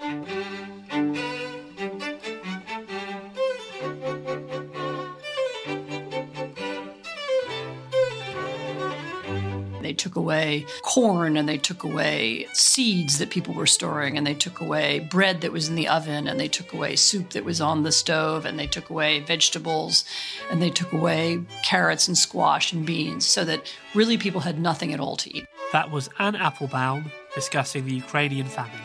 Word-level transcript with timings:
They 0.00 0.06
took 9.94 10.16
away 10.16 10.64
corn 10.82 11.36
and 11.36 11.48
they 11.48 11.58
took 11.58 11.82
away 11.82 12.46
seeds 12.54 13.18
that 13.18 13.28
people 13.28 13.52
were 13.52 13.66
storing 13.66 14.16
and 14.16 14.26
they 14.26 14.34
took 14.34 14.60
away 14.60 15.00
bread 15.00 15.42
that 15.42 15.52
was 15.52 15.68
in 15.68 15.74
the 15.74 15.88
oven 15.88 16.26
and 16.28 16.40
they 16.40 16.48
took 16.48 16.72
away 16.72 16.96
soup 16.96 17.30
that 17.30 17.44
was 17.44 17.60
on 17.60 17.82
the 17.82 17.92
stove 17.92 18.46
and 18.46 18.58
they 18.58 18.66
took 18.66 18.88
away 18.88 19.20
vegetables 19.20 20.04
and 20.50 20.62
they 20.62 20.70
took 20.70 20.92
away 20.92 21.42
carrots 21.62 22.08
and 22.08 22.16
squash 22.16 22.72
and 22.72 22.86
beans 22.86 23.26
so 23.26 23.44
that 23.44 23.70
really 23.94 24.16
people 24.16 24.40
had 24.40 24.58
nothing 24.58 24.94
at 24.94 25.00
all 25.00 25.16
to 25.16 25.36
eat. 25.36 25.46
That 25.72 25.90
was 25.90 26.08
Anne 26.18 26.36
Applebaum 26.36 27.10
discussing 27.34 27.84
the 27.84 27.94
Ukrainian 27.94 28.46
famine. 28.46 28.80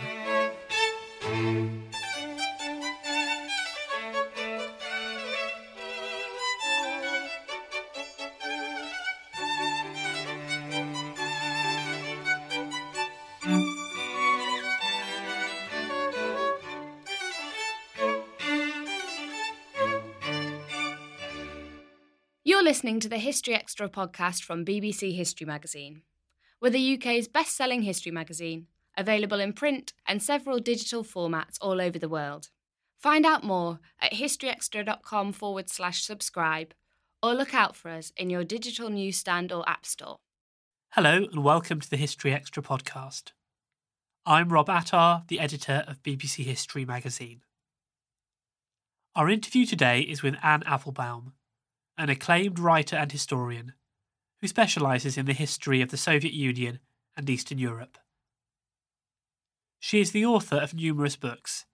You're 22.47 22.63
listening 22.63 23.02
to 23.02 23.09
the 23.09 23.17
History 23.17 23.53
Extra 23.53 23.90
podcast 23.90 24.44
from 24.44 24.63
BBC 24.63 25.13
History 25.13 25.46
Magazine. 25.46 26.03
We're 26.62 26.69
the 26.69 26.94
UK's 26.94 27.28
best 27.28 27.57
selling 27.57 27.81
history 27.81 28.13
magazine, 28.13 28.67
available 28.97 29.39
in 29.39 29.53
print 29.53 29.94
and 30.07 30.22
several 30.22 30.59
digital 30.59 31.03
formats 31.03 31.57
all 31.61 31.81
over 31.81 32.00
the 32.00 32.09
world. 32.09 32.50
Find 32.97 33.25
out 33.25 33.44
more 33.44 33.79
at 34.01 34.13
historyextra.com 34.13 35.33
forward 35.33 35.69
slash 35.69 36.03
subscribe 36.03 36.73
or 37.22 37.34
look 37.34 37.53
out 37.53 37.75
for 37.75 37.89
us 37.89 38.11
in 38.17 38.29
your 38.29 38.44
digital 38.44 38.89
newsstand 38.89 39.51
or 39.51 39.67
app 39.67 39.85
store. 39.85 40.17
Hello, 40.91 41.25
and 41.31 41.44
welcome 41.44 41.81
to 41.81 41.89
the 41.89 41.97
History 41.97 42.34
Extra 42.34 42.63
podcast. 42.63 43.31
I'm 44.25 44.50
Rob 44.50 44.69
Attar, 44.69 45.23
the 45.28 45.39
editor 45.39 45.84
of 45.88 46.01
BBC 46.01 46.45
History 46.45 46.85
magazine. 46.85 47.41
Our 49.16 49.29
interview 49.29 49.66
today 49.66 50.01
is 50.01 50.23
with 50.23 50.35
Anne 50.41 50.63
Applebaum, 50.66 51.34
an 51.97 52.09
acclaimed 52.09 52.59
writer 52.59 52.95
and 52.95 53.11
historian 53.11 53.73
who 54.41 54.47
specialises 54.47 55.17
in 55.17 55.25
the 55.25 55.34
history 55.34 55.81
of 55.81 55.89
the 55.89 55.97
Soviet 55.97 56.34
Union 56.34 56.79
and 57.16 57.29
Eastern 57.29 57.57
Europe. 57.57 57.97
She 59.80 60.02
is 60.02 60.12
the 60.12 60.25
author 60.25 60.58
of 60.58 60.74
numerous 60.74 61.16
books, 61.16 61.66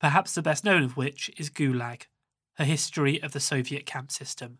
perhaps 0.00 0.34
the 0.34 0.42
best 0.42 0.64
known 0.64 0.82
of 0.82 0.96
which 0.96 1.30
is 1.36 1.50
Gulag, 1.50 2.06
Her 2.54 2.64
History 2.64 3.22
of 3.22 3.32
the 3.32 3.40
Soviet 3.40 3.86
Camp 3.86 4.10
System. 4.10 4.58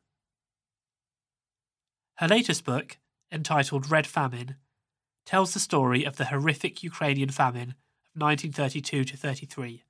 Her 2.16 2.28
latest 2.28 2.64
book, 2.64 2.98
entitled 3.32 3.90
Red 3.90 4.06
Famine, 4.06 4.56
tells 5.24 5.54
the 5.54 5.60
story 5.60 6.04
of 6.04 6.16
the 6.16 6.26
horrific 6.26 6.82
Ukrainian 6.82 7.30
famine 7.30 7.74
of 8.14 8.20
1932 8.20 9.16
33, 9.16 9.84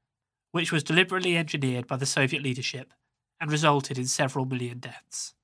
which 0.52 0.72
was 0.72 0.84
deliberately 0.84 1.36
engineered 1.36 1.86
by 1.86 1.96
the 1.96 2.06
Soviet 2.06 2.42
leadership 2.42 2.92
and 3.40 3.50
resulted 3.50 3.98
in 3.98 4.06
several 4.06 4.44
million 4.44 4.78
deaths. 4.78 5.34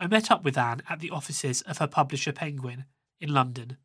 I 0.00 0.06
met 0.06 0.30
up 0.30 0.44
with 0.44 0.56
Anne 0.56 0.82
at 0.88 1.00
the 1.00 1.10
offices 1.10 1.62
of 1.62 1.78
her 1.78 1.88
publisher 1.88 2.32
Penguin 2.32 2.84
in 3.20 3.34
London 3.34 3.78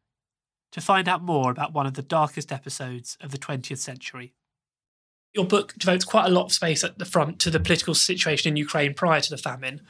to 0.74 0.82
find 0.82 1.08
out 1.08 1.24
more 1.24 1.52
about 1.52 1.72
one 1.72 1.86
of 1.86 1.94
the 1.94 2.02
darkest 2.02 2.52
episodes 2.52 3.18
of 3.22 3.32
the 3.32 3.38
20th 3.38 3.78
century. 3.78 4.34
Your 5.34 5.46
book 5.46 5.74
devotes 5.78 6.04
quite 6.04 6.26
a 6.26 6.34
lot 6.34 6.46
of 6.46 6.52
space 6.52 6.84
at 6.84 6.98
the 6.98 7.06
front 7.06 7.40
to 7.40 7.50
the 7.50 7.60
political 7.60 7.96
situation 7.96 8.50
in 8.50 8.58
Ukraine 8.58 8.94
prior 8.94 9.22
to 9.22 9.30
the 9.30 9.38
famine. 9.38 9.82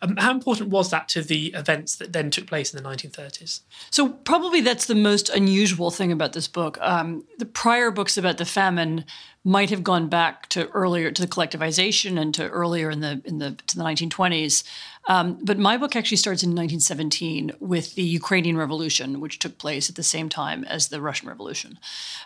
Um, 0.00 0.16
how 0.16 0.30
important 0.30 0.70
was 0.70 0.90
that 0.90 1.08
to 1.10 1.22
the 1.22 1.46
events 1.54 1.96
that 1.96 2.12
then 2.12 2.30
took 2.30 2.46
place 2.46 2.72
in 2.72 2.80
the 2.82 2.88
1930s? 2.88 3.60
So, 3.90 4.10
probably 4.10 4.60
that's 4.60 4.86
the 4.86 4.94
most 4.94 5.28
unusual 5.28 5.90
thing 5.90 6.12
about 6.12 6.32
this 6.34 6.46
book. 6.46 6.78
Um, 6.80 7.24
the 7.38 7.46
prior 7.46 7.90
books 7.90 8.16
about 8.16 8.38
the 8.38 8.44
famine 8.44 9.04
might 9.44 9.70
have 9.70 9.82
gone 9.82 10.08
back 10.08 10.48
to 10.50 10.68
earlier 10.68 11.10
to 11.10 11.22
the 11.22 11.28
collectivization 11.28 12.20
and 12.20 12.34
to 12.34 12.48
earlier 12.48 12.90
in 12.90 13.00
the 13.00 13.20
in 13.24 13.38
the 13.38 13.52
to 13.66 13.76
the 13.76 13.82
1920s. 13.82 14.62
Um, 15.08 15.38
but 15.42 15.58
my 15.58 15.78
book 15.78 15.96
actually 15.96 16.18
starts 16.18 16.42
in 16.42 16.50
1917 16.50 17.52
with 17.58 17.94
the 17.94 18.02
Ukrainian 18.02 18.58
Revolution, 18.58 19.20
which 19.20 19.38
took 19.38 19.56
place 19.56 19.88
at 19.88 19.96
the 19.96 20.02
same 20.02 20.28
time 20.28 20.64
as 20.64 20.88
the 20.88 21.00
Russian 21.00 21.28
Revolution. 21.28 21.78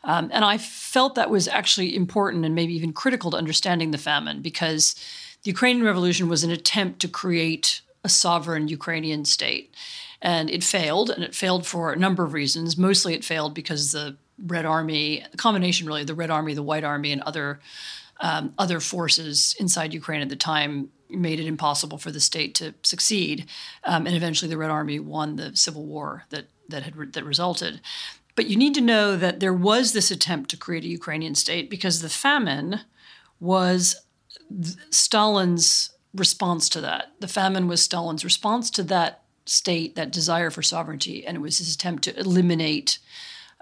Um, 0.02 0.30
and 0.32 0.44
I 0.44 0.58
felt 0.58 1.14
that 1.14 1.30
was 1.30 1.46
actually 1.46 1.94
important 1.94 2.44
and 2.44 2.56
maybe 2.56 2.74
even 2.74 2.92
critical 2.92 3.30
to 3.30 3.36
understanding 3.36 3.92
the 3.92 3.98
famine 3.98 4.42
because 4.42 4.96
the 5.42 5.50
Ukrainian 5.50 5.84
Revolution 5.84 6.28
was 6.28 6.44
an 6.44 6.50
attempt 6.50 7.00
to 7.00 7.08
create 7.08 7.82
a 8.04 8.08
sovereign 8.08 8.68
Ukrainian 8.68 9.24
state. 9.24 9.74
And 10.20 10.48
it 10.50 10.62
failed, 10.62 11.10
and 11.10 11.24
it 11.24 11.34
failed 11.34 11.66
for 11.66 11.92
a 11.92 11.96
number 11.96 12.24
of 12.24 12.32
reasons. 12.32 12.76
Mostly 12.76 13.14
it 13.14 13.24
failed 13.24 13.54
because 13.54 13.90
the 13.90 14.16
Red 14.38 14.64
Army, 14.64 15.24
the 15.30 15.36
combination 15.36 15.86
really, 15.86 16.04
the 16.04 16.14
Red 16.14 16.30
Army, 16.30 16.54
the 16.54 16.62
White 16.62 16.84
Army, 16.84 17.12
and 17.12 17.22
other 17.22 17.60
um, 18.20 18.54
other 18.56 18.78
forces 18.78 19.56
inside 19.58 19.92
Ukraine 19.92 20.20
at 20.20 20.28
the 20.28 20.36
time 20.36 20.90
made 21.10 21.40
it 21.40 21.46
impossible 21.46 21.98
for 21.98 22.12
the 22.12 22.20
state 22.20 22.54
to 22.54 22.72
succeed. 22.82 23.46
Um, 23.82 24.06
and 24.06 24.14
eventually, 24.14 24.48
the 24.48 24.56
Red 24.56 24.70
Army 24.70 25.00
won 25.00 25.36
the 25.36 25.56
civil 25.56 25.84
war 25.84 26.24
that 26.30 26.46
that 26.68 26.84
had 26.84 26.94
re- 26.96 27.08
that 27.08 27.24
resulted. 27.24 27.80
But 28.36 28.46
you 28.46 28.56
need 28.56 28.74
to 28.74 28.80
know 28.80 29.16
that 29.16 29.40
there 29.40 29.52
was 29.52 29.92
this 29.92 30.10
attempt 30.10 30.50
to 30.50 30.56
create 30.56 30.84
a 30.84 30.88
Ukrainian 30.88 31.34
state 31.34 31.68
because 31.68 32.00
the 32.00 32.08
famine 32.08 32.80
was 33.40 33.96
Stalin's 34.90 35.92
response 36.14 36.68
to 36.70 36.80
that. 36.80 37.12
The 37.20 37.28
famine 37.28 37.68
was 37.68 37.82
Stalin's 37.82 38.24
response 38.24 38.70
to 38.70 38.82
that 38.84 39.22
state, 39.46 39.96
that 39.96 40.12
desire 40.12 40.50
for 40.50 40.62
sovereignty, 40.62 41.26
and 41.26 41.36
it 41.36 41.40
was 41.40 41.58
his 41.58 41.74
attempt 41.74 42.04
to 42.04 42.18
eliminate 42.18 42.98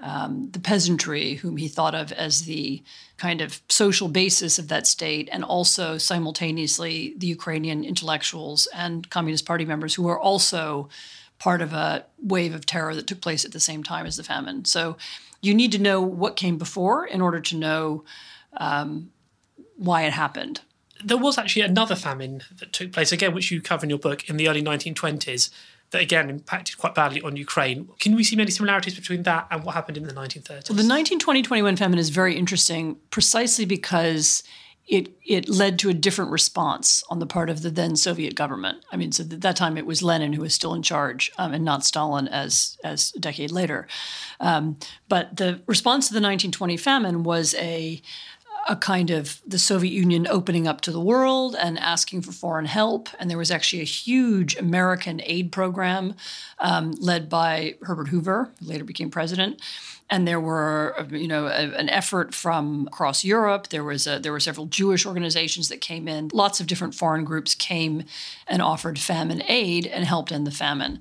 um, 0.03 0.51
the 0.53 0.61
peasantry, 0.61 1.35
whom 1.35 1.59
he 1.59 1.69
thought 1.69 1.95
of 1.95 2.11
as 2.13 2.43
the 2.43 2.83
kind 3.19 3.41
of 3.41 3.61
social 3.69 4.09
basis 4.09 4.59
of 4.59 4.69
that 4.69 4.87
state, 4.87 5.29
and 5.31 5.45
also 5.45 5.99
simultaneously 5.99 7.15
the 7.19 7.27
Ukrainian 7.27 7.85
intellectuals 7.85 8.67
and 8.75 9.09
Communist 9.11 9.45
Party 9.45 9.65
members 9.65 9.95
who 9.95 10.05
were 10.05 10.19
also 10.19 10.89
part 11.39 11.61
of 11.63 11.73
a 11.73 12.07
wave 12.19 12.55
of 12.55 12.67
terror 12.67 12.95
that 12.95 13.07
took 13.07 13.21
place 13.21 13.45
at 13.45 13.53
the 13.53 13.61
same 13.61 13.83
time 13.83 14.07
as 14.07 14.17
the 14.17 14.23
famine. 14.23 14.65
So 14.65 14.97
you 15.43 15.55
need 15.55 15.73
to 15.73 15.79
know 15.79 16.01
what 16.01 16.37
came 16.37 16.59
before 16.59 17.07
in 17.07 17.21
order 17.21 17.41
to 17.41 17.57
know 17.57 18.05
um, 18.57 19.11
why 19.77 20.03
it 20.03 20.13
happened. 20.13 20.61
There 21.05 21.17
was 21.17 21.39
actually 21.39 21.63
another 21.63 21.97
famine 21.97 22.43
that 22.59 22.73
took 22.73 22.93
place, 22.93 23.13
again, 23.13 23.35
which 23.35 23.51
you 23.51 23.61
cover 23.61 23.85
in 23.85 23.91
your 23.91 23.99
book, 23.99 24.29
in 24.29 24.37
the 24.37 24.49
early 24.49 24.63
1920s, 24.63 25.51
that 25.91 26.01
again 26.01 26.31
impacted 26.31 26.79
quite 26.79 26.95
badly 26.95 27.21
on 27.23 27.37
Ukraine. 27.37 27.89
Can 27.99 28.15
we 28.15 28.25
see 28.25 28.37
many 28.37 28.51
similarities 28.51 28.95
between 28.95 29.25
that 29.25 29.47
and 29.51 29.65
what 29.65 29.75
happened 29.75 29.97
in 29.97 30.05
the 30.05 30.15
1930s? 30.15 30.69
Well, 30.69 30.77
the 30.77 30.87
1920 30.87 31.43
21 31.43 31.77
famine 31.77 31.99
is 31.99 32.11
very 32.11 32.37
interesting 32.37 32.97
precisely 33.11 33.65
because 33.65 34.43
it 34.91 35.17
it 35.25 35.49
led 35.49 35.79
to 35.79 35.89
a 35.89 35.95
different 35.95 36.33
response 36.33 37.05
on 37.09 37.21
the 37.21 37.27
part 37.27 37.49
of 37.49 37.63
the 37.63 37.71
then 37.71 37.95
Soviet 37.95 38.35
government. 38.35 38.85
I 38.91 38.97
mean, 38.97 39.13
so 39.13 39.23
at 39.23 39.41
that 39.41 39.57
time 39.57 39.79
it 39.79 39.87
was 39.87 40.03
Lenin 40.03 40.33
who 40.33 40.43
was 40.43 40.53
still 40.53 40.75
in 40.75 40.83
charge, 40.83 41.31
um, 41.39 41.53
and 41.53 41.65
not 41.65 41.85
Stalin 41.85 42.27
as 42.29 42.77
as 42.83 43.13
a 43.17 43.21
decade 43.21 43.53
later. 43.53 43.87
Um, 44.41 44.79
but 45.09 45.37
the 45.37 45.61
response 45.67 46.09
to 46.09 46.13
the 46.13 46.19
1920 46.19 46.77
famine 46.77 47.23
was 47.23 47.55
a 47.55 48.03
a 48.69 48.77
kind 48.77 49.11
of 49.11 49.41
the 49.47 49.59
Soviet 49.59 49.93
Union 49.93 50.27
opening 50.29 50.69
up 50.69 50.81
to 50.83 50.93
the 50.93 51.01
world 51.01 51.57
and 51.59 51.79
asking 51.79 52.23
for 52.23 52.33
foreign 52.33 52.67
help. 52.67 53.09
And 53.19 53.31
there 53.31 53.39
was 53.39 53.51
actually 53.51 53.83
a 53.83 53.87
huge 53.87 54.57
American 54.57 55.21
aid 55.25 55.53
program 55.53 56.15
um, 56.59 56.93
led 56.93 57.29
by 57.29 57.77
Herbert 57.83 58.09
Hoover, 58.09 58.51
who 58.61 58.67
later 58.67 58.85
became 58.85 59.11
president. 59.11 59.61
And 60.13 60.27
there 60.27 60.41
were, 60.41 60.95
uh, 60.99 61.05
you 61.17 61.29
know, 61.29 61.47
a, 61.47 61.71
an 61.77 61.89
effort 61.89 62.35
from 62.35 62.89
across 62.89 63.25
Europe. 63.25 63.69
There 63.69 63.85
was 63.85 64.07
a, 64.07 64.19
there 64.19 64.33
were 64.33 64.41
several 64.41 64.67
Jewish 64.67 65.07
organizations 65.07 65.69
that 65.69 65.81
came 65.81 66.09
in. 66.09 66.31
Lots 66.33 66.61
of 66.61 66.67
different 66.67 66.95
foreign 66.95 67.25
groups 67.25 67.55
came 67.55 68.05
and 68.49 68.61
offered 68.61 68.99
famine 68.99 69.43
aid 69.47 69.87
and 69.87 70.05
helped 70.05 70.33
end 70.33 70.47
the 70.47 70.51
famine. 70.51 71.01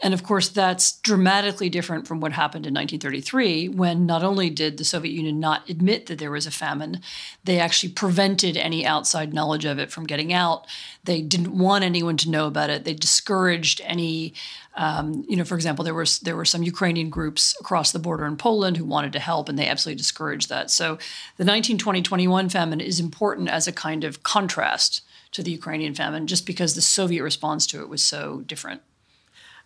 And 0.00 0.12
of 0.12 0.22
course, 0.22 0.48
that's 0.48 0.92
dramatically 1.00 1.70
different 1.70 2.06
from 2.06 2.20
what 2.20 2.32
happened 2.32 2.66
in 2.66 2.74
1933, 2.74 3.68
when 3.68 4.04
not 4.04 4.22
only 4.22 4.50
did 4.50 4.76
the 4.76 4.84
Soviet 4.84 5.12
Union 5.12 5.40
not 5.40 5.68
admit 5.70 6.06
that 6.06 6.18
there 6.18 6.30
was 6.30 6.46
a 6.46 6.50
famine, 6.50 7.00
they 7.44 7.58
actually 7.58 7.92
prevented 7.92 8.58
any 8.58 8.84
outside 8.84 9.32
knowledge 9.32 9.64
of 9.64 9.78
it 9.78 9.90
from 9.90 10.06
getting 10.06 10.34
out. 10.34 10.66
They 11.04 11.22
didn't 11.22 11.56
want 11.56 11.82
anyone 11.82 12.18
to 12.18 12.30
know 12.30 12.46
about 12.46 12.68
it. 12.68 12.84
They 12.84 12.92
discouraged 12.92 13.80
any, 13.84 14.34
um, 14.76 15.24
you 15.26 15.36
know, 15.36 15.44
for 15.44 15.54
example, 15.54 15.84
there 15.84 15.94
was 15.94 16.18
there 16.20 16.36
were 16.36 16.44
some 16.44 16.62
Ukrainian 16.62 17.08
groups 17.08 17.56
across 17.60 17.92
the 17.92 17.98
border 17.98 18.26
in 18.26 18.36
Poland 18.36 18.76
who 18.76 18.84
wanted 18.84 19.12
to 19.14 19.18
help, 19.18 19.48
and 19.48 19.58
they 19.58 19.66
absolutely 19.66 19.96
discouraged 19.96 20.48
that. 20.50 20.70
So 20.70 20.98
the 21.38 21.44
1920-21 21.44 22.52
famine 22.52 22.80
is 22.80 23.00
important 23.00 23.48
as 23.48 23.66
a 23.66 23.72
kind 23.72 24.04
of 24.04 24.22
contrast 24.22 25.02
to 25.32 25.42
the 25.42 25.50
Ukrainian 25.50 25.94
famine, 25.94 26.26
just 26.26 26.46
because 26.46 26.74
the 26.74 26.82
Soviet 26.82 27.22
response 27.22 27.66
to 27.68 27.80
it 27.80 27.88
was 27.88 28.02
so 28.02 28.42
different. 28.42 28.82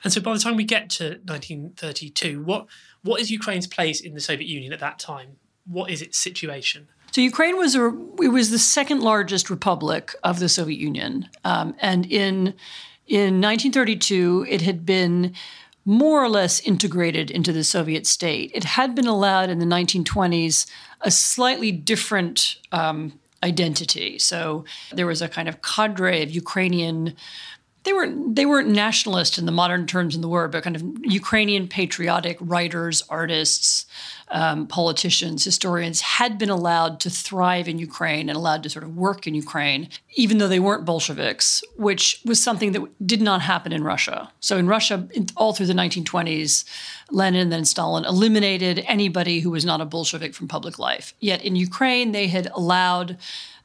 And 0.03 0.13
so 0.13 0.21
by 0.21 0.33
the 0.33 0.39
time 0.39 0.57
we 0.57 0.65
get 0.65 0.89
to 0.91 1.21
1932, 1.25 2.43
what 2.43 2.67
what 3.03 3.21
is 3.21 3.31
Ukraine's 3.31 3.67
place 3.67 4.01
in 4.01 4.15
the 4.15 4.21
Soviet 4.21 4.49
Union 4.49 4.73
at 4.73 4.81
that 4.81 4.99
time? 4.99 5.37
What 5.67 5.91
is 5.91 6.03
its 6.03 6.19
situation? 6.19 6.89
So 7.11 7.21
Ukraine 7.21 7.57
was 7.57 7.75
a 7.75 7.87
it 8.23 8.29
was 8.29 8.51
the 8.51 8.59
second 8.59 9.03
largest 9.03 9.51
republic 9.51 10.15
of 10.23 10.39
the 10.39 10.49
Soviet 10.49 10.79
Union, 10.79 11.29
um, 11.45 11.75
and 11.81 12.07
in 12.07 12.55
in 13.11 13.41
1932 13.41 14.47
it 14.49 14.63
had 14.63 14.87
been 14.87 15.35
more 15.85 16.23
or 16.23 16.29
less 16.29 16.61
integrated 16.61 17.31
into 17.31 17.53
the 17.53 17.65
Soviet 17.65 18.07
state. 18.07 18.51
It 18.55 18.65
had 18.65 18.95
been 18.95 19.07
allowed 19.07 19.51
in 19.51 19.59
the 19.59 19.67
1920s 19.67 20.67
a 21.01 21.11
slightly 21.11 21.73
different 21.73 22.57
um, 22.71 23.19
identity. 23.43 24.19
So 24.19 24.65
there 24.93 25.07
was 25.07 25.21
a 25.21 25.29
kind 25.29 25.49
of 25.49 25.63
cadre 25.63 26.23
of 26.23 26.31
Ukrainian 26.31 27.17
they 27.83 27.95
weren't 27.95 28.37
they 28.37 28.45
weren't 28.45 28.69
nationalist 28.69 29.39
in 29.39 29.47
the 29.47 29.53
modern 29.53 29.87
terms 29.87 30.15
in 30.15 30.21
the 30.21 30.29
word, 30.29 30.53
but 30.53 30.63
kind 30.63 30.77
of 30.77 30.85
Ukrainian 31.03 31.67
patriotic 31.67 32.37
writers, 32.41 33.03
artists, 33.09 33.87
um, 34.31 34.67
politicians, 34.67 35.45
historians 35.45 36.01
had 36.01 36.39
been 36.39 36.51
allowed 36.51 37.01
to 37.01 37.11
thrive 37.11 37.69
in 37.69 37.79
Ukraine 37.79 38.29
and 38.29 38.37
allowed 38.37 38.63
to 38.63 38.71
sort 38.71 38.85
of 38.85 38.97
work 38.97 39.27
in 39.27 39.35
Ukraine, 39.35 39.89
even 40.15 40.39
though 40.39 40.49
they 40.49 40.61
weren't 40.61 40.85
Bolsheviks, 40.85 41.63
which 41.77 42.21
was 42.25 42.43
something 42.43 42.73
that 42.73 43.07
did 43.07 43.21
not 43.21 43.43
happen 43.43 43.73
in 43.73 43.83
Russia. 43.83 44.31
So 44.41 44.57
in 44.57 44.67
Russia, 44.67 45.09
all 45.37 45.53
through 45.53 45.67
the 45.67 45.75
1920s, 45.75 46.65
Lenin 47.11 47.41
and 47.41 47.53
then 47.53 47.65
Stalin 47.65 48.05
eliminated 48.05 48.85
anybody 48.87 49.41
who 49.41 49.51
was 49.51 49.65
not 49.65 49.81
a 49.81 49.85
Bolshevik 49.85 50.35
from 50.35 50.49
public 50.49 50.79
life. 50.79 51.15
Yet 51.21 51.45
in 51.45 51.57
Ukraine, 51.57 52.13
they 52.13 52.29
had 52.29 52.49
allowed 52.55 53.19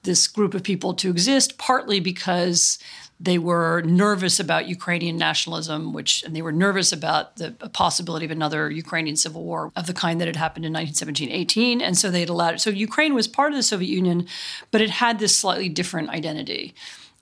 this 0.04 0.28
group 0.28 0.54
of 0.54 0.64
people 0.64 0.94
to 0.94 1.10
exist 1.10 1.58
partly 1.58 2.00
because 2.00 2.80
they 3.20 3.38
were 3.38 3.82
nervous 3.82 4.40
about 4.40 4.68
Ukrainian 4.68 5.18
nationalism, 5.18 5.94
which 5.94 6.24
and 6.24 6.36
they 6.36 6.42
were 6.42 6.52
nervous 6.52 6.92
about 6.92 7.38
the 7.38 7.52
possibility 7.72 8.26
of 8.26 8.32
another 8.32 8.70
Ukrainian 8.70 9.16
civil 9.16 9.44
war 9.44 9.72
of 9.76 9.88
the 9.88 9.94
kind 9.94 10.20
that 10.20 10.28
had 10.28 10.36
happened 10.36 10.66
in 10.66 10.74
1917-18, 10.74 11.82
and 11.82 11.98
so 11.98 12.12
they 12.12 12.20
had 12.20 12.30
allowed 12.30 12.56
it. 12.56 12.62
So 12.62 12.70
Ukraine 12.70 13.14
was 13.14 13.28
part 13.28 13.52
of 13.52 13.58
the 13.58 13.64
Soviet 13.64 13.90
Union, 13.90 14.28
but 14.72 14.82
it 14.82 14.90
had 14.90 15.20
this 15.20 15.36
slightly 15.36 15.70
different 15.70 16.10
identity. 16.10 16.76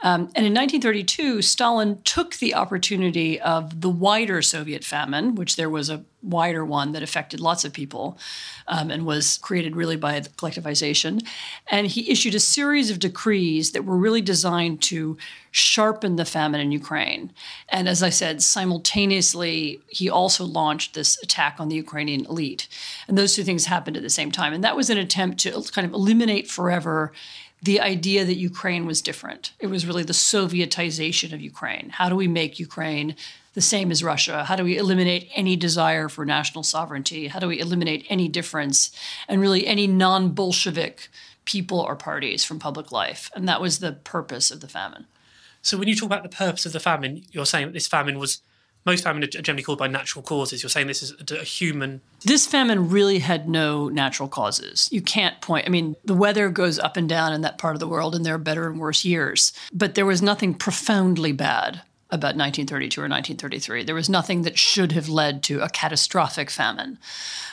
Um, 0.04 0.24
and 0.36 0.46
in 0.46 0.54
1932, 0.54 1.42
Stalin 1.42 2.02
took 2.04 2.36
the 2.36 2.54
opportunity 2.54 3.40
of 3.40 3.80
the 3.80 3.90
wider 3.90 4.42
Soviet 4.42 4.84
famine, 4.84 5.34
which 5.34 5.56
there 5.56 5.70
was 5.70 5.90
a 5.90 6.04
wider 6.22 6.66
one 6.66 6.92
that 6.92 7.04
affected 7.04 7.40
lots 7.40 7.64
of 7.64 7.72
people 7.72 8.18
um, 8.68 8.92
and 8.92 9.06
was 9.06 9.38
created 9.38 9.78
really 9.78 9.96
by 9.96 10.20
the 10.20 10.30
collectivization. 10.30 11.26
And 11.68 11.88
he 11.88 12.12
issued 12.12 12.36
a 12.36 12.40
series 12.42 12.92
of 12.92 13.00
decrees 13.00 13.72
that 13.72 13.86
were 13.86 13.98
really 13.98 14.22
designed 14.22 14.82
to 14.84 15.18
sharpen 15.52 16.18
the 16.18 16.26
famine 16.26 16.60
in 16.60 16.74
Ukraine. 16.74 17.32
And 17.70 17.88
as 17.88 18.04
I 18.04 18.10
said, 18.10 18.42
simultaneously, 18.42 19.82
he 19.88 20.10
also 20.10 20.44
launched 20.44 20.96
this 20.96 21.22
attack 21.24 21.58
on 21.60 21.70
the 21.70 21.76
Ukrainian 21.76 22.26
elite. 22.26 22.68
And 23.08 23.18
those 23.18 23.36
two 23.36 23.44
things 23.44 23.66
happened 23.66 23.96
at 23.96 24.04
the 24.04 24.10
same 24.10 24.32
time. 24.32 24.52
And 24.52 24.64
that 24.66 24.76
was 24.76 24.90
an 24.90 24.98
attempt 24.98 25.40
to 25.42 25.64
kind 25.72 25.88
of 25.88 25.94
eliminate 25.94 26.50
forever 26.50 27.14
the 27.63 27.80
idea 27.80 28.25
that 28.25 28.36
Ukraine 28.36 28.86
was 28.86 29.01
different. 29.01 29.54
It 29.57 29.68
was 29.68 29.86
really 29.86 30.04
the 30.04 30.12
Sovietization 30.12 31.31
of 31.31 31.39
Ukraine. 31.42 31.92
How 31.92 32.10
do 32.10 32.15
we 32.15 32.27
make 32.27 32.60
Ukraine 32.60 33.15
the 33.53 33.62
same 33.62 33.89
as 33.89 34.03
Russia? 34.03 34.43
How 34.43 34.58
do 34.58 34.65
we 34.65 34.77
eliminate 34.77 35.29
any 35.34 35.55
desire 35.55 36.10
for 36.10 36.25
national 36.25 36.63
sovereignty? 36.63 37.27
How 37.27 37.39
do 37.39 37.48
we 37.48 37.60
eliminate 37.60 38.05
any 38.10 38.27
difference 38.27 38.91
and 39.29 39.39
really 39.39 39.65
any 39.65 39.88
non 39.88 40.32
Bolshevik 40.32 41.08
people 41.46 41.79
or 41.79 41.96
parties 41.96 42.43
from 42.43 42.60
public 42.60 42.91
life? 42.91 43.32
And 43.34 43.48
that 43.48 43.62
was 43.62 43.79
the 43.79 43.93
purpose 43.93 44.51
of 44.51 44.60
the 44.60 44.67
famine. 44.67 45.05
So, 45.62 45.77
when 45.77 45.88
you 45.88 45.96
talk 45.96 46.08
about 46.08 46.24
the 46.24 46.29
purpose 46.29 46.65
of 46.65 46.74
the 46.74 46.82
famine, 46.82 47.24
you're 47.32 47.46
saying 47.46 47.67
that 47.67 47.74
this 47.74 47.88
famine 47.88 48.20
was 48.20 48.41
most 48.86 49.04
famine 49.04 49.24
are 49.24 49.28
generally 49.28 49.63
caused 49.63 49.80
by 49.80 49.88
natural 49.88 50.24
causes. 50.24 50.62
You're 50.62 50.70
saying 50.70 50.88
this 50.88 51.04
is 51.04 51.13
a, 51.32 51.44
human. 51.44 52.02
This 52.25 52.46
famine 52.46 52.90
really 52.90 53.20
had 53.20 53.48
no 53.48 53.88
natural 53.90 54.28
causes. 54.28 54.90
You 54.92 55.02
can't 55.02 55.40
point. 55.42 55.66
I 55.66 55.70
mean, 55.70 55.96
the 56.04 56.13
weather 56.13 56.50
goes 56.50 56.80
up 56.80 56.98
and 56.98 57.08
down 57.08 57.34
in 57.34 57.42
that 57.42 57.58
part 57.58 57.75
of 57.75 57.80
the 57.80 57.88
world, 57.88 58.16
and 58.16 58.25
there 58.25 58.36
are 58.36 58.40
better 58.40 58.68
and 58.70 58.80
worse 58.80 59.06
years. 59.06 59.54
But 59.72 59.96
there 59.96 60.06
was 60.06 60.22
nothing 60.22 60.54
profoundly 60.54 61.32
bad 61.32 61.82
about 62.13 62.36
1932 62.36 63.02
or 63.02 63.10
1933. 63.10 63.84
There 63.84 63.96
was 63.96 64.08
nothing 64.08 64.44
that 64.44 64.58
should 64.58 64.92
have 64.92 65.10
led 65.10 65.42
to 65.44 65.62
a 65.62 65.70
catastrophic 65.70 66.52
famine, 66.52 67.00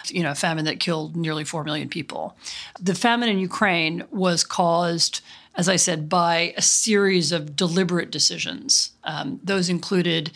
you 0.09 0.23
know, 0.23 0.33
a 0.33 0.35
famine 0.35 0.67
that 0.67 0.79
killed 0.79 1.17
nearly 1.17 1.45
4 1.45 1.65
million 1.65 1.89
people. 1.89 2.37
The 2.79 2.95
famine 2.95 3.31
in 3.31 3.39
Ukraine 3.39 4.05
was 4.11 4.45
caused, 4.45 5.23
as 5.55 5.67
I 5.67 5.77
said, 5.77 6.11
by 6.11 6.53
a 6.59 6.63
series 6.63 7.33
of 7.33 7.57
deliberate 7.57 8.11
decisions. 8.11 8.91
Um, 9.05 9.41
those 9.43 9.71
included 9.71 10.31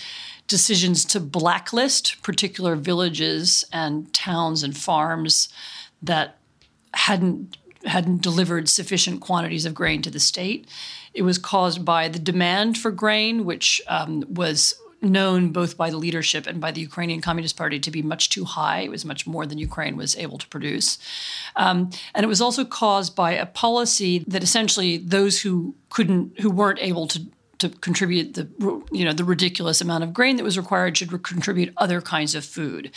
decisions 0.47 1.05
to 1.07 1.21
blacklist 1.21 2.23
particular 2.23 2.77
villages 2.77 3.65
and 3.73 4.13
towns 4.13 4.63
and 4.63 4.77
farms 4.77 5.49
that 6.03 6.39
hadn't 6.95 7.57
hadn't 7.85 8.23
delivered 8.23 8.67
sufficient 8.69 9.21
quantities 9.21 9.67
of 9.67 9.75
grain 9.75 10.01
to 10.01 10.11
the 10.11 10.21
state. 10.21 10.67
It 11.13 11.21
was 11.21 11.37
caused 11.37 11.85
by 11.85 12.09
the 12.09 12.19
demand 12.19 12.79
for 12.79 12.91
grain, 12.91 13.45
which 13.45 13.83
um, 13.89 14.25
was 14.27 14.75
known 15.03 15.51
both 15.51 15.77
by 15.77 15.91
the 15.91 15.99
leadership 15.99 16.47
and 16.47 16.61
by 16.61 16.73
the 16.73 16.81
Ukrainian 16.81 17.21
Communist 17.21 17.57
Party 17.57 17.79
to 17.79 17.91
be 17.91 18.03
much 18.03 18.31
too 18.31 18.45
high. 18.45 18.81
It 18.81 18.91
was 18.91 19.05
much 19.05 19.27
more 19.27 19.45
than 19.47 19.59
Ukraine 19.59 19.97
was 19.97 20.17
able 20.17 20.39
to 20.39 20.49
produce. 20.49 20.99
Um, 21.57 21.91
and 22.15 22.25
it 22.25 22.29
was 22.29 22.41
also 22.41 22.65
caused 22.65 23.15
by 23.15 23.33
a 23.33 23.47
policy 23.47 24.25
that 24.27 24.43
essentially 24.43 24.97
those 24.97 25.43
who 25.43 25.75
couldn't, 25.91 26.41
who 26.41 26.51
weren't 26.51 26.79
able 26.81 27.07
to 27.09 27.21
to 27.59 27.69
contribute 27.69 28.35
the 28.35 28.49
you 28.93 29.05
know 29.05 29.13
the 29.13 29.25
ridiculous 29.25 29.81
amount 29.81 30.05
of 30.05 30.13
grain 30.13 30.37
that 30.37 30.45
was 30.45 30.59
required 30.59 30.97
should 30.97 31.11
contribute 31.23 31.73
other 31.77 32.01
kinds 32.01 32.35
of 32.35 32.45
food 32.45 32.91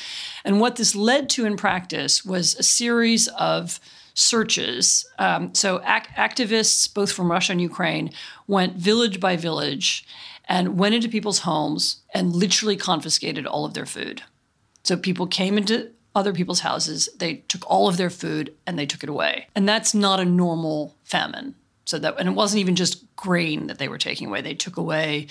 and 0.43 0.59
what 0.59 0.75
this 0.75 0.95
led 0.95 1.29
to 1.29 1.45
in 1.45 1.57
practice 1.57 2.25
was 2.25 2.55
a 2.55 2.63
series 2.63 3.27
of 3.29 3.79
searches. 4.17 5.07
Um, 5.19 5.53
so 5.53 5.79
ac- 5.81 6.09
activists, 6.17 6.91
both 6.91 7.11
from 7.11 7.29
Russia 7.29 7.51
and 7.51 7.61
Ukraine, 7.61 8.09
went 8.47 8.75
village 8.75 9.19
by 9.19 9.35
village 9.35 10.07
and 10.45 10.79
went 10.79 10.95
into 10.95 11.07
people's 11.07 11.39
homes 11.39 12.01
and 12.15 12.35
literally 12.35 12.75
confiscated 12.75 13.45
all 13.45 13.63
of 13.63 13.75
their 13.75 13.85
food. 13.85 14.23
So 14.83 14.97
people 14.97 15.27
came 15.27 15.55
into 15.55 15.91
other 16.15 16.33
people's 16.33 16.61
houses, 16.61 17.09
they 17.19 17.35
took 17.47 17.69
all 17.69 17.87
of 17.87 17.97
their 17.97 18.09
food 18.09 18.55
and 18.65 18.79
they 18.79 18.87
took 18.87 19.03
it 19.03 19.09
away. 19.09 19.49
And 19.53 19.69
that's 19.69 19.93
not 19.93 20.19
a 20.19 20.25
normal 20.25 20.95
famine. 21.03 21.53
So 21.87 21.97
that 21.99 22.15
and 22.19 22.27
it 22.27 22.35
wasn't 22.35 22.59
even 22.59 22.75
just 22.75 23.03
grain 23.15 23.67
that 23.67 23.79
they 23.79 23.87
were 23.87 23.97
taking 23.97 24.27
away. 24.27 24.41
They 24.41 24.53
took 24.53 24.77
away 24.77 25.27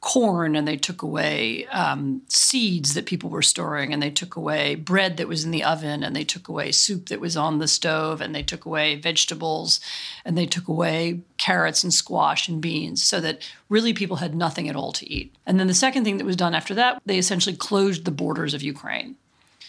corn 0.00 0.54
and 0.54 0.66
they 0.68 0.76
took 0.76 1.02
away 1.02 1.66
um, 1.66 2.22
seeds 2.28 2.94
that 2.94 3.06
people 3.06 3.30
were 3.30 3.42
storing 3.42 3.92
and 3.92 4.00
they 4.00 4.10
took 4.10 4.36
away 4.36 4.76
bread 4.76 5.16
that 5.16 5.26
was 5.26 5.44
in 5.44 5.50
the 5.50 5.64
oven 5.64 6.04
and 6.04 6.14
they 6.14 6.22
took 6.22 6.46
away 6.46 6.70
soup 6.70 7.08
that 7.08 7.20
was 7.20 7.36
on 7.36 7.58
the 7.58 7.66
stove 7.66 8.20
and 8.20 8.32
they 8.32 8.42
took 8.42 8.64
away 8.64 8.94
vegetables 8.94 9.80
and 10.24 10.38
they 10.38 10.46
took 10.46 10.68
away 10.68 11.20
carrots 11.36 11.82
and 11.82 11.92
squash 11.92 12.48
and 12.48 12.62
beans 12.62 13.04
so 13.04 13.20
that 13.20 13.42
really 13.68 13.92
people 13.92 14.18
had 14.18 14.36
nothing 14.36 14.68
at 14.68 14.76
all 14.76 14.92
to 14.92 15.10
eat 15.10 15.34
and 15.44 15.58
then 15.58 15.66
the 15.66 15.74
second 15.74 16.04
thing 16.04 16.16
that 16.16 16.24
was 16.24 16.36
done 16.36 16.54
after 16.54 16.74
that 16.74 17.02
they 17.04 17.18
essentially 17.18 17.56
closed 17.56 18.04
the 18.04 18.12
borders 18.12 18.54
of 18.54 18.62
ukraine 18.62 19.16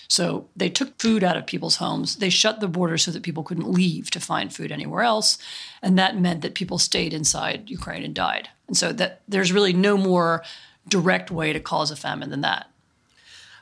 so 0.09 0.49
they 0.55 0.69
took 0.69 0.99
food 0.99 1.23
out 1.23 1.37
of 1.37 1.45
people's 1.45 1.75
homes. 1.75 2.15
They 2.15 2.31
shut 2.31 2.59
the 2.59 2.67
border 2.67 2.97
so 2.97 3.11
that 3.11 3.21
people 3.21 3.43
couldn't 3.43 3.71
leave 3.71 4.09
to 4.11 4.19
find 4.19 4.51
food 4.51 4.71
anywhere 4.71 5.03
else. 5.03 5.37
And 5.83 5.99
that 5.99 6.19
meant 6.19 6.41
that 6.41 6.55
people 6.55 6.79
stayed 6.79 7.13
inside 7.13 7.69
Ukraine 7.69 8.03
and 8.03 8.13
died. 8.13 8.49
And 8.67 8.75
so 8.75 8.91
that 8.93 9.21
there's 9.27 9.53
really 9.53 9.71
no 9.71 9.97
more 9.97 10.43
direct 10.87 11.29
way 11.29 11.53
to 11.53 11.59
cause 11.59 11.91
a 11.91 11.95
famine 11.95 12.31
than 12.31 12.41
that. 12.41 12.71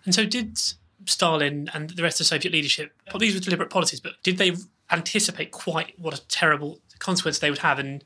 And 0.06 0.16
so 0.16 0.26
did 0.26 0.58
Stalin 1.06 1.70
and 1.74 1.90
the 1.90 2.02
rest 2.02 2.16
of 2.16 2.20
the 2.20 2.30
Soviet 2.30 2.54
leadership, 2.54 2.94
well, 3.12 3.20
these 3.20 3.36
were 3.36 3.42
deliberate 3.42 3.70
policies, 3.70 4.00
but 4.00 4.14
did 4.24 4.38
they 4.38 4.56
anticipate 4.90 5.52
quite 5.52 6.00
what 6.00 6.18
a 6.18 6.26
terrible 6.28 6.80
consequence 6.98 7.40
they 7.40 7.50
would 7.50 7.60
have 7.60 7.78
and 7.78 8.04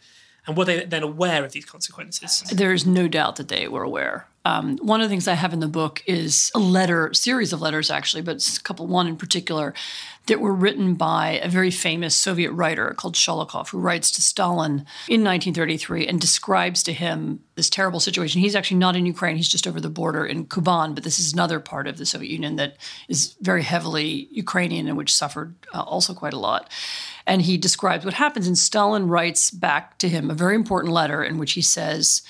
and 0.48 0.58
were 0.58 0.66
they 0.66 0.84
then 0.86 1.04
aware 1.04 1.46
of 1.46 1.52
these 1.52 1.66
consequences? 1.66 2.42
There's 2.52 2.84
no 2.84 3.08
doubt 3.08 3.36
that 3.36 3.48
they 3.48 3.68
were 3.68 3.84
aware. 3.84 4.28
Um, 4.44 4.78
one 4.78 5.02
of 5.02 5.06
the 5.06 5.10
things 5.10 5.28
I 5.28 5.36
have 5.36 5.54
in 5.54 5.60
the 5.60 5.68
book 5.68 6.04
is 6.08 6.52
a 6.56 6.60
letter, 6.60 7.14
series 7.14 7.54
of 7.54 7.62
letters 7.62 7.92
actually, 7.92 8.24
but 8.24 8.46
a 8.58 8.62
couple, 8.62 8.88
one 8.88 9.08
in 9.08 9.16
particular, 9.16 9.74
that 10.28 10.40
were 10.40 10.54
written 10.54 10.96
by 10.96 11.40
a 11.44 11.50
very 11.50 11.72
famous 11.72 12.16
Soviet 12.16 12.52
writer 12.52 12.94
called 12.96 13.16
Sholokhov, 13.16 13.70
who 13.70 13.80
writes 13.80 14.12
to 14.12 14.22
Stalin 14.22 14.86
in 15.08 15.24
1933 15.24 16.08
and 16.08 16.20
describes 16.20 16.84
to 16.84 16.94
him 16.94 17.42
this 17.56 17.70
terrible 17.70 18.00
situation. 18.00 18.42
He's 18.42 18.56
actually 18.56 18.78
not 18.78 18.96
in 18.96 19.06
Ukraine, 19.06 19.36
he's 19.36 19.50
just 19.50 19.68
over 19.68 19.80
the 19.80 19.90
border 19.90 20.26
in 20.26 20.46
Kuban, 20.46 20.96
but 20.96 21.04
this 21.04 21.20
is 21.20 21.34
another 21.34 21.60
part 21.60 21.88
of 21.88 21.98
the 21.98 22.06
Soviet 22.06 22.32
Union 22.32 22.56
that 22.56 22.78
is 23.08 23.36
very 23.42 23.64
heavily 23.64 24.28
Ukrainian 24.32 24.88
and 24.88 24.98
which 24.98 25.14
suffered 25.14 25.56
uh, 25.74 25.82
also 25.82 26.14
quite 26.14 26.34
a 26.34 26.40
lot. 26.40 26.72
And 27.28 27.44
he 27.44 27.58
describes 27.58 28.06
what 28.06 28.16
happens, 28.16 28.48
and 28.48 28.58
Stalin 28.58 29.08
writes 29.08 29.52
back 29.52 29.98
to 30.00 30.10
him 30.10 30.30
a 30.30 30.36
very 30.36 30.56
important 30.56 30.94
letter 30.94 31.24
in 31.24 31.38
which 31.38 31.54
he 31.54 31.62
says, 31.62 32.22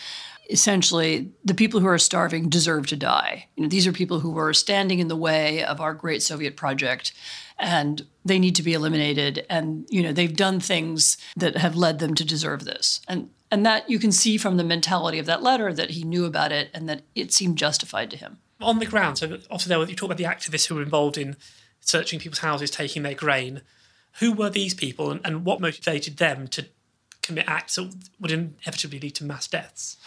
essentially 0.50 1.32
the 1.44 1.54
people 1.54 1.80
who 1.80 1.88
are 1.88 1.98
starving 1.98 2.50
deserve 2.50 2.88
to 2.88 2.96
die. 2.96 3.48
You 3.56 3.64
know, 3.64 3.70
these 3.70 3.88
are 3.88 3.92
people 3.92 4.20
who 4.20 4.32
were 4.32 4.54
standing 4.54 5.00
in 5.00 5.08
the 5.08 5.16
way 5.16 5.64
of 5.64 5.80
our 5.80 5.94
great 5.94 6.22
Soviet 6.22 6.58
project 6.58 7.14
and 7.58 8.06
they 8.26 8.40
need 8.40 8.56
to 8.56 8.64
be 8.64 8.74
eliminated 8.74 9.46
and 9.50 9.86
you 9.90 10.02
know 10.02 10.12
they've 10.12 10.36
done 10.36 10.60
things 10.60 11.18
that 11.36 11.58
have 11.58 11.76
led 11.76 12.00
them 12.00 12.16
to 12.16 12.26
deserve 12.26 12.66
this. 12.66 13.02
And 13.08 13.30
and 13.52 13.66
that 13.66 13.90
you 13.90 14.00
can 14.00 14.12
see 14.12 14.38
from 14.38 14.58
the 14.58 14.64
mentality 14.64 15.20
of 15.20 15.26
that 15.26 15.44
letter 15.44 15.74
that 15.74 15.92
he 15.92 16.04
knew 16.04 16.26
about 16.26 16.52
it 16.52 16.70
and 16.74 16.88
that 16.88 17.02
it 17.16 17.34
seemed 17.34 17.58
justified 17.58 18.10
to 18.12 18.18
him. 18.18 18.40
On 18.62 18.80
the 18.80 18.86
ground, 18.86 19.18
so 19.18 19.26
obviously 19.50 19.70
there 19.70 19.90
you 19.90 19.96
talk 19.96 20.08
about 20.08 20.18
the 20.18 20.24
activists 20.24 20.68
who 20.68 20.76
were 20.76 20.82
involved 20.82 21.18
in 21.18 21.36
searching 21.82 22.20
people's 22.20 22.40
houses, 22.40 22.72
taking 22.72 23.04
their 23.04 23.14
grain. 23.14 23.62
Who 24.20 24.34
were 24.34 24.50
these 24.50 24.74
people 24.74 25.10
and, 25.10 25.22
and 25.24 25.46
what 25.46 25.62
motivated 25.62 26.18
them 26.18 26.48
to 26.50 26.68
commit 27.32 27.46
acts 27.48 27.76
that 27.76 27.94
would 28.20 28.32
inevitably 28.32 29.00
lead 29.00 29.16
to 29.16 29.24
mass 29.24 29.48
deaths? 29.48 29.98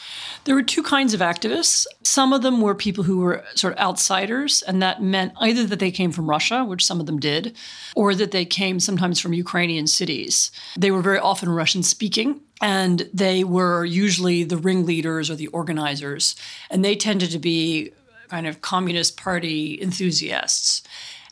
There 0.45 0.55
were 0.55 0.63
two 0.63 0.83
kinds 0.83 1.15
of 1.15 1.21
activists. 1.21 1.87
Some 2.03 2.33
of 2.33 2.43
them 2.43 2.61
were 2.61 2.75
people 2.75 3.05
who 3.05 3.19
were 3.19 3.45
sort 3.55 3.75
of 3.75 3.81
outsiders, 3.81 4.63
and 4.63 4.83
that 4.83 5.03
meant 5.03 5.33
either 5.41 5.65
that 5.67 5.79
they 5.79 5.91
came 5.91 6.13
from 6.13 6.29
Russia, 6.29 6.65
which 6.65 6.85
some 6.85 7.01
of 7.01 7.07
them 7.07 7.19
did, 7.19 7.57
or 7.97 8.15
that 8.15 8.31
they 8.31 8.45
came 8.45 8.79
sometimes 8.79 9.21
from 9.21 9.33
Ukrainian 9.33 9.87
cities. 9.87 10.51
They 10.77 10.91
were 10.91 11.03
very 11.03 11.19
often 11.19 11.49
Russian 11.49 11.83
speaking. 11.83 12.41
And 12.61 13.11
they 13.13 13.45
were 13.45 13.85
usually 13.85 14.45
the 14.45 14.57
ringleaders 14.57 15.29
or 15.29 15.35
the 15.35 15.49
organizers, 15.49 16.37
and 16.71 16.83
they 16.83 16.95
tended 16.95 17.31
to 17.33 17.39
be 17.39 17.93
kind 18.29 18.47
of 18.47 18.63
Communist 18.63 19.17
Party 19.17 19.79
enthusiasts. 19.83 20.83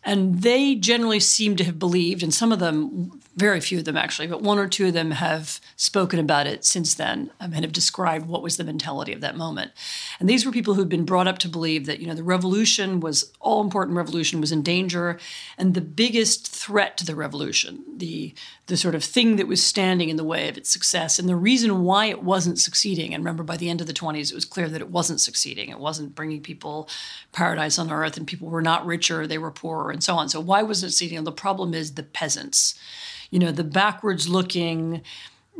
And 0.04 0.42
they 0.42 0.74
generally 0.74 1.20
seem 1.20 1.56
to 1.56 1.64
have 1.64 1.78
believed, 1.78 2.22
and 2.22 2.34
some 2.34 2.50
of 2.50 2.58
them, 2.58 3.20
very 3.36 3.60
few 3.60 3.78
of 3.78 3.84
them 3.84 3.96
actually, 3.96 4.26
but 4.26 4.42
one 4.42 4.58
or 4.58 4.68
two 4.68 4.88
of 4.88 4.92
them 4.92 5.12
have 5.12 5.60
spoken 5.76 6.18
about 6.18 6.46
it 6.46 6.64
since 6.64 6.94
then 6.94 7.30
um, 7.40 7.52
and 7.52 7.64
have 7.64 7.72
described 7.72 8.26
what 8.26 8.42
was 8.42 8.56
the 8.56 8.64
mentality 8.64 9.12
of 9.12 9.20
that 9.20 9.36
moment. 9.36 9.70
And 10.22 10.28
these 10.28 10.46
were 10.46 10.52
people 10.52 10.74
who'd 10.74 10.88
been 10.88 11.04
brought 11.04 11.26
up 11.26 11.38
to 11.38 11.48
believe 11.48 11.86
that, 11.86 11.98
you 11.98 12.06
know, 12.06 12.14
the 12.14 12.22
revolution 12.22 13.00
was, 13.00 13.32
all 13.40 13.60
important 13.60 13.96
revolution 13.96 14.40
was 14.40 14.52
in 14.52 14.62
danger. 14.62 15.18
And 15.58 15.74
the 15.74 15.80
biggest 15.80 16.46
threat 16.46 16.96
to 16.98 17.04
the 17.04 17.16
revolution, 17.16 17.82
the, 17.96 18.32
the 18.66 18.76
sort 18.76 18.94
of 18.94 19.02
thing 19.02 19.34
that 19.34 19.48
was 19.48 19.60
standing 19.60 20.10
in 20.10 20.16
the 20.16 20.22
way 20.22 20.48
of 20.48 20.56
its 20.56 20.70
success, 20.70 21.18
and 21.18 21.28
the 21.28 21.34
reason 21.34 21.82
why 21.82 22.06
it 22.06 22.22
wasn't 22.22 22.60
succeeding. 22.60 23.12
And 23.12 23.24
remember, 23.24 23.42
by 23.42 23.56
the 23.56 23.68
end 23.68 23.80
of 23.80 23.88
the 23.88 23.92
20s, 23.92 24.30
it 24.30 24.34
was 24.36 24.44
clear 24.44 24.68
that 24.68 24.80
it 24.80 24.90
wasn't 24.90 25.20
succeeding. 25.20 25.70
It 25.70 25.80
wasn't 25.80 26.14
bringing 26.14 26.40
people 26.40 26.88
paradise 27.32 27.76
on 27.76 27.90
earth, 27.90 28.16
and 28.16 28.24
people 28.24 28.48
were 28.48 28.62
not 28.62 28.86
richer, 28.86 29.26
they 29.26 29.38
were 29.38 29.50
poorer 29.50 29.90
and 29.90 30.04
so 30.04 30.14
on. 30.14 30.28
So 30.28 30.38
why 30.38 30.62
wasn't 30.62 30.90
it 30.90 30.92
succeeding? 30.92 31.24
The 31.24 31.32
problem 31.32 31.74
is 31.74 31.94
the 31.94 32.04
peasants, 32.04 32.78
you 33.32 33.40
know, 33.40 33.50
the 33.50 33.64
backwards 33.64 34.28
looking, 34.28 35.02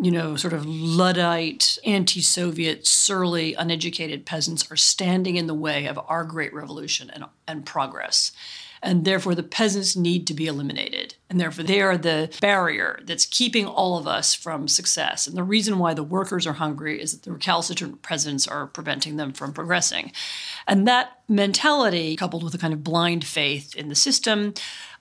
you 0.01 0.11
know, 0.11 0.37
sort 0.37 0.53
of 0.53 0.65
Luddite, 0.67 1.79
anti 1.85 2.21
Soviet, 2.21 2.87
surly, 2.87 3.55
uneducated 3.55 4.25
peasants 4.25 4.71
are 4.71 4.77
standing 4.77 5.37
in 5.37 5.47
the 5.47 5.55
way 5.55 5.87
of 5.87 6.01
our 6.09 6.25
great 6.25 6.55
revolution 6.55 7.11
and, 7.11 7.25
and 7.47 7.67
progress 7.67 8.33
and 8.83 9.05
therefore 9.05 9.35
the 9.35 9.43
peasants 9.43 9.95
need 9.95 10.27
to 10.27 10.35
be 10.35 10.47
eliminated. 10.47 11.15
And 11.31 11.41
therefore, 11.41 11.65
they 11.65 11.81
are 11.81 11.97
the 11.97 12.35
barrier 12.41 12.99
that's 13.05 13.25
keeping 13.25 13.65
all 13.65 13.97
of 13.97 14.07
us 14.07 14.35
from 14.35 14.69
success. 14.69 15.27
And 15.27 15.37
the 15.37 15.45
reason 15.45 15.79
why 15.79 15.95
the 15.95 16.03
workers 16.03 16.47
are 16.47 16.55
hungry 16.55 17.01
is 17.01 17.13
that 17.13 17.23
the 17.23 17.33
recalcitrant 17.33 18.03
peasants 18.03 18.47
are 18.47 18.67
preventing 18.67 19.17
them 19.17 19.33
from 19.33 19.53
progressing. 19.53 20.13
And 20.67 20.87
that 20.89 21.21
mentality, 21.29 22.17
coupled 22.17 22.43
with 22.43 22.55
a 22.55 22.59
kind 22.59 22.75
of 22.75 22.85
blind 22.85 23.25
faith 23.25 23.75
in 23.77 23.89
the 23.89 23.95
system, 23.95 24.53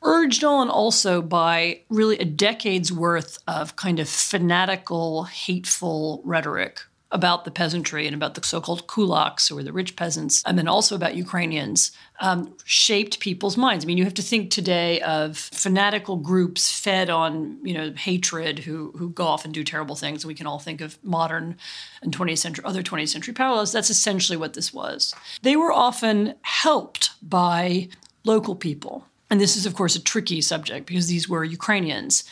urged 0.03 0.43
on 0.43 0.69
also 0.69 1.21
by 1.21 1.81
really 1.89 2.17
a 2.19 2.25
decade's 2.25 2.91
worth 2.91 3.39
of 3.47 3.75
kind 3.75 3.99
of 3.99 4.09
fanatical, 4.09 5.23
hateful 5.25 6.21
rhetoric 6.25 6.81
about 7.11 7.43
the 7.43 7.51
peasantry 7.51 8.07
and 8.07 8.15
about 8.15 8.35
the 8.35 8.43
so-called 8.43 8.87
kulaks, 8.87 9.51
were 9.51 9.63
the 9.63 9.73
rich 9.73 9.95
peasants, 9.95 10.41
and 10.45 10.57
then 10.57 10.67
also 10.67 10.95
about 10.95 11.15
Ukrainians, 11.15 11.91
um, 12.21 12.55
shaped 12.63 13.19
people's 13.19 13.57
minds. 13.57 13.83
I 13.83 13.87
mean, 13.87 13.97
you 13.97 14.05
have 14.05 14.13
to 14.15 14.21
think 14.21 14.49
today 14.49 15.01
of 15.01 15.37
fanatical 15.37 16.15
groups 16.15 16.71
fed 16.71 17.09
on, 17.09 17.59
you 17.63 17.73
know, 17.73 17.93
hatred 17.95 18.59
who 18.59 18.93
who 18.97 19.09
go 19.09 19.25
off 19.25 19.43
and 19.43 19.53
do 19.53 19.63
terrible 19.63 19.95
things. 19.95 20.25
We 20.25 20.35
can 20.35 20.47
all 20.47 20.59
think 20.59 20.81
of 20.81 20.97
modern 21.03 21.57
and 22.01 22.15
20th 22.15 22.37
century, 22.37 22.63
other 22.65 22.83
20th 22.83 23.09
century 23.09 23.33
parallels. 23.33 23.71
That's 23.71 23.89
essentially 23.89 24.37
what 24.37 24.53
this 24.53 24.73
was. 24.73 25.13
They 25.41 25.55
were 25.55 25.71
often 25.71 26.35
helped 26.43 27.11
by 27.21 27.89
local 28.23 28.55
people. 28.55 29.07
And 29.31 29.39
this 29.39 29.55
is, 29.55 29.65
of 29.65 29.73
course, 29.73 29.95
a 29.95 30.03
tricky 30.03 30.41
subject 30.41 30.85
because 30.85 31.07
these 31.07 31.27
were 31.27 31.43
Ukrainians. 31.45 32.25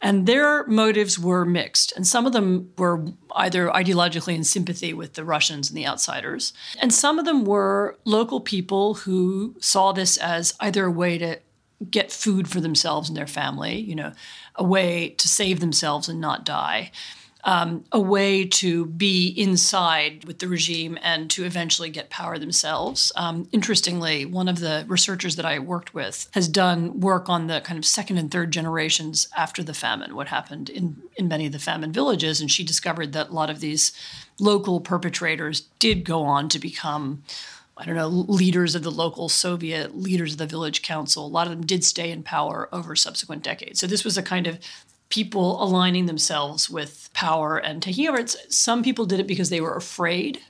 And 0.00 0.26
their 0.26 0.64
motives 0.66 1.18
were 1.18 1.44
mixed. 1.44 1.92
And 1.96 2.06
some 2.06 2.26
of 2.26 2.32
them 2.32 2.70
were 2.78 3.04
either 3.34 3.68
ideologically 3.68 4.36
in 4.36 4.44
sympathy 4.44 4.92
with 4.94 5.14
the 5.14 5.24
Russians 5.24 5.68
and 5.68 5.76
the 5.76 5.86
outsiders. 5.86 6.52
And 6.80 6.94
some 6.94 7.18
of 7.18 7.24
them 7.24 7.44
were 7.44 7.98
local 8.04 8.40
people 8.40 8.94
who 8.94 9.56
saw 9.58 9.92
this 9.92 10.16
as 10.18 10.54
either 10.60 10.84
a 10.84 10.90
way 10.90 11.18
to 11.18 11.40
get 11.90 12.12
food 12.12 12.48
for 12.48 12.60
themselves 12.60 13.08
and 13.08 13.16
their 13.16 13.26
family, 13.26 13.80
you 13.80 13.94
know, 13.94 14.12
a 14.54 14.64
way 14.64 15.10
to 15.10 15.28
save 15.28 15.60
themselves 15.60 16.08
and 16.08 16.20
not 16.20 16.44
die 16.44 16.92
um, 17.46 17.84
a 17.92 18.00
way 18.00 18.44
to 18.44 18.86
be 18.86 19.28
inside 19.28 20.24
with 20.24 20.40
the 20.40 20.48
regime 20.48 20.98
and 21.00 21.30
to 21.30 21.44
eventually 21.44 21.88
get 21.88 22.10
power 22.10 22.38
themselves. 22.38 23.12
Um, 23.14 23.48
interestingly, 23.52 24.26
one 24.26 24.48
of 24.48 24.58
the 24.58 24.84
researchers 24.88 25.36
that 25.36 25.46
I 25.46 25.60
worked 25.60 25.94
with 25.94 26.28
has 26.34 26.48
done 26.48 26.98
work 26.98 27.28
on 27.28 27.46
the 27.46 27.60
kind 27.60 27.78
of 27.78 27.84
second 27.84 28.18
and 28.18 28.32
third 28.32 28.50
generations 28.50 29.28
after 29.36 29.62
the 29.62 29.74
famine, 29.74 30.16
what 30.16 30.26
happened 30.26 30.68
in, 30.68 31.00
in 31.16 31.28
many 31.28 31.46
of 31.46 31.52
the 31.52 31.60
famine 31.60 31.92
villages. 31.92 32.40
And 32.40 32.50
she 32.50 32.64
discovered 32.64 33.12
that 33.12 33.30
a 33.30 33.32
lot 33.32 33.48
of 33.48 33.60
these 33.60 33.92
local 34.40 34.80
perpetrators 34.80 35.60
did 35.78 36.04
go 36.04 36.24
on 36.24 36.48
to 36.48 36.58
become. 36.58 37.22
I 37.78 37.84
don't 37.84 37.94
know, 37.94 38.08
leaders 38.08 38.74
of 38.74 38.82
the 38.82 38.90
local 38.90 39.28
Soviet, 39.28 39.94
leaders 39.94 40.32
of 40.32 40.38
the 40.38 40.46
village 40.46 40.80
council. 40.80 41.26
A 41.26 41.28
lot 41.28 41.46
of 41.46 41.50
them 41.50 41.66
did 41.66 41.84
stay 41.84 42.10
in 42.10 42.22
power 42.22 42.70
over 42.72 42.96
subsequent 42.96 43.42
decades. 43.42 43.78
So 43.78 43.86
this 43.86 44.02
was 44.02 44.16
a 44.16 44.22
kind 44.22 44.46
of 44.46 44.58
people 45.08 45.62
aligning 45.62 46.06
themselves 46.06 46.68
with 46.70 47.10
power 47.14 47.56
and 47.56 47.82
taking 47.82 48.08
over. 48.08 48.18
It's, 48.18 48.36
some 48.48 48.82
people 48.82 49.06
did 49.06 49.20
it 49.20 49.26
because 49.26 49.50
they 49.50 49.60
were 49.60 49.76
afraid 49.76 50.40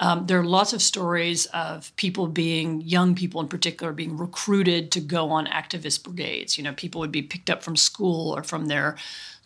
Um, 0.00 0.26
there 0.26 0.38
are 0.38 0.44
lots 0.44 0.72
of 0.72 0.80
stories 0.80 1.46
of 1.46 1.90
people 1.96 2.28
being, 2.28 2.82
young 2.82 3.14
people 3.14 3.40
in 3.40 3.48
particular, 3.48 3.92
being 3.92 4.16
recruited 4.16 4.92
to 4.92 5.00
go 5.00 5.30
on 5.30 5.46
activist 5.46 6.04
brigades. 6.04 6.56
You 6.56 6.64
know, 6.64 6.72
people 6.72 7.00
would 7.00 7.10
be 7.10 7.22
picked 7.22 7.50
up 7.50 7.62
from 7.64 7.76
school 7.76 8.36
or 8.36 8.44
from 8.44 8.66
their 8.66 8.96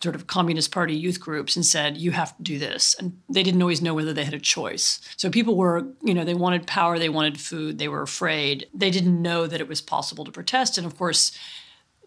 sort 0.03 0.15
of 0.15 0.27
Communist 0.27 0.71
Party 0.71 0.95
youth 0.95 1.21
groups 1.21 1.57
and 1.57 1.65
said, 1.65 1.97
you 1.97 2.11
have 2.13 2.37
to 2.37 2.43
do 2.43 2.59
this. 2.59 2.95
And 2.99 3.13
they 3.31 3.43
didn't 3.43 3.63
always 3.63 3.81
know 3.81 3.95
whether 3.95 4.13
they 4.13 4.25
had 4.25 4.35
a 4.35 4.39
choice. 4.57 5.01
So 5.17 5.31
people 5.31 5.57
were, 5.57 5.87
you 6.03 6.13
know, 6.13 6.25
they 6.25 6.35
wanted 6.35 6.67
power, 6.67 6.99
they 6.99 7.09
wanted 7.09 7.41
food, 7.41 7.79
they 7.79 7.89
were 7.89 8.03
afraid. 8.03 8.67
They 8.75 8.91
didn't 8.91 9.23
know 9.23 9.47
that 9.47 9.61
it 9.61 9.69
was 9.69 9.81
possible 9.81 10.25
to 10.25 10.33
protest. 10.33 10.77
And 10.77 10.87
of 10.87 10.99
course, 10.99 11.33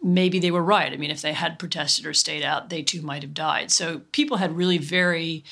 maybe 0.06 0.38
they 0.38 0.52
were 0.52 0.64
right. 0.64 0.94
I 0.94 0.98
mean, 0.98 1.10
if 1.10 1.24
they 1.24 1.34
had 1.34 1.58
protested 1.58 2.06
or 2.06 2.14
stayed 2.14 2.44
out, 2.44 2.70
they 2.70 2.84
too 2.84 3.02
might 3.02 3.24
have 3.24 3.34
died. 3.34 3.72
So 3.72 4.02
people 4.12 4.38
had 4.38 4.56
really 4.56 4.78
very 4.78 5.44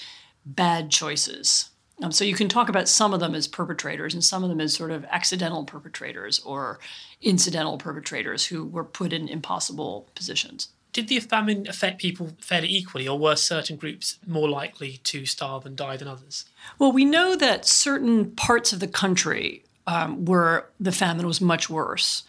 bad 0.45 0.91
choices. 0.91 1.71
Um, 2.03 2.11
so 2.11 2.23
you 2.23 2.35
can 2.35 2.49
talk 2.49 2.69
about 2.69 2.87
some 2.87 3.13
of 3.15 3.19
them 3.19 3.33
as 3.33 3.47
perpetrators 3.47 4.13
and 4.13 4.23
some 4.23 4.43
of 4.43 4.49
them 4.49 4.61
as 4.61 4.75
sort 4.75 4.91
of 4.91 5.05
accidental 5.05 5.63
perpetrators 5.63 6.39
or 6.39 6.79
incidental 7.21 7.79
perpetrators 7.79 8.45
who 8.45 8.63
were 8.63 8.83
put 8.83 9.11
in 9.11 9.27
impossible 9.27 10.07
positions. 10.13 10.69
Did 10.91 11.07
the 11.07 11.19
famine 11.19 11.65
affect 11.67 11.99
people 11.99 12.33
fairly 12.39 12.67
equally, 12.67 13.07
or 13.07 13.17
were 13.17 13.35
certain 13.35 13.77
groups 13.77 14.19
more 14.27 14.47
likely 14.47 14.99
to 15.05 15.25
starve 15.25 15.65
and 15.65 15.75
die 15.75 15.97
than 15.97 16.07
others? 16.07 16.45
Well, 16.77 16.91
we 16.91 17.05
know 17.05 17.35
that 17.35 17.65
certain 17.65 18.29
parts 18.31 18.71
of 18.71 18.79
the 18.79 18.87
country 18.87 19.63
um, 19.87 20.25
where 20.25 20.69
the 20.79 20.91
famine 20.91 21.25
was 21.25 21.41
much 21.41 21.67
worse. 21.69 22.23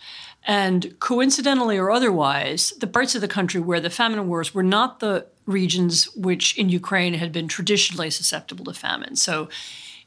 And 0.44 0.98
coincidentally 1.00 1.78
or 1.78 1.90
otherwise, 1.90 2.72
the 2.78 2.86
parts 2.86 3.14
of 3.14 3.20
the 3.20 3.28
country 3.28 3.60
where 3.60 3.80
the 3.80 3.90
famine 3.90 4.28
wars 4.28 4.54
were 4.54 4.62
not 4.62 5.00
the 5.00 5.26
regions 5.46 6.14
which 6.14 6.56
in 6.58 6.68
Ukraine 6.68 7.14
had 7.14 7.32
been 7.32 7.48
traditionally 7.48 8.10
susceptible 8.10 8.64
to 8.66 8.74
famine. 8.74 9.16
So 9.16 9.48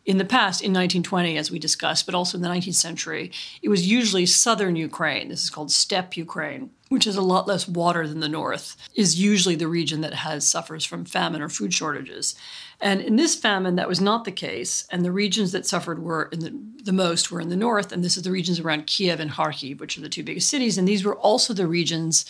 in 0.06 0.18
the 0.18 0.26
past, 0.26 0.62
in 0.62 0.72
1920, 0.72 1.38
as 1.38 1.52
we 1.52 1.60
discussed, 1.60 2.06
but 2.06 2.16
also 2.16 2.38
in 2.38 2.42
the 2.42 2.50
19th 2.50 2.76
century, 2.76 3.32
it 3.62 3.68
was 3.68 3.86
usually 3.86 4.26
southern 4.26 4.78
Ukraine. 4.78 5.28
This 5.28 5.44
is 5.44 5.50
called 5.50 5.70
steppe 5.70 6.16
Ukraine, 6.16 6.70
which 6.88 7.04
has 7.04 7.18
a 7.18 7.22
lot 7.22 7.46
less 7.46 7.68
water 7.68 8.08
than 8.08 8.22
the 8.22 8.30
north, 8.30 8.78
is 8.96 9.20
usually 9.20 9.56
the 9.56 9.68
region 9.68 10.02
that 10.02 10.14
has 10.14 10.48
suffers 10.48 10.86
from 10.86 11.04
famine 11.04 11.42
or 11.42 11.50
food 11.50 11.74
shortages. 11.74 12.36
And 12.80 13.02
in 13.02 13.16
this 13.16 13.36
famine, 13.36 13.76
that 13.76 13.88
was 13.88 14.00
not 14.00 14.24
the 14.24 14.32
case. 14.32 14.88
And 14.92 15.04
the 15.04 15.12
regions 15.12 15.52
that 15.52 15.66
suffered 15.66 16.04
were 16.04 16.30
in 16.32 16.40
the, 16.40 16.54
the 16.84 16.94
most 16.94 17.32
were 17.32 17.42
in 17.42 17.50
the 17.50 17.56
north. 17.56 17.92
And 17.92 18.04
this 18.04 18.18
is 18.18 18.24
the 18.24 18.32
regions 18.32 18.60
around 18.60 18.88
Kiev 18.88 19.20
and 19.20 19.32
Kharkiv, 19.32 19.80
which 19.80 19.98
are 19.98 20.02
the 20.02 20.10
two 20.10 20.24
biggest 20.24 20.50
cities. 20.50 20.78
And 20.78 20.88
these 20.88 21.04
were 21.04 21.16
also 21.16 21.54
the 21.54 21.68
regions 21.68 22.26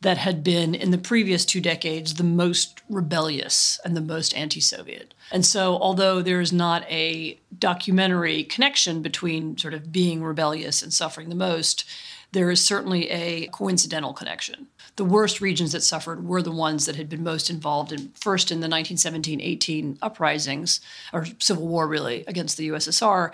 that 0.00 0.18
had 0.18 0.44
been 0.44 0.74
in 0.74 0.92
the 0.92 0.98
previous 0.98 1.44
two 1.44 1.60
decades 1.60 2.14
the 2.14 2.24
most 2.24 2.82
rebellious 2.88 3.80
and 3.84 3.96
the 3.96 4.00
most 4.00 4.36
anti 4.36 4.60
Soviet. 4.60 5.12
And 5.32 5.44
so, 5.44 5.76
although 5.78 6.22
there's 6.22 6.52
not 6.52 6.84
a 6.88 7.38
documentary 7.58 8.44
connection 8.44 9.02
between 9.02 9.58
sort 9.58 9.74
of 9.74 9.90
being 9.90 10.22
rebellious 10.22 10.82
and 10.82 10.92
suffering 10.92 11.28
the 11.28 11.34
most, 11.34 11.84
there 12.32 12.50
is 12.50 12.64
certainly 12.64 13.10
a 13.10 13.48
coincidental 13.48 14.12
connection. 14.12 14.68
The 14.98 15.04
worst 15.04 15.40
regions 15.40 15.70
that 15.70 15.84
suffered 15.84 16.26
were 16.26 16.42
the 16.42 16.50
ones 16.50 16.86
that 16.86 16.96
had 16.96 17.08
been 17.08 17.22
most 17.22 17.50
involved 17.50 17.92
in 17.92 18.10
first 18.16 18.50
in 18.50 18.58
the 18.58 18.64
1917 18.64 19.40
18 19.40 19.96
uprisings, 20.02 20.80
or 21.12 21.24
civil 21.38 21.68
war 21.68 21.86
really, 21.86 22.24
against 22.26 22.56
the 22.56 22.70
USSR. 22.70 23.30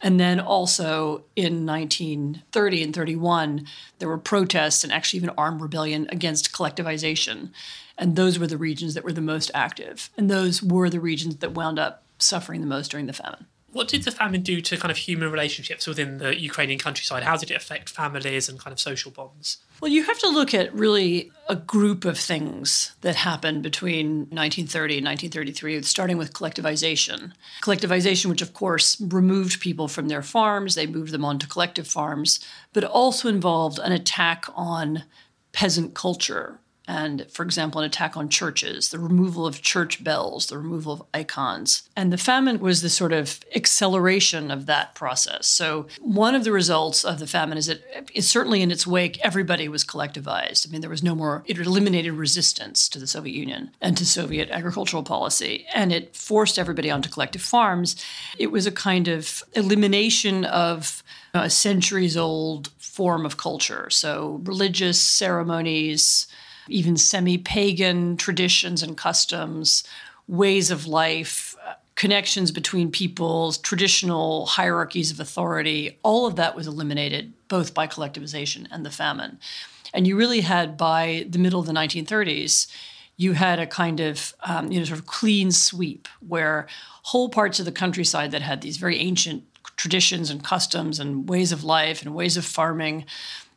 And 0.00 0.20
then 0.20 0.38
also 0.38 1.24
in 1.34 1.66
1930 1.66 2.84
and 2.84 2.94
31, 2.94 3.66
there 3.98 4.08
were 4.08 4.16
protests 4.16 4.84
and 4.84 4.92
actually 4.92 5.16
even 5.16 5.30
armed 5.36 5.60
rebellion 5.60 6.06
against 6.12 6.52
collectivization. 6.52 7.50
And 7.98 8.14
those 8.14 8.38
were 8.38 8.46
the 8.46 8.56
regions 8.56 8.94
that 8.94 9.02
were 9.02 9.12
the 9.12 9.20
most 9.20 9.50
active. 9.54 10.10
And 10.16 10.30
those 10.30 10.62
were 10.62 10.88
the 10.88 11.00
regions 11.00 11.38
that 11.38 11.50
wound 11.50 11.80
up 11.80 12.04
suffering 12.20 12.60
the 12.60 12.68
most 12.68 12.92
during 12.92 13.06
the 13.06 13.12
famine. 13.12 13.46
What 13.70 13.88
did 13.88 14.04
the 14.04 14.10
famine 14.10 14.42
do 14.42 14.62
to 14.62 14.76
kind 14.78 14.90
of 14.90 14.96
human 14.96 15.30
relationships 15.30 15.86
within 15.86 16.18
the 16.18 16.38
Ukrainian 16.40 16.78
countryside? 16.78 17.22
How 17.22 17.36
did 17.36 17.50
it 17.50 17.56
affect 17.56 17.90
families 17.90 18.48
and 18.48 18.58
kind 18.58 18.72
of 18.72 18.80
social 18.80 19.10
bonds? 19.10 19.58
Well, 19.80 19.90
you 19.90 20.04
have 20.04 20.18
to 20.20 20.28
look 20.28 20.54
at 20.54 20.74
really 20.74 21.30
a 21.48 21.54
group 21.54 22.06
of 22.06 22.18
things 22.18 22.92
that 23.02 23.14
happened 23.14 23.62
between 23.62 24.20
1930 24.30 24.98
and 24.98 25.06
1933, 25.06 25.82
starting 25.82 26.16
with 26.16 26.32
collectivization. 26.32 27.32
Collectivization, 27.62 28.26
which 28.26 28.42
of 28.42 28.54
course 28.54 29.00
removed 29.00 29.60
people 29.60 29.86
from 29.86 30.08
their 30.08 30.22
farms, 30.22 30.74
they 30.74 30.86
moved 30.86 31.12
them 31.12 31.24
onto 31.24 31.46
collective 31.46 31.86
farms, 31.86 32.40
but 32.72 32.84
also 32.84 33.28
involved 33.28 33.78
an 33.78 33.92
attack 33.92 34.46
on 34.56 35.04
peasant 35.52 35.94
culture 35.94 36.58
and, 36.88 37.30
for 37.30 37.42
example, 37.42 37.82
an 37.82 37.86
attack 37.86 38.16
on 38.16 38.30
churches, 38.30 38.88
the 38.88 38.98
removal 38.98 39.46
of 39.46 39.60
church 39.60 40.02
bells, 40.02 40.46
the 40.46 40.56
removal 40.56 40.94
of 40.94 41.02
icons. 41.12 41.82
And 41.94 42.10
the 42.10 42.16
famine 42.16 42.60
was 42.60 42.80
the 42.80 42.88
sort 42.88 43.12
of 43.12 43.40
acceleration 43.54 44.50
of 44.50 44.64
that 44.66 44.94
process. 44.94 45.46
So, 45.46 45.86
one 46.00 46.34
of 46.34 46.44
the 46.44 46.50
results 46.50 47.04
of 47.04 47.18
the 47.18 47.26
famine 47.26 47.58
is 47.58 47.66
that, 47.66 47.82
certainly 48.20 48.62
in 48.62 48.70
its 48.70 48.86
wake, 48.86 49.20
everybody 49.22 49.68
was 49.68 49.84
collectivized. 49.84 50.66
I 50.66 50.72
mean, 50.72 50.80
there 50.80 50.88
was 50.88 51.02
no 51.02 51.14
more, 51.14 51.44
it 51.44 51.58
eliminated 51.58 52.14
resistance 52.14 52.88
to 52.88 52.98
the 52.98 53.06
Soviet 53.06 53.34
Union 53.34 53.70
and 53.82 53.94
to 53.98 54.06
Soviet 54.06 54.48
agricultural 54.50 55.02
policy, 55.02 55.66
and 55.74 55.92
it 55.92 56.16
forced 56.16 56.58
everybody 56.58 56.90
onto 56.90 57.10
collective 57.10 57.42
farms. 57.42 58.02
It 58.38 58.50
was 58.50 58.66
a 58.66 58.72
kind 58.72 59.08
of 59.08 59.44
elimination 59.52 60.46
of 60.46 61.02
a 61.34 61.50
centuries 61.50 62.16
old 62.16 62.68
form 62.78 63.26
of 63.26 63.36
culture. 63.36 63.90
So, 63.90 64.40
religious 64.44 64.98
ceremonies, 64.98 66.26
even 66.68 66.96
semi 66.96 67.38
pagan 67.38 68.16
traditions 68.16 68.82
and 68.82 68.96
customs, 68.96 69.84
ways 70.26 70.70
of 70.70 70.86
life, 70.86 71.56
uh, 71.66 71.74
connections 71.94 72.50
between 72.50 72.90
peoples, 72.90 73.58
traditional 73.58 74.46
hierarchies 74.46 75.10
of 75.10 75.18
authority, 75.18 75.98
all 76.02 76.26
of 76.26 76.36
that 76.36 76.54
was 76.54 76.66
eliminated 76.66 77.32
both 77.48 77.74
by 77.74 77.86
collectivization 77.86 78.66
and 78.70 78.86
the 78.86 78.90
famine. 78.90 79.38
And 79.92 80.06
you 80.06 80.16
really 80.16 80.42
had, 80.42 80.76
by 80.76 81.26
the 81.28 81.38
middle 81.38 81.60
of 81.60 81.66
the 81.66 81.72
1930s, 81.72 82.68
you 83.16 83.32
had 83.32 83.58
a 83.58 83.66
kind 83.66 84.00
of 84.00 84.32
um, 84.44 84.70
you 84.72 84.78
know 84.78 84.84
sort 84.84 85.00
of 85.00 85.06
clean 85.06 85.50
sweep 85.50 86.08
where 86.26 86.66
whole 87.02 87.28
parts 87.28 87.58
of 87.58 87.66
the 87.66 87.72
countryside 87.72 88.30
that 88.30 88.42
had 88.42 88.62
these 88.62 88.76
very 88.78 88.98
ancient 88.98 89.44
traditions 89.76 90.30
and 90.30 90.42
customs 90.42 90.98
and 90.98 91.28
ways 91.28 91.52
of 91.52 91.64
life 91.64 92.00
and 92.00 92.14
ways 92.14 92.36
of 92.36 92.44
farming 92.44 93.04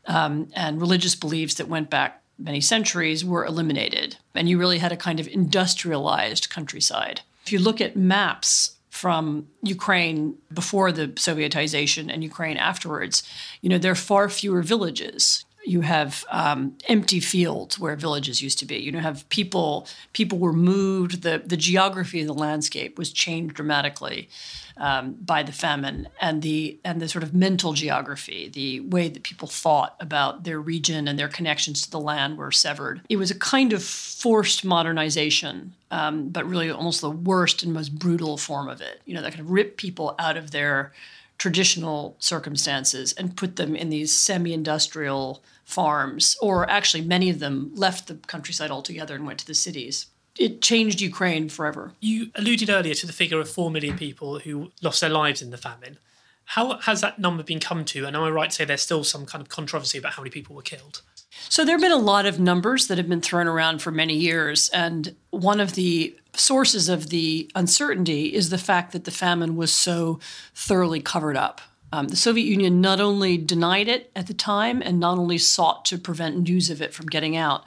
um, 0.08 0.50
and 0.56 0.82
religious 0.82 1.16
beliefs 1.16 1.54
that 1.56 1.68
went 1.68 1.90
back 1.90 2.21
many 2.44 2.62
centuries 2.62 3.24
were 3.24 3.46
eliminated. 3.46 4.18
And 4.36 4.50
you 4.50 4.58
really 4.58 4.80
had 4.80 4.92
a 4.92 4.98
kind 4.98 5.20
of 5.20 5.28
industrialized 5.28 6.50
countryside. 6.50 7.22
If 7.46 7.52
you 7.52 7.60
look 7.60 7.82
at 7.82 7.96
maps 7.96 8.78
from 8.90 9.48
Ukraine 9.64 10.38
before 10.54 10.92
the 10.92 11.08
Sovietization 11.10 12.12
and 12.12 12.24
Ukraine 12.24 12.58
afterwards, 12.58 13.24
you 13.62 13.70
know, 13.70 13.78
there 13.78 13.92
are 13.92 13.96
far 13.96 14.30
fewer 14.30 14.62
villages. 14.62 15.46
You 15.66 15.82
have 15.82 16.26
um, 16.32 16.78
empty 16.88 17.20
fields 17.20 17.78
where 17.78 17.96
villages 17.96 18.42
used 18.42 18.60
to 18.60 18.66
be. 18.66 18.78
You 18.78 18.92
know, 18.92 19.00
have 19.00 19.28
people 19.30 19.88
people 20.14 20.40
were 20.40 20.54
moved. 20.54 21.22
the 21.22 21.42
The 21.46 21.58
geography 21.58 22.22
of 22.22 22.28
the 22.28 22.34
landscape 22.34 22.98
was 22.98 23.12
changed 23.12 23.56
dramatically 23.56 24.30
um, 24.78 25.14
by 25.22 25.44
the 25.44 25.52
famine 25.52 26.08
and 26.20 26.42
the 26.42 26.80
and 26.84 27.00
the 27.00 27.08
sort 27.08 27.24
of 27.24 27.34
mental 27.34 27.74
geography, 27.74 28.50
the 28.50 28.80
way 28.80 29.08
that 29.08 29.24
people 29.24 29.48
thought 29.48 29.96
about 30.00 30.44
their 30.44 30.60
region 30.60 31.08
and 31.08 31.20
their 31.20 31.28
connections 31.28 31.84
to 31.84 31.92
the 31.92 32.00
land 32.00 32.38
were 32.38 32.52
severed. 32.52 33.02
It 33.08 33.18
was 33.18 33.30
a 33.30 33.38
kind 33.38 33.74
of 33.74 33.84
forced 33.84 34.66
modernization, 34.66 35.74
um, 35.92 36.30
but 36.30 36.46
really 36.46 36.72
almost 36.72 37.02
the 37.02 37.12
worst 37.12 37.64
and 37.64 37.74
most 37.74 37.98
brutal 38.00 38.38
form 38.38 38.68
of 38.68 38.82
it. 38.82 39.02
You 39.06 39.14
know, 39.14 39.22
that 39.22 39.34
kind 39.34 39.42
of 39.42 39.52
ripped 39.52 39.78
people 39.78 40.16
out 40.18 40.38
of 40.38 40.52
their 40.52 40.92
traditional 41.38 42.16
circumstances 42.20 43.14
and 43.14 43.36
put 43.36 43.56
them 43.56 43.76
in 43.76 43.90
these 43.90 44.12
semi-industrial 44.12 45.42
farms, 45.72 46.38
or 46.42 46.70
actually 46.70 47.02
many 47.02 47.30
of 47.30 47.40
them 47.40 47.72
left 47.74 48.08
the 48.08 48.16
countryside 48.28 48.72
altogether 48.72 49.16
and 49.16 49.26
went 49.26 49.40
to 49.40 49.48
the 49.48 49.56
cities 49.56 50.08
it 50.38 50.62
changed 50.62 51.02
Ukraine 51.02 51.50
forever. 51.50 51.94
You 52.00 52.32
alluded 52.36 52.70
earlier 52.70 52.94
to 52.96 53.08
the 53.08 53.14
figure 53.14 53.40
of 53.40 53.50
4 53.50 53.70
million 53.70 53.98
people 53.98 54.40
who 54.40 54.72
lost 54.82 55.02
their 55.02 55.10
lives 55.10 55.42
in 55.42 55.52
the 55.52 55.58
famine. 55.58 55.98
How 56.46 56.80
has 56.80 57.02
that 57.02 57.20
number 57.20 57.44
been 57.44 57.60
come 57.60 57.86
to? 57.86 58.06
And 58.06 58.16
am 58.16 58.24
I 58.24 58.30
right 58.30 58.50
to 58.50 58.56
say 58.56 58.66
there's 58.66 58.82
still 58.82 59.04
some 59.04 59.26
kind 59.26 59.42
of 59.42 59.50
controversy 59.50 59.98
about 59.98 60.14
how 60.14 60.24
many 60.24 60.32
people 60.32 60.56
were 60.56 60.62
killed? 60.62 61.02
So 61.48 61.64
there 61.64 61.76
have 61.76 61.82
been 61.82 61.92
a 61.92 61.98
lot 61.98 62.26
of 62.26 62.40
numbers 62.40 62.88
that 62.88 62.98
have 62.98 63.08
been 63.08 63.22
thrown 63.22 63.48
around 63.48 63.82
for 63.82 63.92
many 63.92 64.16
years. 64.16 64.70
And 64.70 65.16
one 65.30 65.60
of 65.60 65.76
the 65.76 66.18
sources 66.36 66.90
of 66.90 67.10
the 67.10 67.50
uncertainty 67.56 68.34
is 68.34 68.50
the 68.50 68.58
fact 68.58 68.92
that 68.92 69.06
the 69.06 69.12
famine 69.12 69.56
was 69.56 69.74
so 69.74 70.20
thoroughly 70.54 71.02
covered 71.02 71.38
up. 71.38 71.62
Um, 71.92 72.08
the 72.08 72.16
Soviet 72.16 72.46
Union 72.46 72.80
not 72.80 73.02
only 73.02 73.38
denied 73.38 73.88
it 73.88 74.12
at 74.16 74.28
the 74.28 74.34
time 74.34 74.82
and 74.82 75.00
not 75.00 75.18
only 75.18 75.38
sought 75.38 75.86
to 75.86 75.98
prevent 75.98 76.38
news 76.38 76.70
of 76.70 76.82
it 76.82 76.94
from 76.94 77.08
getting 77.08 77.36
out, 77.36 77.66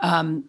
um, 0.00 0.44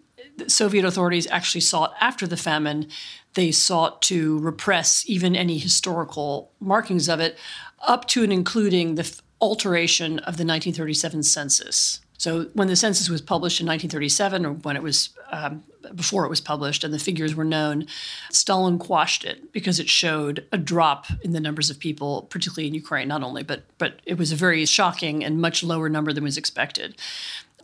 Soviet 0.47 0.85
authorities 0.85 1.27
actually 1.29 1.61
sought 1.61 1.93
after 1.99 2.25
the 2.25 2.37
famine, 2.37 2.87
they 3.33 3.51
sought 3.51 4.01
to 4.03 4.39
repress 4.39 5.03
even 5.07 5.35
any 5.35 5.57
historical 5.57 6.51
markings 6.59 7.09
of 7.09 7.19
it, 7.19 7.37
up 7.81 8.07
to 8.07 8.23
and 8.23 8.33
including 8.33 8.95
the 8.95 9.21
alteration 9.39 10.19
of 10.19 10.37
the 10.37 10.45
1937 10.45 11.23
census. 11.23 11.99
So 12.21 12.43
when 12.53 12.67
the 12.67 12.75
census 12.75 13.09
was 13.09 13.19
published 13.19 13.59
in 13.59 13.65
1937, 13.65 14.45
or 14.45 14.51
when 14.51 14.75
it 14.75 14.83
was 14.83 15.09
um, 15.31 15.63
before 15.95 16.23
it 16.23 16.29
was 16.29 16.39
published 16.39 16.83
and 16.83 16.93
the 16.93 16.99
figures 16.99 17.33
were 17.33 17.43
known, 17.43 17.87
Stalin 18.29 18.77
quashed 18.77 19.25
it 19.25 19.51
because 19.51 19.79
it 19.79 19.89
showed 19.89 20.45
a 20.51 20.57
drop 20.59 21.07
in 21.23 21.31
the 21.31 21.39
numbers 21.39 21.71
of 21.71 21.79
people, 21.79 22.27
particularly 22.29 22.67
in 22.67 22.75
Ukraine, 22.75 23.07
not 23.07 23.23
only, 23.23 23.41
but 23.41 23.63
but 23.79 24.01
it 24.05 24.19
was 24.19 24.31
a 24.31 24.35
very 24.35 24.67
shocking 24.67 25.23
and 25.23 25.41
much 25.41 25.63
lower 25.63 25.89
number 25.89 26.13
than 26.13 26.23
was 26.23 26.37
expected. 26.37 26.95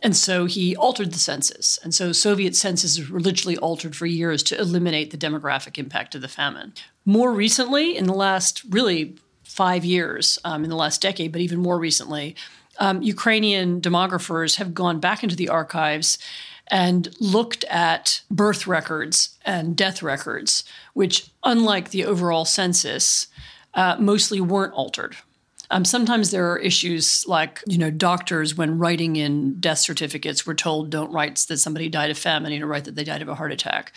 And 0.02 0.16
so 0.16 0.46
he 0.46 0.74
altered 0.74 1.12
the 1.12 1.20
census. 1.20 1.78
And 1.84 1.94
so 1.94 2.10
Soviet 2.10 2.56
censuses 2.56 3.08
were 3.08 3.20
literally 3.20 3.56
altered 3.58 3.94
for 3.94 4.06
years 4.06 4.42
to 4.44 4.58
eliminate 4.58 5.12
the 5.12 5.18
demographic 5.18 5.78
impact 5.78 6.16
of 6.16 6.20
the 6.20 6.26
famine. 6.26 6.72
More 7.04 7.32
recently, 7.32 7.96
in 7.96 8.06
the 8.06 8.12
last 8.12 8.64
really 8.68 9.14
five 9.44 9.84
years, 9.84 10.36
um, 10.44 10.64
in 10.64 10.70
the 10.70 10.76
last 10.76 11.00
decade, 11.00 11.30
but 11.30 11.40
even 11.40 11.60
more 11.60 11.78
recently, 11.78 12.34
um, 12.78 13.02
Ukrainian 13.02 13.80
demographers 13.80 14.56
have 14.56 14.74
gone 14.74 15.00
back 15.00 15.22
into 15.22 15.36
the 15.36 15.48
archives 15.48 16.18
and 16.70 17.14
looked 17.18 17.64
at 17.64 18.20
birth 18.30 18.66
records 18.66 19.38
and 19.44 19.76
death 19.76 20.02
records, 20.02 20.64
which, 20.92 21.30
unlike 21.42 21.90
the 21.90 22.04
overall 22.04 22.44
census, 22.44 23.28
uh, 23.74 23.96
mostly 23.98 24.40
weren't 24.40 24.74
altered. 24.74 25.16
Um, 25.70 25.84
sometimes 25.84 26.30
there 26.30 26.50
are 26.50 26.58
issues 26.58 27.26
like, 27.26 27.62
you 27.66 27.76
know, 27.76 27.90
doctors, 27.90 28.56
when 28.56 28.78
writing 28.78 29.16
in 29.16 29.60
death 29.60 29.78
certificates, 29.78 30.46
were 30.46 30.54
told 30.54 30.90
don't 30.90 31.12
write 31.12 31.36
that 31.48 31.58
somebody 31.58 31.88
died 31.88 32.10
of 32.10 32.18
famine, 32.18 32.52
you 32.52 32.60
know, 32.60 32.66
write 32.66 32.84
that 32.84 32.94
they 32.94 33.04
died 33.04 33.22
of 33.22 33.28
a 33.28 33.34
heart 33.34 33.52
attack. 33.52 33.92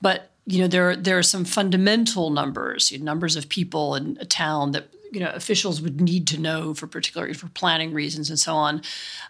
But, 0.00 0.30
you 0.46 0.60
know, 0.60 0.68
there, 0.68 0.94
there 0.94 1.18
are 1.18 1.24
some 1.24 1.44
fundamental 1.44 2.30
numbers, 2.30 2.92
you 2.92 2.98
know, 2.98 3.04
numbers 3.04 3.36
of 3.36 3.48
people 3.48 3.94
in 3.96 4.16
a 4.20 4.24
town 4.24 4.72
that 4.72 4.88
you 5.12 5.20
know 5.20 5.30
officials 5.30 5.80
would 5.80 6.00
need 6.00 6.26
to 6.26 6.38
know 6.38 6.74
for 6.74 6.86
particularly 6.86 7.32
for 7.32 7.48
planning 7.48 7.92
reasons 7.92 8.28
and 8.28 8.38
so 8.38 8.54
on 8.54 8.82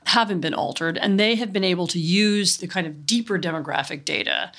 haven't 0.05 0.41
been 0.41 0.55
altered. 0.55 0.99
And 0.99 1.19
they 1.21 1.35
have 1.37 1.53
been 1.53 1.65
able 1.65 1.87
to 1.89 1.99
use 1.99 2.57
the 2.57 2.67
kind 2.67 2.87
of 2.87 3.07
deeper 3.07 3.39
demographic 3.39 4.05
data 4.05 4.53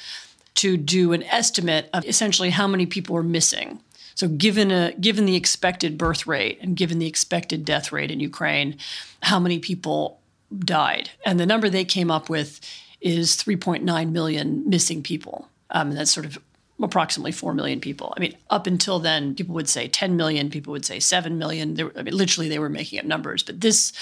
to 0.56 0.78
do 0.78 1.14
an 1.14 1.24
estimate 1.24 1.90
of 1.94 2.06
essentially 2.06 2.50
how 2.50 2.68
many 2.68 2.86
people 2.86 3.16
are 3.18 3.24
missing. 3.24 3.82
So 4.16 4.28
given 4.28 4.72
a 4.72 4.94
given 4.94 5.26
the 5.26 5.36
expected 5.36 5.98
birth 5.98 6.26
rate 6.28 6.60
and 6.62 6.76
given 6.76 7.00
the 7.00 7.08
expected 7.08 7.66
death 7.66 7.92
rate 7.92 8.12
in 8.12 8.20
Ukraine 8.20 8.78
how 9.22 9.40
many 9.40 9.60
people 9.60 10.20
died? 10.58 11.10
And 11.26 11.40
the 11.40 11.46
number 11.46 11.70
they 11.70 11.86
came 11.86 12.10
up 12.10 12.30
with 12.30 12.62
is 13.02 13.36
3.9 13.36 14.12
million 14.12 14.68
missing 14.70 15.04
people. 15.04 15.50
Um, 15.72 15.90
and 15.90 15.98
that's 15.98 16.12
sort 16.12 16.26
of 16.26 16.40
approximately 16.82 17.32
4 17.32 17.54
million 17.54 17.80
people. 17.80 18.14
I 18.16 18.20
mean, 18.20 18.36
up 18.50 18.68
until 18.68 19.00
then, 19.00 19.34
people 19.36 19.56
would 19.56 19.70
say 19.70 19.88
10 19.88 20.16
million, 20.16 20.50
people 20.50 20.72
would 20.72 20.86
say 20.86 21.00
7 21.00 21.38
million. 21.38 21.74
There, 21.74 21.92
I 21.98 22.04
mean, 22.04 22.16
literally, 22.16 22.50
they 22.50 22.60
were 22.60 22.70
making 22.70 23.00
up 23.00 23.06
numbers. 23.06 23.44
But 23.44 23.62
this, 23.62 23.94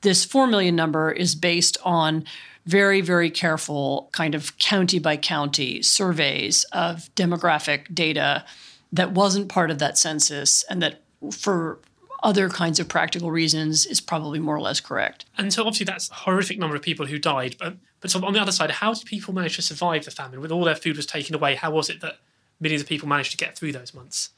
this 0.00 0.24
4 0.24 0.46
million 0.46 0.74
number 0.74 1.10
is 1.10 1.34
based 1.34 1.76
on 1.84 2.24
very, 2.64 3.00
very 3.00 3.30
careful 3.30 4.08
kind 4.12 4.34
of 4.34 4.56
county 4.58 4.98
by 4.98 5.16
county 5.16 5.82
surveys 5.82 6.64
of 6.72 7.14
demographic 7.16 7.92
data 7.94 8.44
that 8.92 9.12
wasn't 9.12 9.48
part 9.48 9.70
of 9.70 9.78
that 9.78 9.98
census 9.98 10.62
and 10.70 10.82
that 10.82 11.02
for 11.32 11.78
other 12.22 12.48
kinds 12.48 12.78
of 12.78 12.88
practical 12.88 13.30
reasons 13.30 13.84
is 13.84 14.00
probably 14.00 14.38
more 14.38 14.54
or 14.54 14.60
less 14.60 14.80
correct. 14.80 15.24
And 15.36 15.52
so 15.52 15.62
obviously 15.62 15.84
that's 15.84 16.10
a 16.10 16.14
horrific 16.14 16.58
number 16.58 16.76
of 16.76 16.82
people 16.82 17.06
who 17.06 17.18
died. 17.18 17.56
But 17.58 17.76
but 18.02 18.14
on 18.16 18.32
the 18.32 18.40
other 18.40 18.52
side, 18.52 18.70
how 18.70 18.92
did 18.92 19.06
people 19.06 19.32
manage 19.32 19.56
to 19.56 19.62
survive 19.62 20.04
the 20.04 20.10
famine? 20.10 20.40
With 20.40 20.52
all 20.52 20.64
their 20.64 20.74
food 20.74 20.96
was 20.96 21.06
taken 21.06 21.34
away, 21.34 21.54
how 21.54 21.70
was 21.70 21.88
it 21.88 22.00
that 22.00 22.18
millions 22.60 22.82
of 22.82 22.88
people 22.88 23.08
managed 23.08 23.30
to 23.30 23.36
get 23.36 23.56
through 23.56 23.72
those 23.72 23.94
months? 23.94 24.30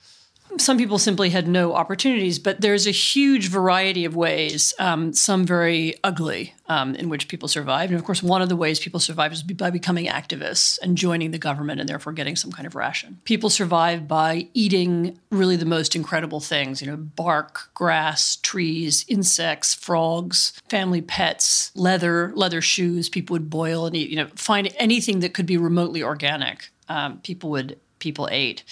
Some 0.59 0.79
people 0.79 0.99
simply 0.99 1.31
had 1.31 1.49
no 1.49 1.75
opportunities, 1.75 2.39
but 2.39 2.61
there's 2.61 2.87
a 2.87 2.93
huge 2.93 3.49
variety 3.49 4.05
of 4.05 4.15
ways, 4.15 4.75
um, 4.79 5.13
some 5.13 5.45
very 5.45 5.95
ugly, 6.05 6.55
um, 6.69 6.95
in 6.95 7.09
which 7.09 7.29
people 7.29 7.49
survived. 7.49 7.91
And 7.91 7.99
of 7.99 8.05
course, 8.05 8.23
one 8.23 8.43
of 8.43 8.49
the 8.49 8.57
ways 8.57 8.79
people 8.79 9.01
survived 9.01 9.35
is 9.35 9.43
by 9.43 9.71
becoming 9.71 10.07
activists 10.07 10.79
and 10.81 10.97
joining 10.97 11.31
the 11.31 11.39
government 11.39 11.81
and 11.81 11.89
therefore 11.89 12.13
getting 12.13 12.37
some 12.37 12.53
kind 12.53 12.67
of 12.67 12.75
ration. 12.75 13.21
People 13.25 13.51
survived 13.51 14.07
by 14.07 14.49
eating 14.55 15.19
really 15.31 15.57
the 15.57 15.65
most 15.65 15.97
incredible 15.97 16.41
things, 16.41 16.81
you 16.81 16.87
know, 16.87 16.97
bark, 16.97 17.71
grass, 17.75 18.37
trees, 18.37 19.05
insects, 19.09 19.75
frogs, 19.75 20.53
family 20.69 21.03
pets, 21.03 21.73
leather, 21.75 22.33
leather 22.35 22.61
shoes. 22.61 23.09
People 23.09 23.35
would 23.35 23.51
boil 23.51 23.87
and 23.87 23.97
eat, 23.97 24.11
you 24.11 24.17
know, 24.17 24.29
find 24.37 24.73
anything 24.77 25.21
that 25.21 25.35
could 25.35 25.47
be 25.47 25.57
remotely 25.57 26.03
organic. 26.03 26.71
Um, 26.89 27.19
people 27.21 27.51
would 27.51 27.79
people 28.05 28.29
ate. 28.31 28.63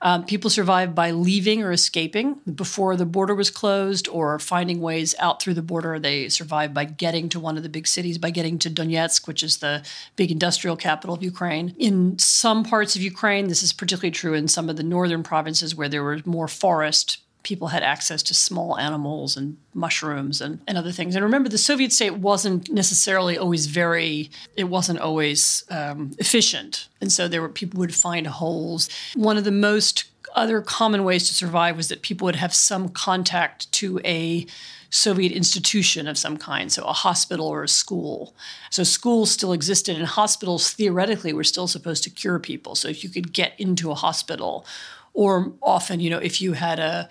Um, 0.00 0.24
people 0.24 0.48
survived 0.48 0.94
by 0.94 1.10
leaving 1.10 1.62
or 1.62 1.72
escaping 1.72 2.40
before 2.62 2.96
the 2.96 3.04
border 3.04 3.34
was 3.34 3.50
closed 3.50 4.08
or 4.08 4.38
finding 4.38 4.80
ways 4.80 5.14
out 5.18 5.42
through 5.42 5.54
the 5.54 5.68
border. 5.72 5.98
They 5.98 6.30
survived 6.30 6.72
by 6.72 6.86
getting 6.86 7.28
to 7.28 7.38
one 7.38 7.58
of 7.58 7.62
the 7.62 7.68
big 7.68 7.86
cities, 7.86 8.16
by 8.16 8.30
getting 8.30 8.58
to 8.60 8.70
Donetsk, 8.70 9.28
which 9.28 9.42
is 9.42 9.58
the 9.58 9.84
big 10.16 10.30
industrial 10.30 10.76
capital 10.76 11.14
of 11.14 11.22
Ukraine. 11.22 11.74
In 11.78 12.18
some 12.18 12.64
parts 12.64 12.96
of 12.96 13.02
Ukraine, 13.02 13.48
this 13.48 13.62
is 13.62 13.74
particularly 13.74 14.12
true 14.12 14.32
in 14.32 14.48
some 14.48 14.70
of 14.70 14.76
the 14.76 14.82
northern 14.82 15.22
provinces 15.22 15.74
where 15.74 15.90
there 15.90 16.02
was 16.02 16.24
more 16.24 16.48
forest 16.48 17.18
people 17.48 17.68
had 17.68 17.82
access 17.82 18.22
to 18.22 18.34
small 18.34 18.76
animals 18.78 19.34
and 19.34 19.56
mushrooms 19.72 20.42
and, 20.42 20.60
and 20.68 20.76
other 20.76 20.92
things. 20.92 21.14
And 21.14 21.24
remember, 21.24 21.48
the 21.48 21.56
Soviet 21.56 21.92
state 21.94 22.16
wasn't 22.18 22.70
necessarily 22.70 23.38
always 23.38 23.64
very, 23.66 24.30
it 24.54 24.64
wasn't 24.64 24.98
always 24.98 25.64
um, 25.70 26.10
efficient. 26.18 26.88
And 27.00 27.10
so 27.10 27.26
there 27.26 27.40
were 27.40 27.48
people 27.48 27.80
would 27.80 27.94
find 27.94 28.26
holes. 28.26 28.90
One 29.14 29.38
of 29.38 29.44
the 29.44 29.50
most 29.66 30.04
other 30.34 30.60
common 30.60 31.04
ways 31.04 31.26
to 31.28 31.34
survive 31.34 31.74
was 31.74 31.88
that 31.88 32.02
people 32.02 32.26
would 32.26 32.36
have 32.36 32.52
some 32.52 32.90
contact 32.90 33.72
to 33.72 33.98
a 34.04 34.46
Soviet 34.90 35.32
institution 35.32 36.06
of 36.06 36.18
some 36.18 36.36
kind, 36.36 36.70
so 36.70 36.84
a 36.84 36.92
hospital 36.92 37.46
or 37.46 37.62
a 37.62 37.68
school. 37.68 38.34
So 38.70 38.84
schools 38.84 39.30
still 39.30 39.54
existed, 39.54 39.96
and 39.96 40.06
hospitals 40.06 40.70
theoretically 40.70 41.32
were 41.32 41.44
still 41.44 41.66
supposed 41.66 42.04
to 42.04 42.10
cure 42.10 42.38
people. 42.38 42.74
So 42.74 42.88
if 42.88 43.02
you 43.02 43.10
could 43.10 43.32
get 43.32 43.52
into 43.58 43.90
a 43.90 43.94
hospital, 43.94 44.66
or 45.14 45.52
often, 45.62 46.00
you 46.00 46.10
know, 46.10 46.18
if 46.18 46.40
you 46.40 46.52
had 46.52 46.78
a 46.78 47.08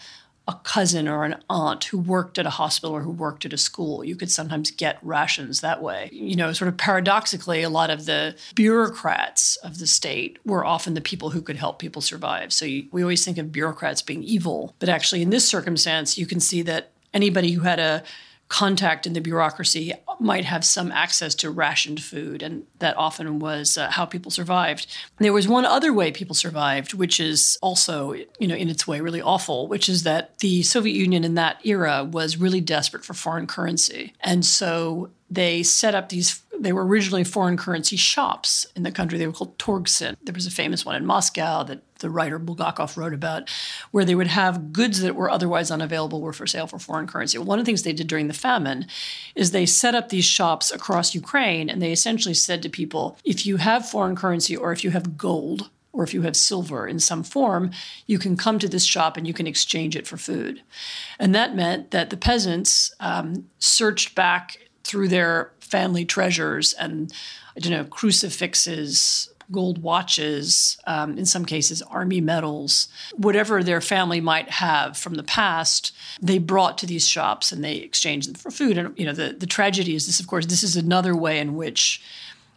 a 0.48 0.56
cousin 0.64 1.08
or 1.08 1.26
an 1.26 1.36
aunt 1.50 1.84
who 1.86 1.98
worked 1.98 2.38
at 2.38 2.46
a 2.46 2.52
hospital 2.52 2.96
or 2.96 3.02
who 3.02 3.12
worked 3.12 3.46
at 3.46 3.52
a 3.52 3.58
school. 3.58 4.04
You 4.04 4.16
could 4.16 4.32
sometimes 4.32 4.72
get 4.72 4.98
rations 5.02 5.62
that 5.62 5.82
way. 5.82 6.10
You 6.14 6.36
know, 6.36 6.54
sort 6.54 6.70
of 6.70 6.78
paradoxically, 6.78 7.64
a 7.64 7.70
lot 7.70 7.90
of 7.90 8.06
the 8.06 8.36
bureaucrats 8.56 9.58
of 9.58 9.80
the 9.80 9.88
state 9.88 10.40
were 10.46 10.66
often 10.66 10.94
the 10.94 11.02
people 11.02 11.32
who 11.32 11.42
could 11.42 11.58
help 11.58 11.80
people 11.80 12.02
survive. 12.02 12.54
So 12.54 12.66
you, 12.66 12.88
we 12.92 13.02
always 13.02 13.26
think 13.26 13.38
of 13.38 13.52
bureaucrats 13.52 14.02
being 14.02 14.24
evil, 14.24 14.74
but 14.80 14.90
actually, 14.90 15.22
in 15.22 15.32
this 15.32 15.48
circumstance, 15.48 16.18
you 16.18 16.26
can 16.26 16.40
see 16.40 16.62
that 16.62 16.92
anybody 17.14 17.52
who 17.52 17.62
had 17.62 17.80
a 17.80 18.04
contact 18.50 19.06
in 19.06 19.14
the 19.14 19.20
bureaucracy 19.20 19.94
might 20.20 20.46
have 20.46 20.64
some 20.64 20.92
access 20.92 21.36
to 21.36 21.50
rationed 21.50 22.02
food, 22.02 22.42
and 22.42 22.66
that 22.80 22.96
often 22.98 23.40
was 23.40 23.78
uh, 23.78 23.90
how 23.92 24.06
people 24.06 24.32
survived. 24.32 24.88
There 25.20 25.34
was 25.34 25.48
one 25.48 25.66
other 25.66 25.94
way 25.94 26.12
people 26.12 26.36
survived, 26.36 26.94
which 26.94 27.20
is 27.20 27.58
also, 27.62 28.14
you 28.40 28.48
know, 28.48 28.56
in 28.56 28.70
its 28.70 28.88
way 28.88 29.02
really 29.02 29.22
awful, 29.22 29.68
which 29.68 29.90
is 29.90 30.04
that 30.04 30.38
the 30.40 30.64
Soviet 30.64 30.96
Union 30.96 31.24
in 31.24 31.36
that 31.36 31.60
era 31.66 32.04
was 32.04 32.38
really 32.38 32.62
desperate 32.62 33.06
for 33.06 33.14
foreign 33.14 33.48
currency, 33.48 34.14
and 34.22 34.46
so 34.46 35.12
they 35.30 35.62
set 35.62 35.94
up 35.94 36.10
these 36.10 36.42
they 36.60 36.74
were 36.74 36.86
originally 36.86 37.24
foreign 37.24 37.58
currency 37.58 37.96
shops 37.96 38.66
in 38.76 38.84
the 38.84 38.92
country. 38.92 39.18
They 39.18 39.28
were 39.28 39.34
called 39.34 39.58
torgsin. 39.60 40.16
There 40.24 40.34
was 40.34 40.48
a 40.48 40.52
famous 40.52 40.86
one 40.86 40.96
in 40.96 41.06
moscow 41.06 41.64
that 41.64 41.82
the 42.00 42.10
writer 42.10 42.40
bulgakov 42.40 42.98
wrote 42.98 43.14
about 43.14 43.50
where 43.92 44.06
they 44.06 44.16
would 44.16 44.28
have 44.28 44.72
goods 44.72 45.02
that 45.02 45.16
were 45.16 45.30
otherwise 45.30 45.72
unavailable 45.72 46.22
were 46.22 46.34
for 46.34 46.48
sale 46.48 46.68
for 46.68 46.80
foreign 46.80 47.08
currency 47.08 47.38
one 47.38 47.60
of 47.60 47.66
the 47.66 47.70
things 47.70 47.84
they 47.84 47.94
did 47.94 48.08
during 48.08 48.28
the 48.28 48.34
famine 48.34 48.86
is 49.36 49.52
they 49.52 49.66
set 49.66 49.96
up 49.96 50.10
these 50.10 50.26
shops 50.26 50.72
across 50.72 51.16
ukraine 51.16 51.70
and 51.70 51.82
they 51.82 51.92
essentially 51.92 52.34
said 52.34 52.62
to 52.62 52.70
people 52.70 53.18
if 53.24 53.46
you 53.46 53.58
have 53.58 53.88
foreign 53.88 54.16
currency 54.16 54.56
or 54.56 54.72
if 54.72 54.84
you 54.84 54.92
have 54.92 55.18
gold 55.18 55.70
or 55.98 56.04
if 56.04 56.14
you 56.14 56.22
have 56.22 56.36
silver 56.36 56.88
in 56.88 57.00
some 57.00 57.24
form, 57.24 57.72
you 58.06 58.20
can 58.20 58.38
come 58.38 58.60
to 58.60 58.70
this 58.70 58.86
shop 58.86 59.18
and 59.18 59.26
you 59.26 59.34
can 59.34 59.48
exchange 59.48 59.96
it 59.96 60.06
for 60.06 60.16
food. 60.16 60.62
And 61.18 61.34
that 61.34 61.56
meant 61.56 61.90
that 61.90 62.12
the 62.12 62.18
peasants 62.18 62.94
um, 63.00 63.50
searched 63.58 64.14
back 64.14 64.60
through 64.84 65.08
their 65.08 65.52
family 65.60 66.06
treasures 66.06 66.74
and 66.74 67.12
I 67.56 67.60
don't 67.60 67.72
know 67.72 67.84
crucifixes, 67.84 69.30
gold 69.52 69.82
watches, 69.82 70.78
um, 70.86 71.18
in 71.18 71.26
some 71.26 71.46
cases 71.46 71.82
army 71.84 72.22
medals, 72.22 72.88
whatever 73.16 73.64
their 73.64 73.82
family 73.82 74.20
might 74.20 74.50
have 74.50 74.98
from 74.98 75.16
the 75.16 75.24
past, 75.24 75.96
they 76.22 76.38
brought 76.38 76.78
to 76.78 76.86
these 76.86 77.08
shops 77.08 77.52
and 77.52 77.64
they 77.64 77.78
exchanged 77.78 78.28
them 78.28 78.36
for 78.36 78.52
food. 78.52 78.78
And 78.78 78.98
you 78.98 79.06
know 79.06 79.14
the 79.14 79.36
the 79.38 79.48
tragedy 79.48 79.96
is 79.96 80.06
this, 80.06 80.20
of 80.20 80.28
course, 80.28 80.46
this 80.46 80.64
is 80.64 80.76
another 80.76 81.16
way 81.16 81.40
in 81.40 81.56
which 81.56 82.02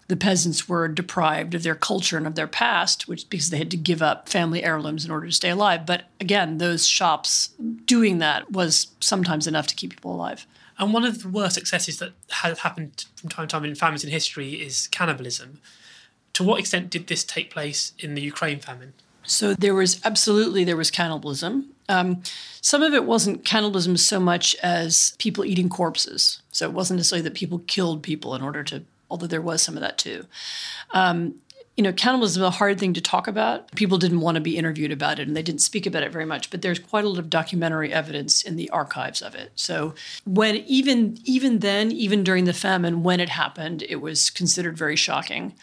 the 0.08 0.16
peasants 0.16 0.68
were 0.68 0.88
deprived 0.88 1.54
of 1.54 1.62
their 1.62 1.76
culture 1.76 2.16
and 2.16 2.26
of 2.26 2.34
their 2.34 2.48
past, 2.48 3.06
which 3.06 3.30
because 3.30 3.50
they 3.50 3.58
had 3.58 3.70
to 3.70 3.76
give 3.76 4.02
up 4.02 4.28
family 4.28 4.64
heirlooms 4.64 5.04
in 5.04 5.10
order 5.10 5.26
to 5.26 5.32
stay 5.32 5.50
alive. 5.50 5.86
But 5.86 6.06
again, 6.18 6.58
those 6.58 6.84
shops 6.84 7.50
doing 7.84 8.18
that 8.18 8.50
was 8.50 8.88
sometimes 8.98 9.46
enough 9.46 9.68
to 9.68 9.76
keep 9.76 9.90
people 9.90 10.12
alive. 10.12 10.46
And 10.80 10.92
one 10.92 11.04
of 11.04 11.22
the 11.22 11.28
worst 11.28 11.56
excesses 11.56 11.98
that 11.98 12.10
has 12.30 12.58
happened 12.58 13.04
from 13.14 13.28
time 13.28 13.46
to 13.46 13.52
time 13.52 13.64
in 13.64 13.74
famines 13.76 14.02
in 14.02 14.10
history 14.10 14.54
is 14.54 14.88
cannibalism. 14.88 15.60
To 16.34 16.44
what 16.44 16.60
extent 16.60 16.90
did 16.90 17.08
this 17.08 17.24
take 17.24 17.50
place 17.50 17.92
in 17.98 18.14
the 18.14 18.22
Ukraine 18.22 18.60
famine? 18.60 18.92
So 19.22 19.54
there 19.54 19.74
was 19.74 20.00
absolutely 20.04 20.64
there 20.64 20.76
was 20.76 20.90
cannibalism. 20.90 21.70
Um, 21.88 22.22
some 22.60 22.82
of 22.82 22.94
it 22.94 23.04
wasn't 23.04 23.44
cannibalism 23.44 23.96
so 23.96 24.20
much 24.20 24.54
as 24.62 25.14
people 25.18 25.44
eating 25.44 25.68
corpses. 25.68 26.40
So 26.52 26.66
it 26.66 26.72
wasn't 26.72 26.98
necessarily 26.98 27.24
that 27.24 27.34
people 27.34 27.60
killed 27.66 28.02
people 28.02 28.34
in 28.34 28.42
order 28.42 28.62
to, 28.64 28.84
although 29.10 29.26
there 29.26 29.42
was 29.42 29.62
some 29.62 29.76
of 29.76 29.80
that 29.80 29.98
too. 29.98 30.26
Um, 30.92 31.36
you 31.76 31.84
know, 31.84 31.92
cannibalism 31.92 32.42
is 32.42 32.46
a 32.46 32.50
hard 32.50 32.78
thing 32.78 32.92
to 32.92 33.00
talk 33.00 33.26
about. 33.26 33.70
People 33.74 33.96
didn't 33.96 34.20
want 34.20 34.34
to 34.34 34.40
be 34.40 34.58
interviewed 34.58 34.92
about 34.92 35.18
it 35.18 35.26
and 35.26 35.36
they 35.36 35.42
didn't 35.42 35.62
speak 35.62 35.86
about 35.86 36.02
it 36.02 36.12
very 36.12 36.26
much, 36.26 36.50
but 36.50 36.60
there's 36.60 36.78
quite 36.78 37.04
a 37.04 37.08
lot 37.08 37.18
of 37.18 37.30
documentary 37.30 37.92
evidence 37.92 38.42
in 38.42 38.56
the 38.56 38.68
archives 38.70 39.22
of 39.22 39.34
it. 39.34 39.50
So 39.54 39.94
when 40.26 40.56
even 40.66 41.18
even 41.24 41.60
then, 41.60 41.90
even 41.90 42.22
during 42.22 42.44
the 42.44 42.52
famine, 42.52 43.02
when 43.02 43.20
it 43.20 43.30
happened, 43.30 43.82
it 43.88 43.96
was 43.96 44.28
considered 44.28 44.76
very 44.76 44.96
shocking. 44.96 45.54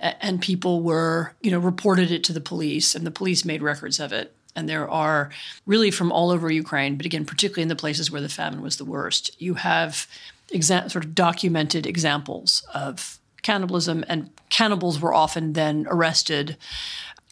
And 0.00 0.40
people 0.40 0.82
were, 0.82 1.34
you 1.42 1.50
know, 1.50 1.58
reported 1.58 2.10
it 2.10 2.24
to 2.24 2.32
the 2.32 2.40
police 2.40 2.94
and 2.94 3.06
the 3.06 3.10
police 3.10 3.44
made 3.44 3.62
records 3.62 4.00
of 4.00 4.12
it. 4.12 4.34
And 4.56 4.68
there 4.68 4.88
are 4.88 5.30
really 5.66 5.90
from 5.90 6.10
all 6.10 6.30
over 6.30 6.50
Ukraine, 6.50 6.96
but 6.96 7.06
again, 7.06 7.24
particularly 7.24 7.62
in 7.62 7.68
the 7.68 7.76
places 7.76 8.10
where 8.10 8.20
the 8.20 8.28
famine 8.28 8.62
was 8.62 8.78
the 8.78 8.84
worst, 8.84 9.30
you 9.40 9.54
have 9.54 10.08
exa- 10.52 10.90
sort 10.90 11.04
of 11.04 11.14
documented 11.14 11.86
examples 11.86 12.64
of 12.74 13.18
cannibalism, 13.42 14.04
and 14.08 14.30
cannibals 14.48 15.00
were 15.00 15.14
often 15.14 15.52
then 15.52 15.86
arrested, 15.88 16.56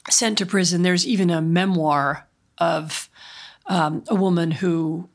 sent 0.09 0.39
to 0.39 0.47
prison. 0.47 0.83
There's 0.83 1.07
even 1.07 1.31
a 1.31 1.43
memoir 1.43 2.27
of 2.59 3.09
um, 3.67 4.05
a 4.09 4.15
woman 4.15 4.51
who, 4.51 5.09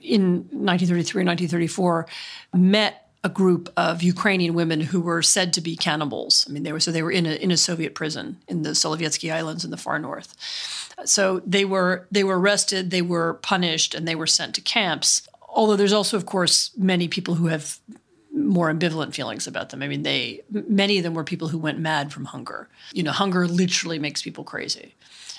in 0.00 0.48
1933 0.50 1.24
1934, 1.24 2.06
met 2.52 3.01
a 3.24 3.28
group 3.28 3.72
of 3.76 4.02
Ukrainian 4.02 4.54
women 4.54 4.80
who 4.80 5.00
were 5.00 5.22
said 5.22 5.52
to 5.52 5.60
be 5.60 5.76
cannibals. 5.76 6.44
I 6.48 6.52
mean, 6.52 6.64
they 6.64 6.72
were 6.72 6.80
so 6.80 6.90
they 6.90 7.02
were 7.02 7.12
in 7.12 7.26
a 7.26 7.34
in 7.34 7.50
a 7.50 7.56
Soviet 7.56 7.94
prison 7.94 8.38
in 8.48 8.62
the 8.62 8.70
Solovetsky 8.70 9.32
Islands 9.32 9.64
in 9.64 9.70
the 9.70 9.76
far 9.76 9.98
north. 9.98 10.34
So 11.04 11.40
they 11.46 11.64
were 11.64 12.06
they 12.10 12.24
were 12.24 12.38
arrested, 12.38 12.90
they 12.90 13.02
were 13.02 13.34
punished, 13.34 13.94
and 13.94 14.06
they 14.06 14.16
were 14.16 14.26
sent 14.26 14.54
to 14.56 14.60
camps. 14.60 15.26
Although 15.48 15.76
there's 15.76 15.92
also, 15.92 16.16
of 16.16 16.26
course, 16.26 16.70
many 16.76 17.08
people 17.08 17.34
who 17.34 17.46
have 17.46 17.78
more 18.34 18.72
ambivalent 18.72 19.14
feelings 19.14 19.46
about 19.46 19.70
them. 19.70 19.82
I 19.82 19.88
mean, 19.88 20.02
they 20.02 20.42
many 20.50 20.98
of 20.98 21.04
them 21.04 21.14
were 21.14 21.24
people 21.24 21.48
who 21.48 21.58
went 21.58 21.78
mad 21.78 22.12
from 22.12 22.24
hunger. 22.24 22.68
You 22.92 23.02
know, 23.02 23.12
hunger 23.12 23.46
literally 23.46 23.98
makes 23.98 24.22
people 24.22 24.42
crazy. 24.42 24.94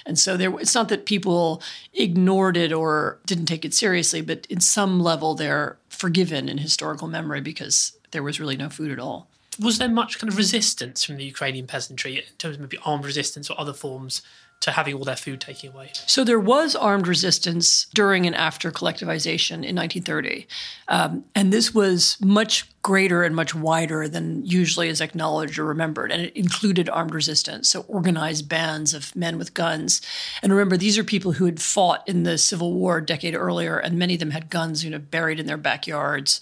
And 0.06 0.20
so 0.20 0.38
there, 0.38 0.58
it's 0.60 0.76
not 0.76 0.90
that 0.90 1.06
people 1.06 1.62
ignored 1.94 2.58
it 2.58 2.74
or 2.74 3.20
didn't 3.26 3.46
take 3.46 3.66
it 3.66 3.74
seriously, 3.74 4.22
but 4.22 4.46
in 4.48 4.60
some 4.60 5.00
level 5.00 5.36
they're 5.36 5.78
forgiven 5.90 6.50
in 6.50 6.58
historical 6.58 7.08
memory 7.08 7.42
because 7.42 7.98
there 8.12 8.24
was 8.24 8.40
really 8.40 8.58
no 8.58 8.70
food 8.70 8.92
at 8.92 9.00
all. 9.00 9.28
Was 9.60 9.78
there 9.78 9.90
much 9.90 10.20
kind 10.20 10.32
of 10.32 10.38
resistance 10.38 11.04
from 11.04 11.18
the 11.18 11.26
Ukrainian 11.26 11.68
peasantry 11.68 12.18
in 12.18 12.24
terms 12.38 12.56
of 12.56 12.62
maybe 12.62 12.80
armed 12.84 13.06
resistance 13.06 13.50
or 13.50 13.60
other 13.60 13.74
forms 13.74 14.22
to 14.64 14.72
having 14.72 14.96
all 14.96 15.04
their 15.04 15.18
food 15.18 15.42
taken 15.42 15.74
away. 15.74 15.92
So 15.94 16.24
there 16.24 16.40
was 16.40 16.74
armed 16.74 17.06
resistance 17.06 17.86
during 17.94 18.26
and 18.26 18.34
after 18.34 18.72
collectivization 18.72 19.66
in 19.66 19.76
1930. 19.76 20.48
Um, 20.88 21.26
and 21.36 21.52
this 21.52 21.74
was 21.74 22.18
much 22.22 22.70
greater 22.82 23.24
and 23.24 23.36
much 23.36 23.54
wider 23.54 24.08
than 24.08 24.46
usually 24.46 24.88
is 24.88 25.02
acknowledged 25.02 25.60
or 25.60 25.66
remembered. 25.66 26.14
And 26.14 26.22
it 26.22 26.36
included 26.36 26.90
armed 26.90 27.14
resistance, 27.14 27.70
so 27.70 27.82
organized 27.90 28.48
bands 28.48 28.94
of 28.94 29.14
men 29.18 29.38
with 29.38 29.54
guns. 29.54 30.02
And 30.42 30.54
remember, 30.54 30.78
these 30.78 30.98
are 30.98 31.04
people 31.04 31.34
who 31.34 31.46
had 31.46 31.62
fought 31.62 32.08
in 32.08 32.24
the 32.24 32.38
Civil 32.38 32.74
War 32.74 32.98
a 32.98 33.06
decade 33.06 33.36
earlier, 33.36 33.78
and 33.78 34.00
many 34.00 34.14
of 34.14 34.22
them 34.22 34.32
had 34.32 34.50
guns, 34.50 34.84
you 34.84 34.92
know, 34.92 35.00
buried 35.00 35.40
in 35.42 35.46
their 35.46 35.58
backyards 35.58 36.40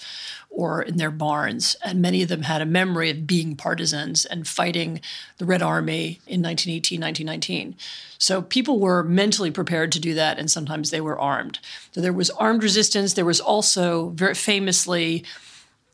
or 0.52 0.82
in 0.82 0.98
their 0.98 1.10
barns. 1.10 1.76
And 1.84 2.02
many 2.02 2.22
of 2.22 2.30
them 2.30 2.44
had 2.44 2.62
a 2.62 2.66
memory 2.66 3.10
of 3.10 3.26
being 3.26 3.56
partisans 3.56 4.26
and 4.26 4.48
fighting 4.48 5.00
the 5.38 5.46
Red 5.46 5.62
Army 5.62 6.20
in 6.28 6.42
1918, 6.44 7.00
1919. 7.00 7.76
So 8.18 8.42
people 8.42 8.78
were 8.80 9.02
mentally 9.02 9.50
prepared 9.50 9.92
to 9.94 10.00
do 10.00 10.14
that, 10.14 10.38
and 10.38 10.52
sometimes 10.52 10.92
they 10.92 11.02
were 11.02 11.18
armed. 11.18 11.60
So 11.94 12.02
there 12.02 12.14
was 12.14 12.30
armed 12.32 12.64
resistance. 12.64 13.14
There 13.14 13.26
was 13.26 13.40
also 13.40 14.10
very 14.10 14.36
famously, 14.36 15.24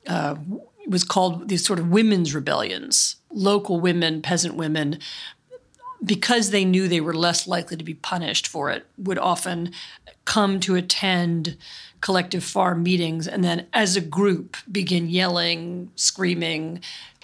uh, 0.08 0.36
was 0.88 1.04
called 1.04 1.50
these 1.50 1.66
sort 1.66 1.80
of 1.80 1.90
women's 1.90 2.34
rebellions. 2.34 3.18
Local 3.30 3.80
women, 3.80 4.22
peasant 4.24 4.56
women, 4.56 5.00
because 6.04 6.50
they 6.50 6.66
knew 6.66 6.88
they 6.88 7.02
were 7.02 7.14
less 7.14 7.48
likely 7.48 7.78
to 7.78 7.84
be 7.84 7.94
punished 7.94 8.48
for 8.48 8.72
it, 8.72 8.86
would 8.98 9.20
often 9.20 9.72
come 10.26 10.60
to 10.60 10.76
attend 10.76 11.58
collective 12.02 12.44
farm 12.44 12.84
meetings 12.84 13.28
and 13.28 13.44
then 13.44 13.68
as 13.74 13.96
a 13.96 14.02
group 14.02 14.58
begin 14.72 15.10
yelling, 15.10 15.92
screaming, 15.96 16.82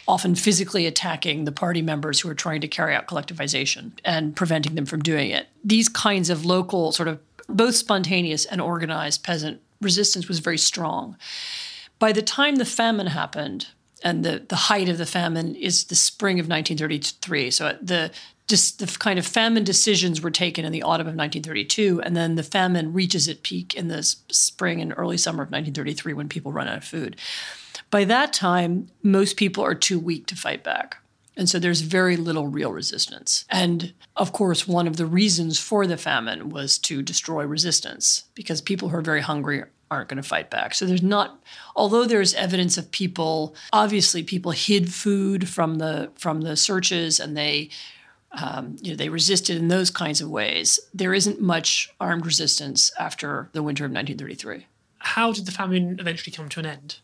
often 0.07 0.36
physically 0.36 0.86
attacking 0.86 1.45
the 1.45 1.51
party 1.51 1.81
members 1.81 2.19
who 2.19 2.29
are 2.29 2.36
trying 2.36 2.62
to 2.62 2.67
carry 2.67 2.93
out 2.93 3.07
collectivization 3.07 3.91
and 4.03 4.36
preventing 4.36 4.75
them 4.75 4.86
from 4.86 5.01
doing 5.01 5.29
it. 5.31 5.47
These 5.63 5.89
kinds 5.89 6.29
of 6.29 6.45
local, 6.45 6.91
sort 6.91 7.07
of 7.07 7.19
both 7.47 7.75
spontaneous 7.75 8.45
and 8.45 8.59
organized 8.59 9.23
peasant 9.23 9.62
resistance 9.81 10.27
was 10.27 10.39
very 10.39 10.57
strong. 10.57 11.17
By 11.99 12.12
the 12.12 12.21
time 12.21 12.55
the 12.55 12.65
famine 12.65 13.07
happened, 13.07 13.67
and 14.03 14.25
the, 14.25 14.43
the 14.49 14.55
height 14.55 14.89
of 14.89 14.97
the 14.97 15.05
famine 15.05 15.55
is 15.55 15.86
the 15.86 15.95
spring 15.95 16.39
of 16.39 16.47
1933. 16.47 17.51
So 17.51 17.77
the 17.81 18.12
just 18.53 18.77
the 18.77 18.99
kind 18.99 19.17
of 19.17 19.25
famine 19.25 19.63
decisions 19.63 20.21
were 20.21 20.29
taken 20.29 20.63
in 20.63 20.71
the 20.71 20.83
autumn 20.83 21.07
of 21.07 21.15
1932, 21.15 21.99
and 22.03 22.15
then 22.15 22.35
the 22.35 22.43
famine 22.43 22.93
reaches 22.93 23.27
its 23.27 23.39
peak 23.41 23.73
in 23.73 23.87
the 23.87 24.03
spring 24.03 24.79
and 24.79 24.93
early 24.95 25.17
summer 25.17 25.41
of 25.41 25.47
1933 25.47 26.13
when 26.13 26.29
people 26.29 26.51
run 26.51 26.67
out 26.67 26.77
of 26.77 26.83
food. 26.83 27.15
By 27.89 28.03
that 28.03 28.31
time, 28.31 28.89
most 29.01 29.37
people 29.37 29.63
are 29.63 29.73
too 29.73 29.99
weak 29.99 30.27
to 30.27 30.35
fight 30.35 30.63
back. 30.63 30.97
And 31.35 31.49
so 31.49 31.57
there's 31.57 31.81
very 31.81 32.15
little 32.15 32.47
real 32.47 32.71
resistance. 32.71 33.43
And 33.49 33.91
of 34.15 34.33
course, 34.33 34.67
one 34.67 34.85
of 34.85 34.97
the 34.97 35.07
reasons 35.07 35.59
for 35.59 35.87
the 35.87 35.97
famine 35.97 36.49
was 36.49 36.77
to 36.79 37.01
destroy 37.01 37.45
resistance 37.45 38.25
because 38.35 38.61
people 38.61 38.89
who 38.89 38.97
are 38.97 39.01
very 39.01 39.21
hungry 39.21 39.63
aren't 39.89 40.09
going 40.09 40.21
to 40.21 40.29
fight 40.29 40.51
back. 40.51 40.75
So 40.75 40.85
there's 40.85 41.01
not 41.01 41.41
although 41.75 42.05
there's 42.05 42.35
evidence 42.35 42.77
of 42.77 42.91
people 42.91 43.55
obviously 43.71 44.21
people 44.21 44.51
hid 44.51 44.93
food 44.93 45.49
from 45.49 45.79
the 45.79 46.11
from 46.15 46.41
the 46.41 46.55
searches 46.55 47.19
and 47.19 47.35
they 47.35 47.69
um, 48.34 48.78
you 48.82 48.91
know, 48.91 48.98
they 48.98 49.10
resisted 49.10 49.58
in 49.58 49.67
those 49.67 49.91
kinds 49.91 50.22
of 50.22 50.30
ways. 50.30 50.80
There 50.93 51.13
isn't 51.13 51.41
much 51.41 51.93
armed 52.00 52.26
resistance 52.26 52.91
after 53.00 53.50
the 53.54 53.63
winter 53.63 53.86
of 53.86 53.91
1933. 53.91 54.67
How 55.00 55.32
did 55.32 55.46
the 55.46 55.52
famine 55.52 55.98
eventually 56.00 56.36
come 56.36 56.50
to 56.50 56.60
an 56.60 56.65
end? 56.65 57.00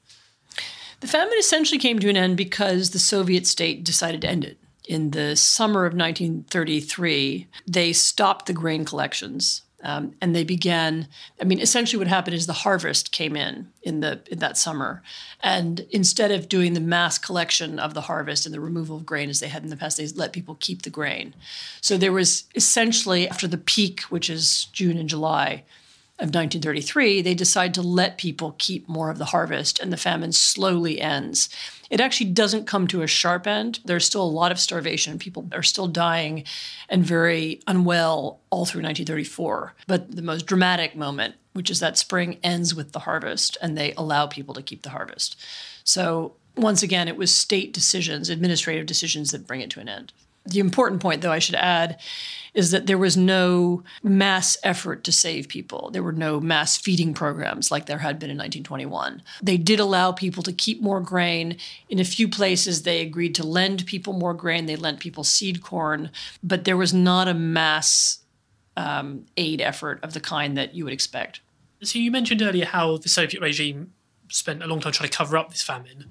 The 1.01 1.07
famine 1.07 1.37
essentially 1.37 1.77
came 1.77 1.99
to 1.99 2.09
an 2.09 2.17
end 2.17 2.35
because 2.35 2.89
the 2.89 2.99
Soviet 2.99 3.45
state 3.45 3.83
decided 3.83 4.21
to 4.21 4.29
end 4.29 4.43
it. 4.43 4.57
In 4.87 5.11
the 5.11 5.35
summer 5.35 5.85
of 5.85 5.93
1933, 5.93 7.47
they 7.67 7.93
stopped 7.93 8.47
the 8.47 8.53
grain 8.53 8.83
collections 8.83 9.61
um, 9.83 10.13
and 10.21 10.35
they 10.35 10.43
began. 10.43 11.07
I 11.41 11.45
mean, 11.45 11.59
essentially, 11.59 11.97
what 11.97 12.07
happened 12.07 12.35
is 12.35 12.47
the 12.47 12.53
harvest 12.53 13.11
came 13.11 13.35
in 13.35 13.71
in 13.81 14.01
the 14.01 14.21
in 14.29 14.39
that 14.39 14.57
summer, 14.57 15.01
and 15.41 15.81
instead 15.91 16.31
of 16.31 16.49
doing 16.49 16.73
the 16.73 16.79
mass 16.79 17.17
collection 17.17 17.79
of 17.79 17.93
the 17.93 18.01
harvest 18.01 18.45
and 18.45 18.53
the 18.53 18.59
removal 18.59 18.97
of 18.97 19.05
grain 19.05 19.29
as 19.29 19.39
they 19.39 19.47
had 19.47 19.63
in 19.63 19.69
the 19.69 19.77
past, 19.77 19.97
they 19.97 20.07
let 20.07 20.33
people 20.33 20.57
keep 20.59 20.81
the 20.81 20.89
grain. 20.89 21.33
So 21.81 21.97
there 21.97 22.11
was 22.11 22.45
essentially 22.55 23.27
after 23.27 23.47
the 23.47 23.57
peak, 23.57 24.01
which 24.03 24.29
is 24.29 24.65
June 24.73 24.97
and 24.97 25.09
July, 25.09 25.63
of 26.19 26.35
1933, 26.35 27.21
they 27.21 27.33
decide 27.33 27.73
to 27.73 27.81
let 27.81 28.17
people 28.17 28.53
keep 28.57 28.89
more 28.89 29.09
of 29.09 29.17
the 29.17 29.25
harvest, 29.25 29.79
and 29.79 29.91
the 29.91 29.97
famine 29.97 30.33
slowly 30.33 30.99
ends. 30.99 31.47
It 31.89 31.99
actually 31.99 32.31
doesn't 32.31 32.67
come 32.67 32.87
to 32.87 33.01
a 33.01 33.07
sharp 33.07 33.47
end. 33.47 33.79
There's 33.83 34.05
still 34.05 34.23
a 34.23 34.25
lot 34.25 34.51
of 34.51 34.59
starvation. 34.59 35.17
People 35.17 35.47
are 35.51 35.63
still 35.63 35.87
dying 35.87 36.43
and 36.87 37.03
very 37.03 37.61
unwell 37.67 38.39
all 38.49 38.65
through 38.65 38.83
1934. 38.83 39.73
But 39.87 40.15
the 40.15 40.21
most 40.21 40.45
dramatic 40.45 40.95
moment, 40.95 41.35
which 41.53 41.69
is 41.69 41.79
that 41.79 41.97
spring, 41.97 42.37
ends 42.43 42.75
with 42.75 42.91
the 42.91 42.99
harvest, 42.99 43.57
and 43.61 43.77
they 43.77 43.93
allow 43.93 44.27
people 44.27 44.53
to 44.53 44.61
keep 44.61 44.83
the 44.83 44.91
harvest. 44.91 45.35
So 45.83 46.33
once 46.55 46.83
again, 46.83 47.07
it 47.07 47.17
was 47.17 47.33
state 47.33 47.73
decisions, 47.73 48.29
administrative 48.29 48.85
decisions 48.85 49.31
that 49.31 49.47
bring 49.47 49.61
it 49.61 49.69
to 49.71 49.79
an 49.79 49.89
end. 49.89 50.13
The 50.49 50.59
important 50.59 51.01
point, 51.01 51.21
though, 51.21 51.31
I 51.31 51.39
should 51.39 51.55
add, 51.55 51.99
is 52.53 52.71
that 52.71 52.87
there 52.87 52.97
was 52.97 53.15
no 53.15 53.83
mass 54.03 54.57
effort 54.63 55.03
to 55.03 55.11
save 55.11 55.47
people. 55.47 55.89
There 55.91 56.03
were 56.03 56.11
no 56.11 56.39
mass 56.39 56.77
feeding 56.77 57.13
programs 57.13 57.71
like 57.71 57.85
there 57.85 57.99
had 57.99 58.19
been 58.19 58.29
in 58.29 58.37
1921. 58.37 59.21
They 59.41 59.57
did 59.57 59.79
allow 59.79 60.11
people 60.11 60.43
to 60.43 60.51
keep 60.51 60.81
more 60.81 60.99
grain. 60.99 61.57
In 61.89 61.99
a 61.99 62.03
few 62.03 62.27
places, 62.27 62.83
they 62.83 63.01
agreed 63.01 63.35
to 63.35 63.43
lend 63.43 63.85
people 63.85 64.13
more 64.13 64.33
grain. 64.33 64.65
They 64.65 64.75
lent 64.75 64.99
people 64.99 65.23
seed 65.23 65.61
corn, 65.61 66.11
but 66.43 66.65
there 66.65 66.77
was 66.77 66.93
not 66.93 67.27
a 67.27 67.33
mass 67.33 68.19
um, 68.75 69.25
aid 69.37 69.61
effort 69.61 69.99
of 70.03 70.13
the 70.13 70.19
kind 70.19 70.57
that 70.57 70.73
you 70.73 70.83
would 70.85 70.93
expect. 70.93 71.41
So 71.83 71.99
you 71.99 72.11
mentioned 72.11 72.41
earlier 72.41 72.65
how 72.65 72.97
the 72.97 73.09
Soviet 73.09 73.41
regime 73.41 73.93
spent 74.29 74.63
a 74.63 74.67
long 74.67 74.79
time 74.79 74.91
trying 74.91 75.09
to 75.09 75.17
cover 75.17 75.37
up 75.37 75.49
this 75.49 75.63
famine. 75.63 76.05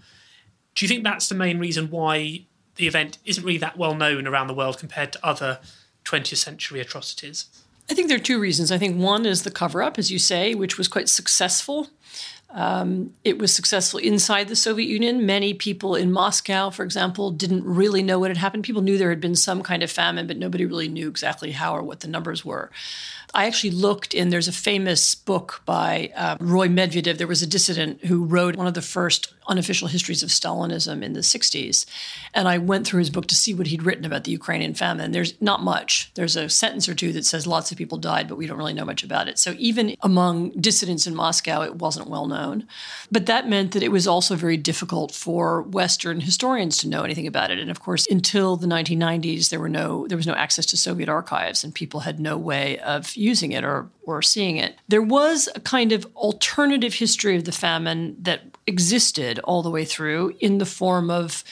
Do 0.75 0.85
you 0.85 0.89
think 0.89 1.05
that's 1.05 1.29
the 1.29 1.35
main 1.35 1.59
reason 1.59 1.91
why 1.91 2.47
the 2.79 2.87
event 2.87 3.19
isn't 3.25 3.45
really 3.45 3.59
that 3.59 3.77
well 3.77 3.95
known 3.95 4.27
around 4.27 4.47
the 4.47 4.55
world 4.55 4.79
compared 4.79 5.13
to 5.13 5.27
other 5.27 5.61
20th 6.05 6.39
century 6.39 6.81
atrocities? 6.81 7.47
I 7.91 7.95
think 7.95 8.09
there 8.09 8.17
are 8.17 8.21
two 8.21 8.41
reasons. 8.41 8.73
I 8.73 8.79
think 8.79 8.99
one 8.99 9.27
is 9.27 9.43
the 9.43 9.51
cover 9.51 9.83
up, 9.83 9.99
as 9.99 10.11
you 10.11 10.19
say, 10.19 10.55
which 10.55 10.79
was 10.79 10.89
quite 10.89 11.09
successful. 11.09 11.89
Um, 12.51 13.13
it 13.25 13.39
was 13.39 13.55
successful 13.55 14.01
inside 14.01 14.49
the 14.49 14.57
Soviet 14.57 14.89
Union. 14.89 15.27
Many 15.27 15.53
people 15.53 15.95
in 15.95 16.11
Moscow, 16.13 16.71
for 16.71 16.83
example, 16.83 17.31
didn't 17.31 17.65
really 17.65 18.03
know 18.03 18.19
what 18.19 18.31
had 18.31 18.39
happened. 18.39 18.65
People 18.65 18.81
knew 18.81 18.97
there 18.97 19.11
had 19.11 19.21
been 19.21 19.35
some 19.35 19.63
kind 19.63 19.83
of 19.83 19.91
famine, 19.91 20.27
but 20.27 20.39
nobody 20.39 20.65
really 20.65 20.89
knew 20.89 21.09
exactly 21.09 21.53
how 21.53 21.77
or 21.77 21.83
what 21.83 22.01
the 22.01 22.09
numbers 22.09 22.45
were. 22.45 22.71
I 23.35 23.47
actually 23.47 23.73
looked 23.73 24.15
in, 24.15 24.31
there's 24.31 24.49
a 24.49 24.53
famous 24.53 25.15
book 25.15 25.61
by 25.67 26.11
uh, 26.17 26.39
Roy 26.41 26.69
Medvedev. 26.69 27.19
There 27.19 27.27
was 27.27 27.43
a 27.43 27.47
dissident 27.47 28.07
who 28.07 28.25
wrote 28.25 28.57
one 28.57 28.67
of 28.67 28.73
the 28.73 28.83
first 28.83 29.35
unofficial 29.49 29.89
histories 29.89 30.23
of 30.23 30.31
Stalinism 30.31 31.03
in 31.03 31.13
the 31.15 31.21
60s. 31.21 31.87
And 32.35 32.49
I 32.49 32.59
went 32.59 32.87
through 32.87 33.01
his 33.01 33.11
book 33.11 33.27
to 33.27 33.35
see 33.35 33.55
what 33.55 33.67
he'd 33.69 33.83
written 33.83 34.05
about 34.05 34.25
the 34.25 34.31
Ukrainian 34.31 34.75
famine. 34.75 35.13
There's 35.13 35.41
not 35.41 35.63
much. 35.63 36.11
There's 36.15 36.37
a 36.37 36.49
sentence 36.49 36.89
or 36.89 36.95
two 36.95 37.13
that 37.13 37.25
says 37.25 37.47
lots 37.47 37.73
of 37.73 37.79
people 37.79 37.99
died, 37.99 38.29
but 38.29 38.37
we 38.37 38.47
don't 38.47 38.59
really 38.59 38.75
know 38.75 38.85
much 38.85 39.03
about 39.03 39.29
it. 39.29 39.39
So 39.39 39.55
even 39.59 39.97
among 40.03 40.51
dissidents 40.51 41.07
in 41.07 41.15
Moscow, 41.15 41.63
it 41.63 41.77
wasn't 41.77 42.09
well 42.09 42.27
known. 42.27 42.67
But 43.11 43.27
that 43.27 43.49
meant 43.49 43.73
that 43.73 43.83
it 43.83 43.93
was 43.93 44.07
also 44.07 44.37
very 44.37 44.57
difficult 44.57 45.13
for 45.13 45.63
Western 45.63 46.21
historians 46.21 46.77
to 46.79 46.89
know 46.89 47.03
anything 47.03 47.27
about 47.27 47.51
it. 47.51 47.59
And 47.59 47.71
of 47.71 47.81
course, 47.81 48.07
until 48.11 48.57
the 48.57 48.67
1990s, 48.67 49.49
there 49.51 49.61
were 49.61 49.69
no 49.69 50.07
there 50.09 50.17
was 50.17 50.27
no 50.27 50.35
access 50.35 50.67
to 50.67 50.77
Soviet 50.77 51.09
archives, 51.09 51.65
and 51.65 51.75
people 51.75 52.01
had 52.01 52.21
no 52.21 52.37
way 52.37 52.79
of 52.81 53.15
using 53.17 53.53
it 53.53 53.65
or 53.65 53.91
or 54.05 54.23
seeing 54.23 54.57
it. 54.57 54.77
There 54.89 55.03
was 55.03 55.49
a 55.55 55.61
kind 55.61 55.93
of 55.93 56.07
alternative 56.17 56.95
history 56.95 57.37
of 57.37 57.45
the 57.45 57.53
famine 57.53 58.17
that 58.21 58.43
existed 58.67 59.38
all 59.41 59.63
the 59.63 59.71
way 59.71 59.85
through 59.85 60.35
in 60.41 60.59
the 60.59 60.67
form 60.67 61.11
of 61.11 61.45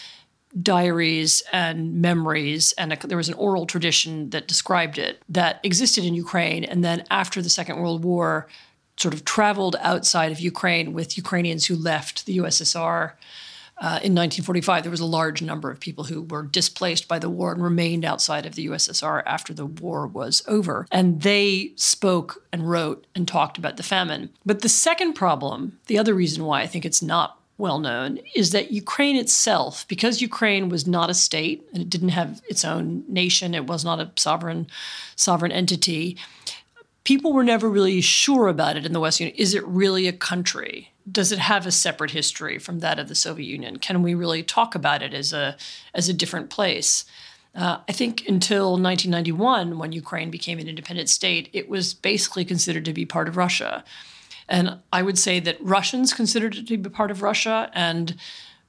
diaries 0.63 1.43
and 1.53 2.01
memories, 2.01 2.73
and 2.75 2.93
a, 2.93 3.07
there 3.07 3.17
was 3.17 3.29
an 3.29 3.35
oral 3.35 3.67
tradition 3.67 4.31
that 4.31 4.49
described 4.49 4.99
it 4.99 5.23
that 5.29 5.61
existed 5.63 6.05
in 6.05 6.15
Ukraine. 6.15 6.65
And 6.65 6.83
then 6.83 7.05
after 7.11 7.43
the 7.43 7.51
Second 7.51 7.79
World 7.79 8.05
War, 8.05 8.49
sort 8.97 9.13
of 9.13 9.25
traveled 9.25 9.77
outside 9.81 10.33
of 10.33 10.41
Ukraine 10.41 10.95
with 10.95 11.19
Ukrainians 11.19 11.67
who 11.67 11.77
left 11.77 12.25
the 12.25 12.39
USSR 12.39 13.13
uh, 13.79 14.01
in 14.03 14.15
1945, 14.15 14.85
there 14.85 14.91
was 14.91 15.01
a 15.01 15.07
large 15.07 15.43
number 15.43 15.71
of 15.71 15.79
people 15.79 16.05
who 16.05 16.23
were 16.23 16.45
displaced 16.45 17.09
by 17.09 17.19
the 17.19 17.29
war 17.29 17.53
and 17.53 17.63
remained 17.63 18.07
outside 18.07 18.47
of 18.47 18.55
the 18.55 18.69
USSR 18.69 19.23
after 19.27 19.53
the 19.53 19.67
war 19.67 20.07
was 20.07 20.43
over. 20.49 20.87
And 20.91 21.21
they 21.21 21.73
spoke 21.77 22.43
and 22.55 22.71
wrote 22.71 23.07
and 23.15 23.29
talked 23.29 23.59
about 23.59 23.77
the 23.77 23.83
famine. 23.83 24.31
But 24.47 24.63
the 24.63 24.71
second 24.71 25.13
problem, 25.13 25.79
the 25.89 25.99
other 25.99 26.15
reason 26.15 26.45
why 26.45 26.63
I 26.63 26.67
think 26.67 26.87
it's 26.87 27.03
not 27.03 27.36
well 27.59 27.79
known, 27.79 28.21
is 28.35 28.53
that 28.53 28.71
Ukraine 28.71 29.17
itself, 29.17 29.87
because 29.89 30.21
Ukraine 30.21 30.69
was 30.69 30.87
not 30.87 31.11
a 31.11 31.15
state 31.15 31.67
and 31.73 31.83
it 31.83 31.91
didn't 31.91 32.11
have 32.11 32.43
its 32.49 32.65
own 32.65 33.05
nation, 33.09 33.55
it 33.55 33.67
was 33.67 33.85
not 33.85 34.01
a 34.01 34.11
sovereign 34.17 34.67
sovereign 35.15 35.53
entity. 35.53 36.17
People 37.05 37.33
were 37.33 37.45
never 37.45 37.69
really 37.69 38.01
sure 38.01 38.49
about 38.49 38.77
it 38.77 38.85
in 38.85 38.93
the 38.93 39.01
West 39.01 39.21
Union. 39.21 39.37
Is 39.39 39.55
it 39.55 39.67
really 39.67 40.09
a 40.09 40.13
country? 40.13 40.91
does 41.11 41.31
it 41.33 41.39
have 41.39 41.67
a 41.67 41.73
separate 41.73 42.11
history 42.11 42.59
from 42.59 42.81
that 42.81 42.99
of 42.99 43.09
the 43.09 43.15
Soviet 43.15 43.47
Union? 43.47 43.79
Can 43.79 44.03
we 44.03 44.15
really 44.15 44.43
talk 44.43 44.75
about 44.75 45.03
it 45.03 45.15
as 45.15 45.33
a 45.33 45.57
as 45.95 46.09
a 46.09 46.15
different 46.15 46.51
place? 46.51 47.05
Uh, 47.55 47.79
I 47.89 47.93
think 47.93 48.29
until 48.29 48.73
1991, 48.73 49.79
when 49.79 49.93
Ukraine 49.93 50.31
became 50.31 50.59
an 50.59 50.69
independent 50.69 51.09
state, 51.09 51.49
it 51.55 51.71
was 51.71 51.95
basically 51.95 52.45
considered 52.45 52.85
to 52.85 52.93
be 52.93 53.07
part 53.07 53.29
of 53.29 53.37
Russia. 53.37 53.83
And 54.49 54.79
I 54.93 55.03
would 55.03 55.19
say 55.19 55.41
that 55.41 55.57
Russians 55.61 56.13
considered 56.13 56.57
it 56.57 56.67
to 56.69 56.77
be 56.77 56.91
part 56.91 57.11
of 57.11 57.23
Russia, 57.23 57.71
and 57.75 58.17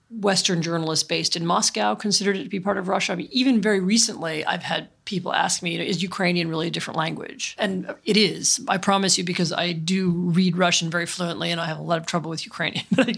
Western 0.10 0.62
journalists 0.62 1.04
based 1.04 1.36
in 1.36 1.46
Moscow 1.46 1.94
considered 1.94 2.38
it 2.38 2.44
to 2.44 2.50
be 2.50 2.62
part 2.62 2.78
of 2.78 2.88
Russia. 2.88 3.12
I 3.12 3.16
mean, 3.16 3.28
even 3.32 3.60
very 3.60 3.82
recently, 3.82 4.46
I've 4.46 4.64
had 4.64 4.88
people 5.04 5.34
ask 5.34 5.62
me, 5.62 5.78
is 5.86 6.02
Ukrainian 6.02 6.48
really 6.48 6.68
a 6.68 6.72
different 6.72 6.98
language? 6.98 7.56
And 7.58 7.94
it 8.06 8.16
is. 8.16 8.62
I 8.70 8.78
promise 8.78 9.18
you, 9.18 9.26
because 9.26 9.52
I 9.52 9.74
do 9.74 10.10
read 10.12 10.56
Russian 10.56 10.90
very 10.90 11.06
fluently 11.06 11.52
and 11.52 11.60
I 11.60 11.66
have 11.66 11.78
a 11.78 11.84
lot 11.84 11.98
of 11.98 12.06
trouble 12.06 12.30
with 12.30 12.46
Ukrainian, 12.46 12.86
but 12.96 13.10
I, 13.10 13.14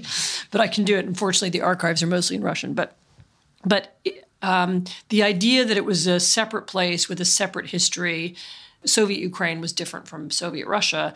but 0.50 0.62
I 0.62 0.68
can 0.68 0.84
do 0.84 0.98
it. 0.98 1.06
Unfortunately, 1.06 1.50
the 1.50 1.62
archives 1.62 2.02
are 2.02 2.08
mostly 2.08 2.38
in 2.38 2.42
Russian. 2.42 2.74
But, 2.74 2.96
but 3.64 3.96
um, 4.42 4.86
the 5.10 5.22
idea 5.22 5.66
that 5.66 5.78
it 5.78 5.86
was 5.86 6.08
a 6.08 6.20
separate 6.20 6.66
place 6.66 7.08
with 7.08 7.22
a 7.22 7.26
separate 7.26 7.68
history, 7.68 8.36
Soviet 8.84 9.20
Ukraine 9.20 9.62
was 9.62 9.74
different 9.74 10.08
from 10.08 10.32
Soviet 10.32 10.66
Russia, 10.66 11.14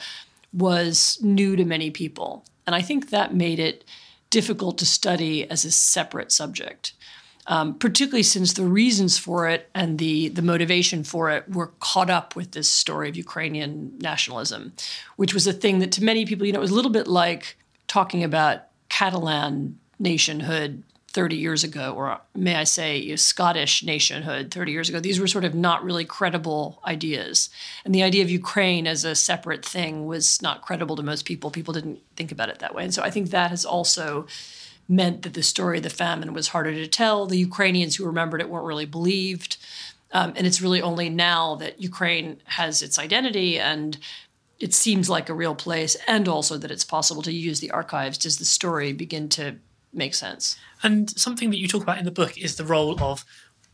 was 0.53 1.17
new 1.21 1.55
to 1.55 1.65
many 1.65 1.89
people. 1.89 2.45
And 2.65 2.75
I 2.75 2.81
think 2.81 3.09
that 3.09 3.33
made 3.33 3.59
it 3.59 3.83
difficult 4.29 4.77
to 4.79 4.85
study 4.85 5.49
as 5.49 5.65
a 5.65 5.71
separate 5.71 6.31
subject. 6.31 6.93
Um, 7.45 7.73
particularly 7.77 8.23
since 8.23 8.53
the 8.53 8.63
reasons 8.65 9.17
for 9.17 9.49
it 9.49 9.69
and 9.75 9.99
the 9.99 10.29
the 10.29 10.41
motivation 10.41 11.03
for 11.03 11.29
it 11.29 11.43
were 11.49 11.73
caught 11.81 12.09
up 12.09 12.37
with 12.37 12.51
this 12.51 12.69
story 12.69 13.09
of 13.09 13.17
Ukrainian 13.17 13.97
nationalism, 13.99 14.71
which 15.17 15.33
was 15.33 15.45
a 15.45 15.51
thing 15.51 15.79
that 15.79 15.91
to 15.93 16.03
many 16.03 16.25
people, 16.25 16.47
you 16.47 16.53
know, 16.53 16.59
it 16.59 16.61
was 16.61 16.71
a 16.71 16.75
little 16.75 16.89
bit 16.89 17.05
like 17.05 17.57
talking 17.87 18.23
about 18.23 18.67
Catalan 18.87 19.77
nationhood 19.99 20.83
30 21.13 21.35
years 21.35 21.63
ago, 21.63 21.93
or 21.95 22.19
may 22.35 22.55
I 22.55 22.63
say, 22.63 23.15
Scottish 23.15 23.83
nationhood 23.83 24.51
30 24.51 24.71
years 24.71 24.89
ago. 24.89 24.99
These 24.99 25.19
were 25.19 25.27
sort 25.27 25.45
of 25.45 25.53
not 25.53 25.83
really 25.83 26.05
credible 26.05 26.81
ideas. 26.85 27.49
And 27.85 27.93
the 27.93 28.03
idea 28.03 28.23
of 28.23 28.31
Ukraine 28.31 28.87
as 28.87 29.05
a 29.05 29.15
separate 29.15 29.63
thing 29.63 30.07
was 30.07 30.41
not 30.41 30.63
credible 30.63 30.95
to 30.95 31.03
most 31.03 31.25
people. 31.25 31.51
People 31.51 31.73
didn't 31.73 31.99
think 32.15 32.31
about 32.31 32.49
it 32.49 32.59
that 32.59 32.73
way. 32.73 32.83
And 32.83 32.93
so 32.93 33.03
I 33.03 33.11
think 33.11 33.29
that 33.29 33.51
has 33.51 33.63
also 33.63 34.25
meant 34.89 35.21
that 35.21 35.35
the 35.35 35.43
story 35.43 35.77
of 35.77 35.83
the 35.83 35.89
famine 35.89 36.33
was 36.33 36.49
harder 36.49 36.73
to 36.73 36.87
tell. 36.87 37.27
The 37.27 37.37
Ukrainians 37.37 37.95
who 37.95 38.05
remembered 38.05 38.41
it 38.41 38.49
weren't 38.49 38.65
really 38.65 38.85
believed. 38.85 39.57
Um, 40.11 40.33
and 40.35 40.45
it's 40.45 40.61
really 40.61 40.81
only 40.81 41.09
now 41.09 41.55
that 41.55 41.81
Ukraine 41.81 42.41
has 42.45 42.81
its 42.81 42.99
identity 42.99 43.59
and 43.59 43.97
it 44.59 44.73
seems 44.73 45.09
like 45.09 45.27
a 45.27 45.33
real 45.33 45.55
place, 45.55 45.97
and 46.07 46.25
also 46.27 46.57
that 46.57 46.71
it's 46.71 46.85
possible 46.85 47.21
to 47.23 47.33
use 47.33 47.59
the 47.59 47.71
archives, 47.71 48.17
does 48.17 48.37
the 48.37 48.45
story 48.45 48.93
begin 48.93 49.27
to 49.27 49.57
make 49.93 50.13
sense. 50.13 50.57
And 50.81 51.09
something 51.11 51.49
that 51.51 51.59
you 51.59 51.67
talk 51.67 51.83
about 51.83 51.97
in 51.97 52.05
the 52.05 52.11
book 52.11 52.37
is 52.37 52.55
the 52.55 52.65
role 52.65 53.01
of 53.01 53.25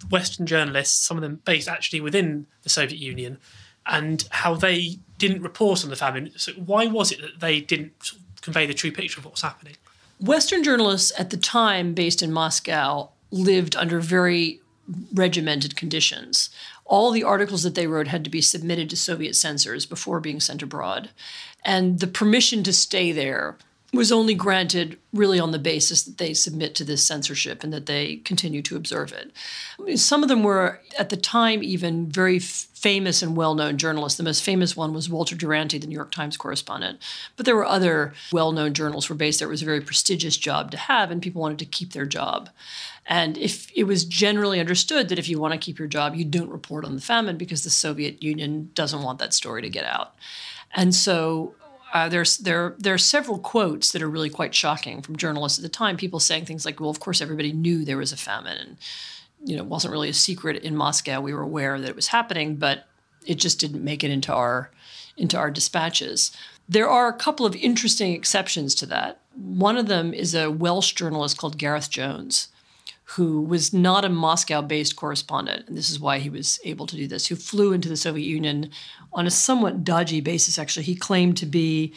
Western 0.09 0.45
journalists, 0.45 1.05
some 1.05 1.17
of 1.17 1.21
them 1.21 1.41
based 1.45 1.67
actually 1.67 2.01
within 2.01 2.47
the 2.63 2.69
Soviet 2.69 2.99
Union, 2.99 3.37
and 3.85 4.25
how 4.29 4.55
they 4.55 4.99
didn't 5.17 5.41
report 5.41 5.83
on 5.83 5.89
the 5.89 5.95
famine. 5.95 6.31
So, 6.37 6.53
why 6.53 6.85
was 6.85 7.11
it 7.11 7.21
that 7.21 7.39
they 7.39 7.59
didn't 7.59 8.13
convey 8.41 8.65
the 8.65 8.73
true 8.73 8.91
picture 8.91 9.19
of 9.19 9.25
what 9.25 9.33
was 9.33 9.41
happening? 9.41 9.75
Western 10.19 10.63
journalists 10.63 11.11
at 11.17 11.29
the 11.29 11.37
time, 11.37 11.93
based 11.93 12.21
in 12.21 12.31
Moscow, 12.31 13.09
lived 13.31 13.75
under 13.75 13.99
very 13.99 14.61
regimented 15.13 15.75
conditions. 15.75 16.49
All 16.85 17.11
the 17.11 17.23
articles 17.23 17.63
that 17.63 17.75
they 17.75 17.87
wrote 17.87 18.07
had 18.07 18.23
to 18.23 18.29
be 18.29 18.41
submitted 18.41 18.89
to 18.89 18.97
Soviet 18.97 19.35
censors 19.35 19.85
before 19.85 20.19
being 20.19 20.39
sent 20.39 20.63
abroad. 20.63 21.09
And 21.63 21.99
the 21.99 22.07
permission 22.07 22.63
to 22.63 22.73
stay 22.73 23.11
there 23.11 23.57
was 23.91 24.11
only 24.11 24.35
granted 24.35 24.99
really 25.11 25.39
on 25.39 25.51
the 25.51 25.59
basis 25.59 26.03
that 26.03 26.19
they 26.19 26.33
submit 26.33 26.75
to 26.75 26.83
this 26.83 27.05
censorship 27.05 27.63
and 27.63 27.73
that 27.73 27.87
they 27.87 28.17
continue 28.17 28.61
to 28.61 28.75
observe 28.75 29.11
it. 29.11 29.99
Some 29.99 30.21
of 30.21 30.29
them 30.29 30.43
were, 30.43 30.79
at 30.97 31.09
the 31.09 31.17
time, 31.17 31.63
even 31.63 32.07
very 32.07 32.37
f- 32.37 32.67
famous 32.73 33.23
and 33.23 33.35
well 33.35 33.55
known 33.55 33.77
journalists. 33.77 34.17
The 34.17 34.23
most 34.23 34.43
famous 34.43 34.77
one 34.77 34.93
was 34.93 35.09
Walter 35.09 35.35
Duranty, 35.35 35.79
the 35.79 35.87
New 35.87 35.95
York 35.95 36.11
Times 36.11 36.37
correspondent. 36.37 36.99
But 37.35 37.47
there 37.47 37.55
were 37.55 37.65
other 37.65 38.13
well 38.31 38.51
known 38.51 38.75
journalists 38.75 39.09
were 39.09 39.15
based 39.15 39.39
there. 39.39 39.47
It 39.47 39.51
was 39.51 39.63
a 39.63 39.65
very 39.65 39.81
prestigious 39.81 40.37
job 40.37 40.69
to 40.71 40.77
have, 40.77 41.09
and 41.09 41.21
people 41.21 41.41
wanted 41.41 41.59
to 41.59 41.65
keep 41.65 41.93
their 41.93 42.05
job. 42.05 42.49
And 43.07 43.39
if 43.39 43.71
it 43.75 43.85
was 43.85 44.05
generally 44.05 44.59
understood 44.59 45.09
that 45.09 45.17
if 45.17 45.27
you 45.27 45.39
want 45.39 45.53
to 45.53 45.59
keep 45.59 45.79
your 45.79 45.87
job, 45.87 46.13
you 46.13 46.25
don't 46.25 46.51
report 46.51 46.85
on 46.85 46.93
the 46.93 47.01
famine 47.01 47.37
because 47.37 47.63
the 47.63 47.71
Soviet 47.71 48.21
Union 48.21 48.69
doesn't 48.75 49.01
want 49.01 49.17
that 49.17 49.33
story 49.33 49.63
to 49.63 49.69
get 49.69 49.85
out. 49.85 50.13
And 50.75 50.93
so 50.93 51.55
uh, 51.93 52.09
there's 52.09 52.37
there 52.37 52.75
there 52.77 52.93
are 52.93 52.99
several 52.99 53.39
quotes 53.39 53.91
that 53.91 54.01
are 54.01 54.09
really 54.09 54.29
quite 54.29 54.53
shocking 54.53 55.01
from 55.01 55.15
journalists 55.15 55.57
at 55.59 55.63
the 55.63 55.69
time. 55.69 55.97
People 55.97 56.19
saying 56.19 56.45
things 56.45 56.65
like, 56.65 56.79
"Well, 56.79 56.89
of 56.89 56.99
course, 56.99 57.21
everybody 57.21 57.51
knew 57.51 57.83
there 57.83 57.97
was 57.97 58.11
a 58.11 58.17
famine, 58.17 58.57
and 58.57 58.77
you 59.43 59.55
know, 59.55 59.63
it 59.63 59.69
wasn't 59.69 59.91
really 59.91 60.09
a 60.09 60.13
secret 60.13 60.63
in 60.63 60.75
Moscow. 60.75 61.21
We 61.21 61.33
were 61.33 61.41
aware 61.41 61.79
that 61.79 61.89
it 61.89 61.95
was 61.95 62.07
happening, 62.07 62.55
but 62.55 62.87
it 63.25 63.35
just 63.35 63.59
didn't 63.59 63.83
make 63.83 64.03
it 64.03 64.11
into 64.11 64.33
our 64.33 64.71
into 65.17 65.37
our 65.37 65.51
dispatches." 65.51 66.31
There 66.67 66.89
are 66.89 67.07
a 67.07 67.13
couple 67.13 67.47
of 67.47 67.55
interesting 67.55 68.13
exceptions 68.13 68.75
to 68.75 68.85
that. 68.87 69.19
One 69.33 69.75
of 69.75 69.87
them 69.87 70.13
is 70.13 70.35
a 70.35 70.51
Welsh 70.51 70.93
journalist 70.93 71.37
called 71.37 71.57
Gareth 71.57 71.89
Jones, 71.89 72.49
who 73.15 73.41
was 73.41 73.73
not 73.73 74.05
a 74.05 74.09
Moscow 74.09 74.61
based 74.61 74.95
correspondent, 74.95 75.67
and 75.67 75.75
this 75.75 75.89
is 75.89 75.99
why 75.99 76.19
he 76.19 76.29
was 76.29 76.59
able 76.63 76.85
to 76.85 76.95
do 76.95 77.07
this, 77.07 77.27
who 77.27 77.35
flew 77.35 77.73
into 77.73 77.89
the 77.89 77.97
Soviet 77.97 78.25
Union 78.25 78.69
on 79.13 79.25
a 79.25 79.31
somewhat 79.31 79.83
dodgy 79.83 80.21
basis, 80.21 80.59
actually. 80.59 80.83
He 80.83 80.95
claimed 80.95 81.35
to 81.37 81.45
be 81.45 81.93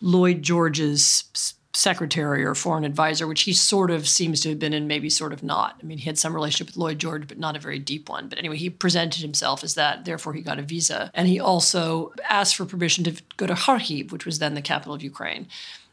Lloyd 0.00 0.42
George's 0.42 1.54
secretary 1.72 2.44
or 2.44 2.54
foreign 2.54 2.84
advisor, 2.84 3.26
which 3.26 3.42
he 3.42 3.52
sort 3.52 3.90
of 3.90 4.08
seems 4.08 4.40
to 4.40 4.48
have 4.48 4.58
been 4.58 4.72
and 4.72 4.88
maybe 4.88 5.10
sort 5.10 5.32
of 5.32 5.42
not. 5.42 5.78
I 5.80 5.84
mean, 5.84 5.98
he 5.98 6.04
had 6.06 6.18
some 6.18 6.34
relationship 6.34 6.68
with 6.68 6.76
Lloyd 6.76 6.98
George, 6.98 7.28
but 7.28 7.38
not 7.38 7.54
a 7.54 7.60
very 7.60 7.78
deep 7.78 8.08
one. 8.08 8.28
But 8.28 8.38
anyway, 8.38 8.56
he 8.56 8.70
presented 8.70 9.20
himself 9.20 9.62
as 9.62 9.74
that, 9.74 10.04
therefore, 10.04 10.32
he 10.32 10.40
got 10.40 10.58
a 10.58 10.62
visa. 10.62 11.10
And 11.14 11.28
he 11.28 11.38
also 11.38 12.12
asked 12.28 12.56
for 12.56 12.64
permission 12.64 13.04
to 13.04 13.22
go 13.36 13.46
to 13.46 13.54
Kharkiv, 13.54 14.10
which 14.10 14.26
was 14.26 14.38
then 14.38 14.54
the 14.54 14.62
capital 14.62 14.94
of 14.94 15.02
Ukraine. 15.02 15.46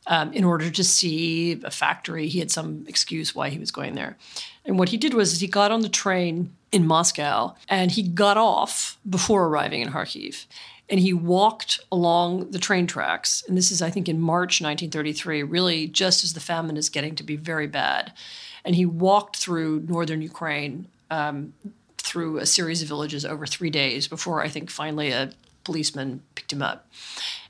Um, 0.05 0.33
in 0.33 0.43
order 0.43 0.69
to 0.69 0.83
see 0.83 1.61
a 1.63 1.71
factory. 1.71 2.27
He 2.27 2.39
had 2.39 2.51
some 2.51 2.83
excuse 2.89 3.33
why 3.33 3.47
he 3.47 3.57
was 3.57 3.71
going 3.71 3.95
there. 3.95 4.17
And 4.65 4.79
what 4.79 4.89
he 4.89 4.97
did 4.97 5.13
was 5.13 5.39
he 5.39 5.47
got 5.47 5.71
on 5.71 5.81
the 5.81 5.89
train 5.89 6.53
in 6.71 6.87
Moscow 6.87 7.55
and 7.69 7.91
he 7.91 8.01
got 8.01 8.37
off 8.37 8.97
before 9.09 9.45
arriving 9.45 9.81
in 9.81 9.89
Kharkiv. 9.89 10.45
and 10.89 10.99
he 10.99 11.13
walked 11.13 11.79
along 11.91 12.51
the 12.51 12.59
train 12.59 12.85
tracks. 12.87 13.43
And 13.47 13.57
this 13.57 13.71
is, 13.71 13.81
I 13.81 13.89
think, 13.89 14.09
in 14.09 14.19
March 14.19 14.61
1933, 14.61 15.43
really 15.43 15.87
just 15.87 16.23
as 16.23 16.33
the 16.33 16.39
famine 16.39 16.77
is 16.77 16.89
getting 16.89 17.15
to 17.15 17.23
be 17.23 17.35
very 17.35 17.67
bad. 17.67 18.11
And 18.65 18.75
he 18.75 18.85
walked 18.85 19.37
through 19.37 19.85
northern 19.87 20.21
Ukraine 20.21 20.87
um, 21.09 21.53
through 21.97 22.37
a 22.37 22.45
series 22.45 22.81
of 22.81 22.87
villages 22.87 23.25
over 23.25 23.45
three 23.45 23.69
days 23.69 24.07
before 24.07 24.43
I 24.43 24.49
think 24.49 24.69
finally 24.69 25.11
a 25.11 25.31
policeman 25.63 26.21
picked 26.35 26.51
him 26.51 26.61
up. 26.61 26.87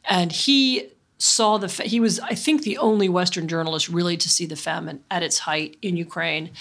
And 0.05 0.31
he 0.31 0.89
saw 1.17 1.57
the 1.57 1.69
fa- 1.69 1.83
he 1.83 1.99
was 1.99 2.19
I 2.19 2.35
think 2.35 2.63
the 2.63 2.77
only 2.77 3.07
Western 3.07 3.47
journalist 3.47 3.87
really 3.87 4.17
to 4.17 4.29
see 4.29 4.45
the 4.45 4.55
famine 4.55 5.03
at 5.09 5.23
its 5.23 5.39
height 5.39 5.77
in 5.81 5.95
Ukraine. 5.97 6.51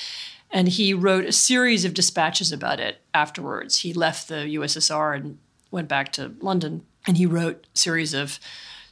And 0.52 0.68
he 0.68 0.92
wrote 0.92 1.24
a 1.24 1.32
series 1.32 1.84
of 1.84 1.94
dispatches 1.94 2.52
about 2.52 2.78
it 2.78 3.00
afterwards. 3.14 3.78
He 3.78 3.94
left 3.94 4.28
the 4.28 4.54
USSR 4.56 5.16
and 5.16 5.38
went 5.70 5.88
back 5.88 6.12
to 6.12 6.34
London, 6.40 6.84
and 7.06 7.16
he 7.16 7.26
wrote 7.26 7.66
a 7.74 7.78
series 7.78 8.12
of 8.12 8.38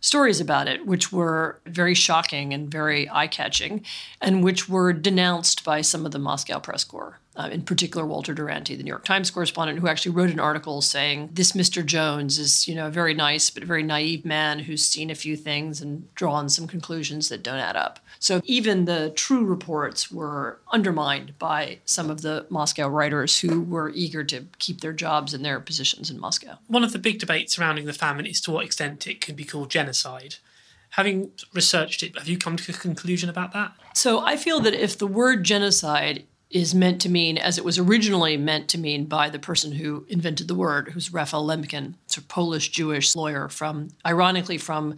stories 0.00 0.40
about 0.40 0.66
it, 0.66 0.86
which 0.86 1.12
were 1.12 1.60
very 1.66 1.94
shocking 1.94 2.54
and 2.54 2.70
very 2.70 3.08
eye 3.10 3.26
catching, 3.26 3.84
and 4.20 4.42
which 4.42 4.68
were 4.68 4.94
denounced 4.94 5.62
by 5.62 5.82
some 5.82 6.06
of 6.06 6.12
the 6.12 6.18
Moscow 6.18 6.58
press 6.58 6.84
corps. 6.84 7.18
Uh, 7.40 7.48
in 7.48 7.62
particular, 7.62 8.04
Walter 8.04 8.34
Duranty, 8.34 8.76
the 8.76 8.82
New 8.82 8.90
York 8.90 9.06
Times 9.06 9.30
correspondent, 9.30 9.78
who 9.78 9.88
actually 9.88 10.12
wrote 10.12 10.28
an 10.28 10.38
article 10.38 10.82
saying 10.82 11.30
this 11.32 11.52
Mr. 11.52 11.84
Jones 11.84 12.38
is, 12.38 12.68
you 12.68 12.74
know, 12.74 12.88
a 12.88 12.90
very 12.90 13.14
nice 13.14 13.48
but 13.48 13.64
very 13.64 13.82
naive 13.82 14.26
man 14.26 14.58
who's 14.58 14.84
seen 14.84 15.08
a 15.08 15.14
few 15.14 15.36
things 15.36 15.80
and 15.80 16.14
drawn 16.14 16.50
some 16.50 16.66
conclusions 16.66 17.30
that 17.30 17.42
don't 17.42 17.58
add 17.58 17.76
up. 17.76 17.98
So 18.18 18.42
even 18.44 18.84
the 18.84 19.10
true 19.16 19.46
reports 19.46 20.12
were 20.12 20.58
undermined 20.70 21.38
by 21.38 21.78
some 21.86 22.10
of 22.10 22.20
the 22.20 22.44
Moscow 22.50 22.88
writers 22.88 23.38
who 23.38 23.62
were 23.62 23.88
eager 23.94 24.22
to 24.24 24.44
keep 24.58 24.82
their 24.82 24.92
jobs 24.92 25.32
and 25.32 25.42
their 25.42 25.60
positions 25.60 26.10
in 26.10 26.20
Moscow. 26.20 26.58
One 26.66 26.84
of 26.84 26.92
the 26.92 26.98
big 26.98 27.20
debates 27.20 27.56
surrounding 27.56 27.86
the 27.86 27.94
famine 27.94 28.26
is 28.26 28.42
to 28.42 28.50
what 28.50 28.66
extent 28.66 29.06
it 29.06 29.22
can 29.22 29.34
be 29.34 29.44
called 29.44 29.70
genocide. 29.70 30.34
Having 30.90 31.30
researched 31.54 32.02
it, 32.02 32.18
have 32.18 32.28
you 32.28 32.36
come 32.36 32.56
to 32.56 32.72
a 32.72 32.74
conclusion 32.74 33.30
about 33.30 33.54
that? 33.54 33.72
So 33.94 34.20
I 34.20 34.36
feel 34.36 34.60
that 34.60 34.74
if 34.74 34.98
the 34.98 35.06
word 35.06 35.44
genocide 35.44 36.26
is 36.50 36.74
meant 36.74 37.00
to 37.00 37.08
mean, 37.08 37.38
as 37.38 37.58
it 37.58 37.64
was 37.64 37.78
originally 37.78 38.36
meant 38.36 38.68
to 38.68 38.78
mean 38.78 39.04
by 39.04 39.28
the 39.28 39.38
person 39.38 39.72
who 39.72 40.04
invented 40.08 40.48
the 40.48 40.54
word, 40.54 40.88
who's 40.88 41.12
Raphael 41.12 41.46
Lemkin, 41.46 41.94
a 42.16 42.20
Polish 42.22 42.70
Jewish 42.70 43.14
lawyer 43.14 43.48
from, 43.48 43.88
ironically, 44.04 44.58
from 44.58 44.96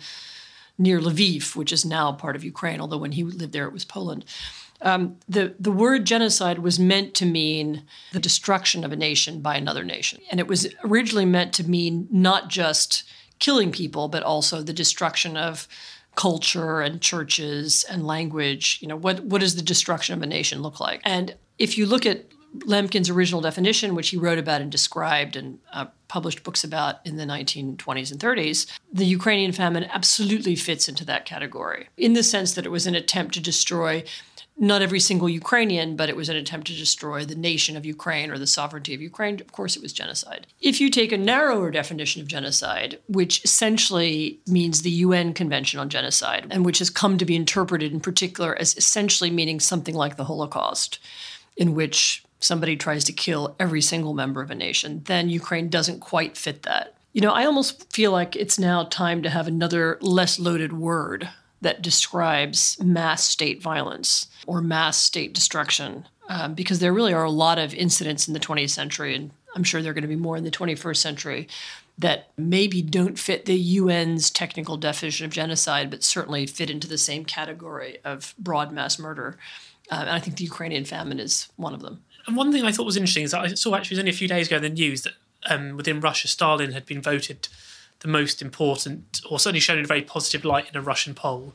near 0.78 0.98
Lviv, 0.98 1.55
which 1.55 1.70
is 1.70 1.84
now 1.84 2.12
part 2.12 2.36
of 2.36 2.44
Ukraine, 2.44 2.80
although 2.80 2.96
when 2.96 3.12
he 3.12 3.22
lived 3.22 3.53
there 3.53 3.66
it 3.66 3.72
was 3.72 3.84
Poland. 3.84 4.24
Um, 4.80 5.16
the, 5.28 5.55
the 5.61 5.70
word 5.70 6.07
genocide 6.07 6.59
was 6.59 6.78
meant 6.78 7.14
to 7.14 7.26
mean 7.26 7.84
the 8.12 8.18
destruction 8.18 8.82
of 8.82 8.90
a 8.90 8.96
nation 8.96 9.40
by 9.40 9.57
another 9.57 9.84
nation. 9.84 10.20
And 10.30 10.40
it 10.40 10.48
was 10.48 10.66
originally 10.82 11.26
meant 11.26 11.53
to 11.55 11.68
mean 11.68 12.09
not 12.11 12.48
just 12.48 13.05
killing 13.38 13.70
people, 13.70 14.09
but 14.09 14.22
also 14.22 14.62
the 14.62 14.72
destruction 14.72 15.36
of 15.36 15.68
culture 16.14 16.80
and 16.80 17.00
churches 17.00 17.84
and 17.88 18.06
language. 18.06 18.78
You 18.80 18.88
know, 18.88 18.96
what, 18.96 19.24
what 19.24 19.40
does 19.40 19.56
the 19.56 19.62
destruction 19.62 20.14
of 20.14 20.22
a 20.22 20.26
nation 20.26 20.62
look 20.62 20.80
like? 20.80 21.00
And 21.04 21.36
if 21.58 21.78
you 21.78 21.86
look 21.86 22.06
at 22.06 22.26
Lemkin's 22.58 23.08
original 23.08 23.40
definition, 23.40 23.94
which 23.94 24.10
he 24.10 24.18
wrote 24.18 24.38
about 24.38 24.60
and 24.60 24.70
described 24.70 25.36
and 25.36 25.58
uh, 25.72 25.86
published 26.08 26.42
books 26.42 26.64
about 26.64 26.96
in 27.06 27.16
the 27.16 27.24
1920s 27.24 28.12
and 28.12 28.20
30s, 28.20 28.66
the 28.92 29.06
Ukrainian 29.06 29.52
famine 29.52 29.84
absolutely 29.84 30.54
fits 30.54 30.88
into 30.88 31.04
that 31.06 31.24
category 31.24 31.88
in 31.96 32.12
the 32.12 32.22
sense 32.22 32.52
that 32.52 32.66
it 32.66 32.70
was 32.70 32.86
an 32.86 32.94
attempt 32.94 33.32
to 33.34 33.40
destroy 33.40 34.04
not 34.57 34.82
every 34.82 35.00
single 35.00 35.28
Ukrainian, 35.28 35.96
but 35.96 36.09
it 36.09 36.16
was 36.16 36.28
an 36.28 36.36
attempt 36.36 36.66
to 36.68 36.74
destroy 36.74 37.24
the 37.24 37.34
nation 37.34 37.76
of 37.76 37.86
Ukraine 37.86 38.30
or 38.30 38.38
the 38.38 38.46
sovereignty 38.46 38.94
of 38.94 39.00
Ukraine. 39.00 39.40
Of 39.40 39.53
course, 39.53 39.76
it 39.76 39.82
was 39.82 39.92
genocide. 39.92 40.46
If 40.61 40.80
you 40.80 40.90
take 40.90 41.11
a 41.11 41.18
narrower 41.18 41.70
definition 41.70 42.22
of 42.22 42.28
genocide, 42.28 42.98
which 43.09 43.44
essentially 43.44 44.40
means 44.46 44.82
the 44.82 44.90
UN 44.90 45.34
Convention 45.34 45.80
on 45.80 45.88
Genocide, 45.88 46.46
and 46.50 46.64
which 46.64 46.78
has 46.78 46.90
come 46.90 47.18
to 47.18 47.24
be 47.24 47.36
interpreted 47.36 47.92
in 47.92 48.00
particular 48.00 48.57
as 48.59 48.76
essentially 48.76 49.30
meaning 49.30 49.59
something 49.59 49.94
like 49.94 50.16
the 50.16 50.24
Holocaust, 50.24 50.98
in 51.57 51.74
which 51.74 52.24
somebody 52.38 52.76
tries 52.76 53.05
to 53.05 53.12
kill 53.12 53.55
every 53.59 53.80
single 53.80 54.14
member 54.14 54.42
of 54.42 54.50
a 54.50 54.55
nation, 54.55 55.03
then 55.07 55.30
Ukraine 55.30 55.68
doesn't 55.68 56.00
quite 56.00 56.36
fit 56.36 56.62
that. 56.62 56.94
You 57.12 57.20
know, 57.20 57.32
I 57.32 57.44
almost 57.44 57.92
feel 57.92 58.11
like 58.11 58.36
it's 58.36 58.59
now 58.59 58.84
time 58.84 59.22
to 59.22 59.30
have 59.30 59.46
another 59.46 59.98
less 60.00 60.38
loaded 60.38 60.72
word 60.72 61.28
that 61.62 61.82
describes 61.82 62.78
mass 62.82 63.24
state 63.24 63.62
violence 63.62 64.26
or 64.46 64.60
mass 64.60 64.98
state 64.98 65.32
destruction, 65.32 66.06
um, 66.28 66.54
because 66.54 66.78
there 66.78 66.92
really 66.92 67.14
are 67.14 67.24
a 67.24 67.30
lot 67.30 67.58
of 67.58 67.74
incidents 67.74 68.28
in 68.28 68.34
the 68.34 68.40
20th 68.40 68.70
century, 68.70 69.14
and 69.14 69.30
I'm 69.54 69.64
sure 69.64 69.80
there 69.80 69.90
are 69.90 69.94
going 69.94 70.02
to 70.02 70.08
be 70.08 70.16
more 70.16 70.36
in 70.36 70.44
the 70.44 70.50
21st 70.50 70.96
century, 70.96 71.48
that 71.98 72.30
maybe 72.36 72.82
don't 72.82 73.18
fit 73.18 73.44
the 73.44 73.78
UN's 73.78 74.30
technical 74.30 74.76
definition 74.76 75.24
of 75.26 75.32
genocide, 75.32 75.90
but 75.90 76.02
certainly 76.02 76.46
fit 76.46 76.70
into 76.70 76.88
the 76.88 76.98
same 76.98 77.24
category 77.24 77.98
of 78.04 78.34
broad 78.38 78.72
mass 78.72 78.98
murder. 78.98 79.38
Uh, 79.90 79.96
and 79.96 80.10
I 80.10 80.18
think 80.18 80.36
the 80.36 80.44
Ukrainian 80.44 80.84
famine 80.84 81.20
is 81.20 81.48
one 81.56 81.74
of 81.74 81.80
them. 81.80 82.02
And 82.26 82.36
one 82.36 82.52
thing 82.52 82.64
I 82.64 82.72
thought 82.72 82.86
was 82.86 82.96
interesting 82.96 83.24
is 83.24 83.32
that 83.32 83.40
I 83.40 83.48
saw 83.48 83.74
actually 83.74 83.94
it 83.94 83.98
was 83.98 83.98
only 84.00 84.10
a 84.10 84.14
few 84.14 84.28
days 84.28 84.46
ago 84.46 84.56
in 84.56 84.62
the 84.62 84.68
news 84.68 85.02
that 85.02 85.12
um, 85.50 85.76
within 85.76 86.00
Russia, 86.00 86.28
Stalin 86.28 86.72
had 86.72 86.86
been 86.86 87.02
voted 87.02 87.48
the 88.03 88.09
most 88.09 88.42
important, 88.42 89.20
or 89.28 89.38
certainly 89.38 89.61
shown 89.61 89.78
in 89.78 89.84
a 89.84 89.88
very 89.88 90.03
positive 90.03 90.44
light 90.44 90.68
in 90.68 90.76
a 90.76 90.82
Russian 90.82 91.14
poll. 91.14 91.55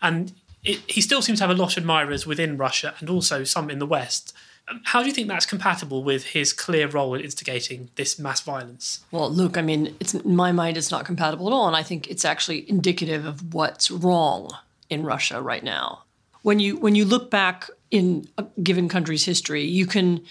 And 0.00 0.32
it, 0.64 0.80
he 0.86 1.00
still 1.00 1.22
seems 1.22 1.38
to 1.38 1.46
have 1.46 1.56
a 1.56 1.60
lot 1.60 1.76
of 1.76 1.82
admirers 1.82 2.26
within 2.26 2.56
Russia 2.56 2.94
and 2.98 3.08
also 3.10 3.44
some 3.44 3.70
in 3.70 3.78
the 3.78 3.86
West. 3.86 4.34
Um, 4.68 4.80
how 4.84 5.02
do 5.02 5.08
you 5.08 5.12
think 5.12 5.28
that's 5.28 5.46
compatible 5.46 6.04
with 6.04 6.24
his 6.24 6.52
clear 6.52 6.88
role 6.88 7.14
in 7.14 7.20
instigating 7.20 7.90
this 7.96 8.18
mass 8.18 8.40
violence? 8.40 9.04
Well, 9.10 9.30
look, 9.30 9.58
I 9.58 9.62
mean, 9.62 9.96
it's 9.98 10.14
in 10.14 10.36
my 10.36 10.52
mind, 10.52 10.76
it's 10.76 10.90
not 10.90 11.04
compatible 11.04 11.48
at 11.48 11.52
all, 11.52 11.66
and 11.66 11.76
I 11.76 11.82
think 11.82 12.08
it's 12.08 12.24
actually 12.24 12.68
indicative 12.70 13.26
of 13.26 13.54
what's 13.54 13.90
wrong 13.90 14.50
in 14.88 15.04
Russia 15.04 15.40
right 15.40 15.64
now. 15.64 16.04
When 16.42 16.58
you 16.58 16.76
when 16.76 16.94
you 16.94 17.04
look 17.04 17.30
back 17.30 17.70
in 17.90 18.28
a 18.38 18.46
given 18.62 18.88
country's 18.88 19.24
history, 19.24 19.64
you 19.64 19.86
can 19.86 20.24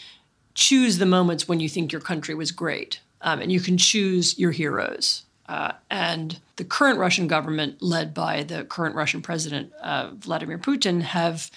choose 0.54 0.98
the 0.98 1.06
moments 1.06 1.48
when 1.48 1.60
you 1.60 1.70
think 1.70 1.92
your 1.92 2.02
country 2.02 2.36
was 2.36 2.52
great, 2.52 3.02
um, 3.22 3.42
and 3.42 3.52
you 3.52 3.60
can 3.60 3.78
choose 3.78 4.40
your 4.40 4.52
heroes. 4.52 5.24
Uh, 5.48 5.74
and 5.90 6.40
the 6.56 6.64
current 6.64 7.00
Russian 7.00 7.28
government, 7.28 7.82
led 7.82 8.14
by 8.14 8.44
the 8.44 8.64
current 8.64 8.96
Russian 8.96 9.22
president 9.22 9.74
uh, 9.82 10.12
Vladimir 10.14 10.58
Putin, 10.58 11.02
have 11.02 11.52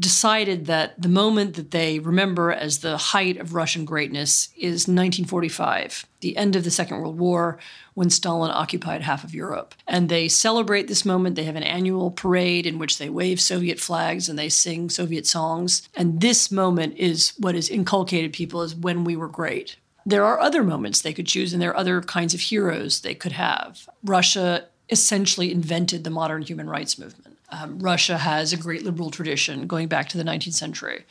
decided 0.00 0.66
that 0.66 1.00
the 1.00 1.08
moment 1.08 1.54
that 1.54 1.70
they 1.70 1.98
remember 1.98 2.50
as 2.50 2.78
the 2.78 2.96
height 2.96 3.36
of 3.36 3.54
Russian 3.54 3.84
greatness 3.84 4.48
is 4.56 4.88
1945, 4.88 6.06
the 6.20 6.36
end 6.36 6.56
of 6.56 6.64
the 6.64 6.70
Second 6.70 6.98
World 6.98 7.18
War, 7.18 7.58
when 7.94 8.08
Stalin 8.08 8.50
occupied 8.50 9.02
half 9.02 9.24
of 9.24 9.34
Europe. 9.34 9.74
And 9.86 10.08
they 10.08 10.26
celebrate 10.26 10.88
this 10.88 11.04
moment. 11.04 11.36
They 11.36 11.44
have 11.44 11.56
an 11.56 11.62
annual 11.62 12.10
parade 12.10 12.66
in 12.66 12.78
which 12.78 12.98
they 12.98 13.10
wave 13.10 13.40
Soviet 13.40 13.78
flags 13.78 14.28
and 14.28 14.38
they 14.38 14.48
sing 14.48 14.88
Soviet 14.88 15.26
songs. 15.26 15.88
And 15.94 16.20
this 16.20 16.50
moment 16.50 16.96
is 16.96 17.34
what 17.38 17.54
is 17.54 17.68
inculcated 17.68 18.32
people 18.32 18.62
as 18.62 18.74
when 18.74 19.04
we 19.04 19.16
were 19.16 19.28
great. 19.28 19.76
There 20.06 20.24
are 20.24 20.40
other 20.40 20.62
moments 20.62 21.00
they 21.00 21.12
could 21.12 21.26
choose, 21.26 21.52
and 21.52 21.60
there 21.60 21.70
are 21.70 21.76
other 21.76 22.00
kinds 22.00 22.34
of 22.34 22.40
heroes 22.40 23.00
they 23.00 23.14
could 23.14 23.32
have. 23.32 23.88
Russia 24.02 24.66
essentially 24.88 25.52
invented 25.52 26.04
the 26.04 26.10
modern 26.10 26.42
human 26.42 26.68
rights 26.68 26.98
movement. 26.98 27.38
Um, 27.50 27.78
Russia 27.78 28.18
has 28.18 28.52
a 28.52 28.56
great 28.56 28.84
liberal 28.84 29.10
tradition 29.10 29.66
going 29.66 29.88
back 29.88 30.08
to 30.10 30.18
the 30.18 30.24
19th 30.24 30.54
century. 30.54 31.04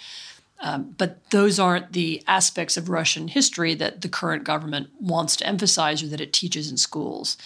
Um, 0.62 0.96
but 0.98 1.30
those 1.30 1.60
aren't 1.60 1.94
the 1.94 2.22
aspects 2.28 2.76
of 2.76 2.90
Russian 2.90 3.30
history 3.30 3.76
that 3.76 4.02
the 4.02 4.10
current 4.10 4.44
government 4.44 4.90
wants 5.00 5.38
to 5.38 5.48
emphasize 5.48 6.04
or 6.04 6.08
that 6.08 6.22
it 6.22 6.34
teaches 6.34 6.70
in 6.70 6.78
schools. 6.78 7.38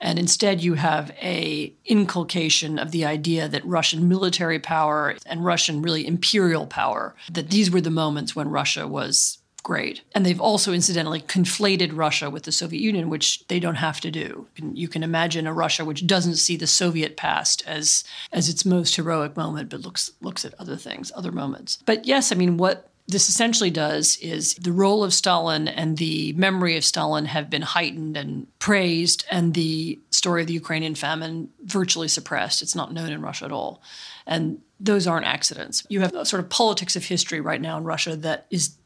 And 0.00 0.18
instead, 0.18 0.62
you 0.62 0.74
have 0.74 1.10
a 1.22 1.72
inculcation 1.84 2.78
of 2.78 2.90
the 2.90 3.04
idea 3.04 3.48
that 3.48 3.64
Russian 3.64 4.08
military 4.08 4.58
power 4.58 5.14
and 5.26 5.44
Russian 5.44 5.82
really 5.82 6.06
imperial 6.06 6.66
power, 6.66 7.14
that 7.30 7.50
these 7.50 7.70
were 7.70 7.80
the 7.80 7.90
moments 7.90 8.34
when 8.34 8.50
Russia 8.50 8.88
was 8.88 9.38
great. 9.64 10.02
And 10.14 10.24
they've 10.24 10.40
also 10.40 10.72
incidentally 10.72 11.20
conflated 11.20 11.90
Russia 11.96 12.30
with 12.30 12.44
the 12.44 12.52
Soviet 12.52 12.80
Union, 12.80 13.10
which 13.10 13.44
they 13.48 13.58
don't 13.58 13.74
have 13.76 14.00
to 14.02 14.10
do. 14.12 14.46
You 14.56 14.86
can 14.86 15.02
imagine 15.02 15.48
a 15.48 15.52
Russia 15.52 15.84
which 15.84 16.06
doesn't 16.06 16.36
see 16.36 16.56
the 16.56 16.68
Soviet 16.68 17.16
past 17.16 17.64
as 17.66 18.04
as 18.30 18.48
its 18.48 18.64
most 18.64 18.94
heroic 18.94 19.36
moment, 19.36 19.70
but 19.70 19.80
looks 19.80 20.12
looks 20.20 20.44
at 20.44 20.54
other 20.60 20.76
things, 20.76 21.10
other 21.16 21.32
moments. 21.32 21.78
But 21.84 22.04
yes, 22.04 22.30
I 22.30 22.36
mean 22.36 22.58
what 22.58 22.88
this 23.06 23.28
essentially 23.28 23.70
does 23.70 24.16
is 24.18 24.54
the 24.54 24.72
role 24.72 25.04
of 25.04 25.12
Stalin 25.12 25.68
and 25.68 25.98
the 25.98 26.32
memory 26.34 26.76
of 26.76 26.84
Stalin 26.84 27.26
have 27.26 27.50
been 27.50 27.62
heightened 27.62 28.16
and 28.16 28.46
praised, 28.58 29.26
and 29.30 29.52
the 29.52 29.98
story 30.10 30.40
of 30.40 30.46
the 30.46 30.54
Ukrainian 30.54 30.94
famine 30.94 31.50
virtually 31.64 32.08
suppressed. 32.08 32.62
It's 32.62 32.74
not 32.74 32.94
known 32.94 33.10
in 33.10 33.20
Russia 33.20 33.44
at 33.44 33.52
all. 33.52 33.82
And 34.26 34.60
those 34.80 35.06
aren't 35.06 35.26
accidents. 35.26 35.84
You 35.88 36.00
have 36.00 36.14
a 36.14 36.24
sort 36.24 36.42
of 36.42 36.48
politics 36.48 36.96
of 36.96 37.04
history 37.04 37.40
right 37.40 37.60
now 37.60 37.76
in 37.76 37.84
Russia 37.84 38.16
that 38.16 38.46
is 38.50 38.76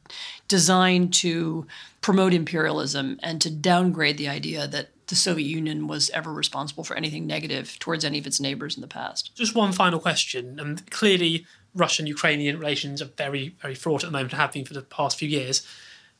designed 0.48 1.12
to 1.14 1.66
promote 2.00 2.34
imperialism 2.34 3.18
and 3.22 3.40
to 3.40 3.50
downgrade 3.50 4.18
the 4.18 4.28
idea 4.28 4.66
that 4.66 4.88
the 5.08 5.16
Soviet 5.16 5.46
Union 5.46 5.86
was 5.86 6.10
ever 6.10 6.32
responsible 6.32 6.84
for 6.84 6.96
anything 6.96 7.26
negative 7.26 7.78
towards 7.78 8.04
any 8.04 8.18
of 8.18 8.26
its 8.26 8.40
neighbors 8.40 8.76
in 8.76 8.82
the 8.82 8.88
past. 8.88 9.34
Just 9.34 9.54
one 9.54 9.72
final 9.72 10.00
question. 10.00 10.58
And 10.60 10.88
clearly, 10.90 11.46
Russian 11.74 12.06
Ukrainian 12.06 12.58
relations 12.58 13.00
are 13.00 13.06
very, 13.16 13.54
very 13.60 13.74
fraught 13.74 14.04
at 14.04 14.08
the 14.08 14.12
moment 14.12 14.32
and 14.32 14.40
have 14.40 14.52
been 14.52 14.64
for 14.64 14.74
the 14.74 14.82
past 14.82 15.18
few 15.18 15.28
years. 15.28 15.66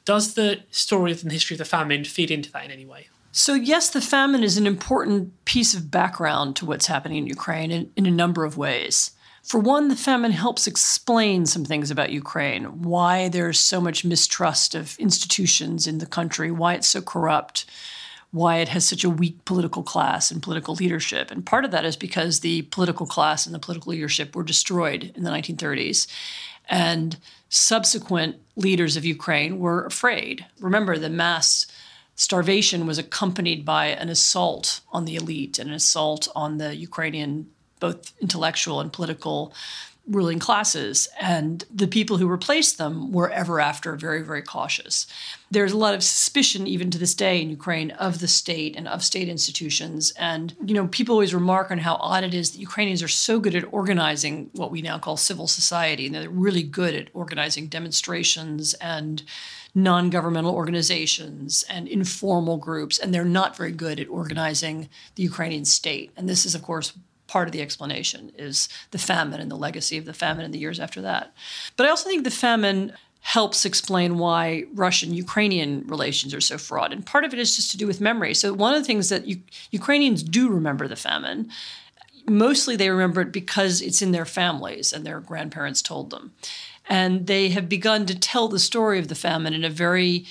Does 0.05 0.35
the 0.35 0.61
story 0.71 1.13
and 1.13 1.31
history 1.31 1.55
of 1.55 1.59
the 1.59 1.65
famine 1.65 2.05
feed 2.05 2.31
into 2.31 2.51
that 2.53 2.65
in 2.65 2.71
any 2.71 2.87
way? 2.87 3.09
So, 3.31 3.55
yes, 3.55 3.91
the 3.91 4.01
famine 4.01 4.43
is 4.43 4.57
an 4.57 4.67
important 4.67 5.45
piece 5.45 5.75
of 5.75 5.91
background 5.91 6.57
to 6.57 6.67
what's 6.67 6.87
happening 6.87 7.19
in 7.19 7.27
Ukraine 7.27 7.71
in, 7.71 7.93
in, 7.95 8.07
a 8.07 8.11
number 8.11 8.45
of 8.45 8.57
ways. 8.57 9.11
For 9.49 9.59
one, 9.59 9.89
the 9.89 9.97
famine 9.97 10.33
helps 10.33 10.67
explain 10.67 11.47
some 11.47 11.65
things 11.65 11.91
about 11.91 12.13
Ukraine, 12.13 12.83
why 12.83 13.31
there's 13.31 13.59
so 13.59 13.81
much 13.81 14.05
mistrust 14.05 14.75
of 14.75 14.95
institutions 14.99 15.87
in 15.87 15.97
the 15.97 16.05
country, 16.05 16.51
why 16.51 16.75
it's 16.75 16.87
so 16.87 17.01
corrupt, 17.01 17.65
why 18.31 18.59
it 18.59 18.69
has 18.69 18.87
such 18.87 19.05
a 19.05 19.09
weak 19.09 19.43
political 19.47 19.83
class 19.83 20.31
and 20.31 20.43
political 20.43 20.75
leadership. 20.75 21.31
And 21.31 21.47
part 21.47 21.65
of 21.65 21.71
that 21.71 21.87
is 21.87 21.97
because 21.97 22.41
the 22.41 22.61
political 22.63 23.07
class 23.07 23.47
and 23.47 23.55
the 23.55 23.59
political 23.59 23.91
leadership 23.91 24.37
were 24.37 24.43
destroyed 24.43 25.13
in 25.15 25.25
the 25.25 25.31
1930s. 25.31 26.07
And 26.69 27.17
subsequent 27.49 28.37
leaders 28.55 28.99
of 28.99 29.07
Ukraine 29.07 29.59
were 29.59 29.87
afraid. 29.87 30.45
Remember, 30.61 30.99
the 30.99 31.09
mass 31.09 31.67
starvation 32.17 32.87
was 32.87 32.99
accompanied 32.99 33.65
by 33.65 33.87
an 33.87 34.11
assault 34.11 34.83
on 34.93 35.07
the 35.07 35.17
elite, 35.17 35.59
and 35.59 35.71
an 35.71 35.75
assault 35.75 36.29
on 36.37 36.59
the 36.59 36.77
Ukrainian 36.77 37.47
both 37.81 38.13
intellectual 38.21 38.81
and 38.81 38.93
political 38.93 39.53
ruling 40.09 40.39
classes. 40.39 41.09
And 41.21 41.65
the 41.73 41.87
people 41.87 42.17
who 42.17 42.27
replaced 42.27 42.79
them 42.79 43.13
were 43.13 43.31
ever 43.31 43.61
after 43.61 43.95
very, 43.95 44.23
very 44.23 44.43
cautious. 44.43 45.07
There's 45.51 45.73
a 45.73 45.77
lot 45.77 45.95
of 45.95 46.03
suspicion, 46.03 46.67
even 46.67 46.91
to 46.91 46.99
this 46.99 47.15
day 47.15 47.41
in 47.41 47.51
Ukraine, 47.51 47.91
of 47.93 48.21
the 48.21 48.29
state 48.29 48.75
and 48.75 48.89
of 48.89 49.05
state 49.05 49.29
institutions. 49.29 50.13
And, 50.19 50.57
you 50.65 50.75
know, 50.75 50.89
people 50.89 51.15
always 51.15 51.35
remark 51.35 51.71
on 51.71 51.79
how 51.79 51.97
odd 51.97 52.25
it 52.25 52.35
is 52.35 52.53
that 52.53 52.59
Ukrainians 52.59 53.03
are 53.03 53.09
so 53.09 53.39
good 53.39 53.55
at 53.55 53.73
organizing 53.73 54.51
what 54.55 54.71
we 54.71 54.83
now 54.83 54.99
call 54.99 55.17
civil 55.17 55.47
society. 55.47 56.07
And 56.07 56.15
they're 56.15 56.31
really 56.31 56.63
good 56.63 56.95
at 56.95 57.09
organizing 57.13 57.69
demonstrations 57.69 58.75
and 58.75 59.23
non 59.75 60.11
governmental 60.11 60.55
organizations 60.55 61.65
and 61.69 61.87
informal 61.87 62.57
groups, 62.57 62.99
and 62.99 63.13
they're 63.13 63.25
not 63.25 63.57
very 63.57 63.73
good 63.73 64.01
at 64.01 64.09
organizing 64.09 64.89
the 65.15 65.23
Ukrainian 65.23 65.65
state. 65.65 66.11
And 66.17 66.29
this 66.29 66.47
is, 66.47 66.55
of 66.55 66.63
course, 66.63 66.95
part 67.29 67.47
of 67.47 67.53
the 67.53 67.63
explanation 67.63 68.33
is 68.37 68.69
the 68.91 68.99
famine 68.99 69.41
and 69.41 69.51
the 69.51 69.57
legacy 69.57 69.97
of 69.97 70.05
the 70.05 70.13
famine 70.13 70.45
in 70.45 70.51
the 70.51 70.59
years 70.59 70.81
after 70.81 71.01
that. 71.03 71.33
But 71.77 71.87
I 71.87 71.91
also 71.91 72.09
think 72.09 72.25
the 72.25 72.31
famine 72.31 72.93
helps 73.21 73.65
explain 73.65 74.19
why 74.19 74.65
Russian 74.75 75.13
Ukrainian 75.13 75.87
relations 75.87 76.33
are 76.35 76.41
so 76.41 76.57
fraught. 76.57 76.93
And 76.93 77.05
part 77.05 77.25
of 77.25 77.33
it 77.33 77.39
is 77.39 77.57
just 77.57 77.71
to 77.73 77.77
do 77.77 77.87
with 77.87 78.01
memory. 78.01 78.35
So, 78.35 78.53
one 78.53 78.75
of 78.75 78.81
the 78.81 78.87
things 78.87 79.11
that 79.11 79.25
Ukrainians 79.71 80.23
do 80.23 80.49
remember 80.49 80.89
the 80.89 80.97
famine, 80.97 81.51
mostly 82.27 82.75
they 82.75 82.91
remember 82.91 83.21
it 83.21 83.33
because 83.33 83.81
it's 83.81 84.03
in 84.03 84.13
their 84.13 84.25
families 84.25 84.93
and 84.93 85.05
their 85.05 85.21
grandparents 85.21 85.83
told 85.83 86.11
them. 86.11 86.33
And 86.89 87.27
they 87.27 87.51
have 87.51 87.69
begun 87.69 88.07
to 88.07 88.19
tell 88.19 88.49
the 88.49 88.59
story 88.59 88.99
of 88.99 89.09
the 89.09 89.15
famine 89.15 89.53
in 89.53 89.65
a 89.65 89.71
very 89.71 90.25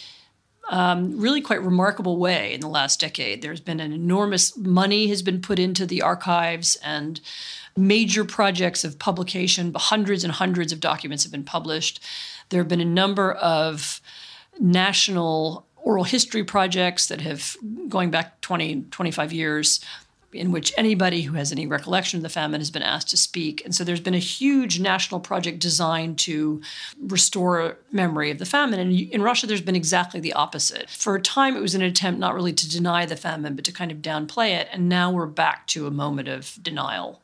um, 0.70 1.20
really 1.20 1.42
quite 1.42 1.62
remarkable 1.62 2.18
way 2.18 2.54
in 2.54 2.60
the 2.60 2.68
last 2.68 3.00
decade. 3.00 3.42
There's 3.42 3.62
been 3.62 3.80
an 3.80 3.94
enormous 3.94 4.56
money 4.58 5.08
has 5.08 5.22
been 5.22 5.42
put 5.42 5.60
into 5.60 5.86
the 5.86 6.02
archives 6.02 6.78
and 6.84 7.22
major 7.78 8.26
projects 8.26 8.84
of 8.84 9.00
publication. 9.00 9.74
Hundreds 9.76 10.24
and 10.24 10.34
hundreds 10.34 10.74
of 10.74 10.80
documents 10.80 11.24
have 11.24 11.32
been 11.32 11.44
published. 11.44 12.04
There 12.50 12.60
have 12.60 12.68
been 12.68 12.82
a 12.82 12.86
number 12.86 13.34
of 13.34 14.02
national 14.60 15.66
oral 15.78 16.04
history 16.04 16.44
projects 16.44 17.08
that 17.08 17.22
have 17.22 17.56
going 17.88 18.12
back 18.12 18.42
20 18.42 18.88
25 18.92 19.32
years 19.32 19.80
in 20.34 20.52
which 20.52 20.74
anybody 20.78 21.22
who 21.22 21.36
has 21.36 21.52
any 21.52 21.66
recollection 21.66 22.18
of 22.18 22.24
the 22.24 22.30
famine 22.30 22.60
has 22.62 22.72
been 22.72 22.82
asked 22.82 23.10
to 23.10 23.18
speak. 23.18 23.64
And 23.64 23.74
so 23.74 23.84
there's 23.84 24.02
been 24.02 24.14
a 24.14 24.20
huge 24.20 24.80
national 24.80 25.20
project 25.20 25.60
designed 25.60 26.20
to 26.20 26.62
restore 27.00 27.78
memory 27.92 28.30
of 28.32 28.38
the 28.38 28.46
famine. 28.46 28.80
And 28.80 28.92
in 28.94 29.22
Russia, 29.22 29.48
there's 29.48 29.62
been 29.62 29.76
exactly 29.76 30.20
the 30.20 30.34
opposite. 30.34 30.90
For 30.90 31.16
a 31.16 31.22
time, 31.22 31.56
it 31.56 31.62
was 31.62 31.76
an 31.76 31.82
attempt 31.82 32.20
not 32.20 32.36
really 32.36 32.54
to 32.54 32.70
deny 32.70 33.06
the 33.06 33.16
famine, 33.16 33.56
but 33.56 33.66
to 33.66 33.72
kind 33.72 33.92
of 33.92 34.00
downplay 34.00 34.50
it. 34.50 34.68
And 34.72 34.90
now 34.90 35.12
we're 35.12 35.26
back 35.28 35.68
to 35.68 35.88
a 35.88 35.92
moment 35.92 36.28
of 36.28 36.58
denial. 36.62 37.22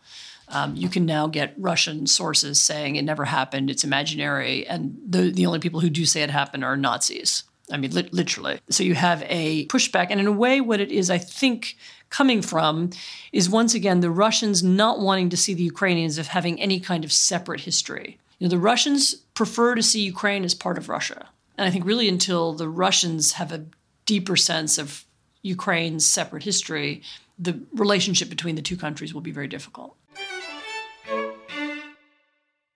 Um, 0.50 0.76
you 0.76 0.90
can 0.90 1.06
now 1.06 1.28
get 1.28 1.56
Russian 1.58 2.06
sources 2.06 2.62
saying 2.62 2.96
it 2.96 3.04
never 3.04 3.26
happened, 3.26 3.70
it's 3.70 3.84
imaginary, 3.84 4.68
and 4.68 4.98
the, 5.08 5.32
the 5.32 5.46
only 5.46 5.60
people 5.60 5.80
who 5.80 5.90
do 5.90 6.06
say 6.06 6.22
it 6.22 6.30
happened 6.30 6.64
are 6.64 6.78
Nazis. 6.78 7.44
I 7.72 7.78
mean, 7.78 7.92
li- 7.92 8.10
literally. 8.12 8.60
So 8.70 8.84
you 8.84 8.94
have 8.94 9.24
a 9.28 9.66
pushback. 9.68 10.08
And 10.10 10.20
in 10.20 10.28
a 10.28 10.32
way, 10.32 10.62
what 10.62 10.82
it 10.82 10.92
is, 10.92 11.10
I 11.10 11.18
think, 11.18 11.78
coming 12.14 12.44
from 12.44 12.92
is 13.32 13.50
once 13.50 13.74
again 13.74 14.00
the 14.00 14.12
Russians 14.12 14.62
not 14.62 15.00
wanting 15.00 15.30
to 15.30 15.36
see 15.36 15.56
the 15.56 15.64
Ukrainians 15.64 16.20
as 16.20 16.28
having 16.28 16.62
any 16.62 16.80
kind 16.80 17.04
of 17.04 17.12
separate 17.12 17.62
history. 17.62 18.20
You 18.38 18.46
know, 18.46 18.52
the 18.52 18.60
Russians 18.60 19.16
prefer 19.34 19.74
to 19.74 19.82
see 19.82 20.02
Ukraine 20.04 20.44
as 20.44 20.54
part 20.54 20.78
of 20.78 20.90
Russia. 20.90 21.30
And 21.58 21.66
I 21.68 21.72
think 21.72 21.86
really 21.86 22.08
until 22.08 22.54
the 22.54 22.70
Russians 22.70 23.34
have 23.34 23.52
a 23.52 23.66
deeper 24.06 24.36
sense 24.36 24.78
of 24.78 25.06
Ukraine's 25.42 26.06
separate 26.06 26.44
history, 26.44 27.02
the 27.40 27.60
relationship 27.74 28.30
between 28.30 28.56
the 28.56 28.62
two 28.62 28.78
countries 28.78 29.12
will 29.12 29.22
be 29.22 29.32
very 29.32 29.48
difficult. 29.48 29.96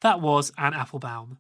That 0.02 0.20
was 0.20 0.52
Anne 0.58 0.74
Applebaum. 0.74 1.38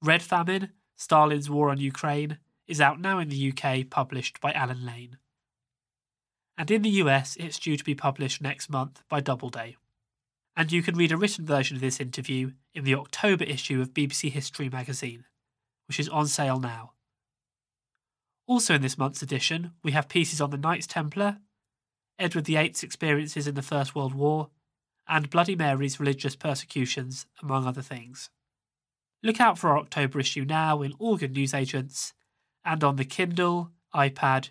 Red 0.00 0.22
Famine 0.22 0.70
Stalin's 0.94 1.50
War 1.50 1.70
on 1.70 1.78
Ukraine 1.78 2.38
is 2.68 2.80
out 2.80 3.00
now 3.00 3.18
in 3.18 3.30
the 3.30 3.52
UK, 3.52 3.90
published 3.90 4.40
by 4.40 4.52
Allen 4.52 4.86
Lane 4.86 5.16
and 6.60 6.70
in 6.70 6.82
the 6.82 6.90
US 6.90 7.36
it's 7.40 7.58
due 7.58 7.78
to 7.78 7.82
be 7.82 7.94
published 7.94 8.42
next 8.42 8.68
month 8.68 9.02
by 9.08 9.20
Doubleday. 9.20 9.78
And 10.54 10.70
you 10.70 10.82
can 10.82 10.94
read 10.94 11.10
a 11.10 11.16
written 11.16 11.46
version 11.46 11.74
of 11.74 11.80
this 11.80 11.98
interview 11.98 12.52
in 12.74 12.84
the 12.84 12.96
October 12.96 13.44
issue 13.44 13.80
of 13.80 13.94
BBC 13.94 14.30
History 14.30 14.68
magazine, 14.68 15.24
which 15.88 15.98
is 15.98 16.10
on 16.10 16.26
sale 16.26 16.60
now. 16.60 16.92
Also 18.46 18.74
in 18.74 18.82
this 18.82 18.98
month's 18.98 19.22
edition, 19.22 19.72
we 19.82 19.92
have 19.92 20.10
pieces 20.10 20.38
on 20.38 20.50
the 20.50 20.58
Knights 20.58 20.86
Templar, 20.86 21.38
Edward 22.18 22.44
VIII's 22.44 22.82
experiences 22.82 23.46
in 23.46 23.54
the 23.54 23.62
First 23.62 23.94
World 23.94 24.12
War, 24.12 24.50
and 25.08 25.30
Bloody 25.30 25.56
Mary's 25.56 25.98
religious 25.98 26.36
persecutions, 26.36 27.24
among 27.42 27.66
other 27.66 27.80
things. 27.80 28.28
Look 29.22 29.40
out 29.40 29.56
for 29.58 29.70
our 29.70 29.78
October 29.78 30.20
issue 30.20 30.44
now 30.44 30.82
in 30.82 30.92
all 30.98 31.16
good 31.16 31.34
newsagents 31.34 32.12
and 32.66 32.84
on 32.84 32.96
the 32.96 33.06
Kindle, 33.06 33.70
iPad, 33.94 34.50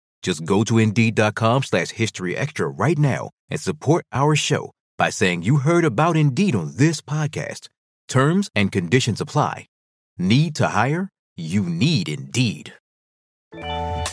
Just 0.21 0.45
go 0.45 0.63
to 0.63 0.77
Indeed.com 0.77 1.63
slash 1.63 1.89
History 1.89 2.37
Extra 2.37 2.67
right 2.67 2.97
now 2.97 3.31
and 3.49 3.59
support 3.59 4.05
our 4.11 4.35
show 4.35 4.71
by 4.97 5.09
saying 5.09 5.43
you 5.43 5.57
heard 5.57 5.83
about 5.85 6.15
Indeed 6.15 6.55
on 6.55 6.73
this 6.77 7.01
podcast. 7.01 7.67
Terms 8.07 8.49
and 8.55 8.71
conditions 8.71 9.19
apply. 9.21 9.67
Need 10.17 10.55
to 10.55 10.67
hire? 10.67 11.09
You 11.37 11.63
need 11.63 12.07
Indeed. 12.09 12.73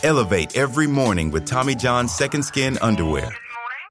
Elevate 0.03 0.57
every 0.57 0.87
morning 0.87 1.29
with 1.31 1.45
Tommy 1.45 1.75
John's 1.75 2.13
Second 2.13 2.43
Skin 2.43 2.77
Underwear. 2.81 3.29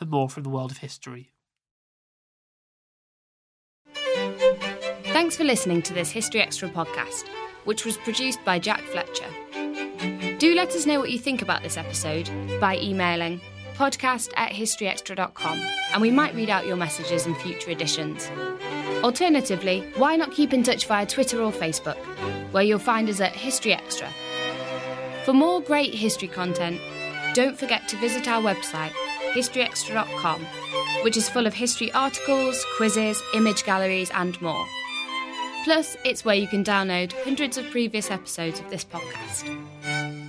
for 0.00 0.06
more 0.06 0.30
from 0.30 0.44
the 0.44 0.48
world 0.48 0.70
of 0.70 0.78
history. 0.78 1.30
Thanks 5.12 5.36
for 5.36 5.44
listening 5.44 5.82
to 5.82 5.92
this 5.92 6.10
History 6.10 6.40
Extra 6.40 6.70
podcast, 6.70 7.28
which 7.64 7.84
was 7.84 7.98
produced 7.98 8.42
by 8.42 8.58
Jack 8.58 8.80
Fletcher. 8.80 9.28
Do 10.38 10.54
let 10.54 10.70
us 10.70 10.86
know 10.86 10.98
what 10.98 11.10
you 11.10 11.18
think 11.18 11.42
about 11.42 11.62
this 11.62 11.76
episode 11.76 12.30
by 12.58 12.78
emailing 12.78 13.42
podcast 13.74 14.30
at 14.36 14.52
historyextra.com 14.52 15.60
and 15.92 16.00
we 16.00 16.10
might 16.10 16.34
read 16.34 16.48
out 16.48 16.66
your 16.66 16.76
messages 16.76 17.26
in 17.26 17.34
future 17.34 17.70
editions. 17.70 18.30
Alternatively, 19.04 19.82
why 19.96 20.16
not 20.16 20.32
keep 20.32 20.54
in 20.54 20.62
touch 20.62 20.86
via 20.86 21.04
Twitter 21.04 21.42
or 21.42 21.52
Facebook, 21.52 21.98
where 22.52 22.62
you'll 22.62 22.78
find 22.78 23.10
us 23.10 23.20
at 23.20 23.32
History 23.32 23.74
Extra. 23.74 24.08
For 25.26 25.34
more 25.34 25.60
great 25.60 25.92
history 25.94 26.28
content, 26.28 26.80
don't 27.34 27.58
forget 27.58 27.86
to 27.88 27.96
visit 27.98 28.28
our 28.28 28.40
website, 28.40 28.92
historyextra.com, 29.32 30.40
which 31.02 31.16
is 31.16 31.28
full 31.28 31.46
of 31.46 31.54
history 31.54 31.92
articles, 31.92 32.64
quizzes, 32.76 33.22
image 33.34 33.64
galleries, 33.64 34.10
and 34.14 34.40
more. 34.40 34.66
Plus, 35.64 35.96
it's 36.04 36.24
where 36.24 36.36
you 36.36 36.48
can 36.48 36.64
download 36.64 37.12
hundreds 37.24 37.58
of 37.58 37.68
previous 37.70 38.10
episodes 38.10 38.60
of 38.60 38.70
this 38.70 38.84
podcast. 38.84 40.19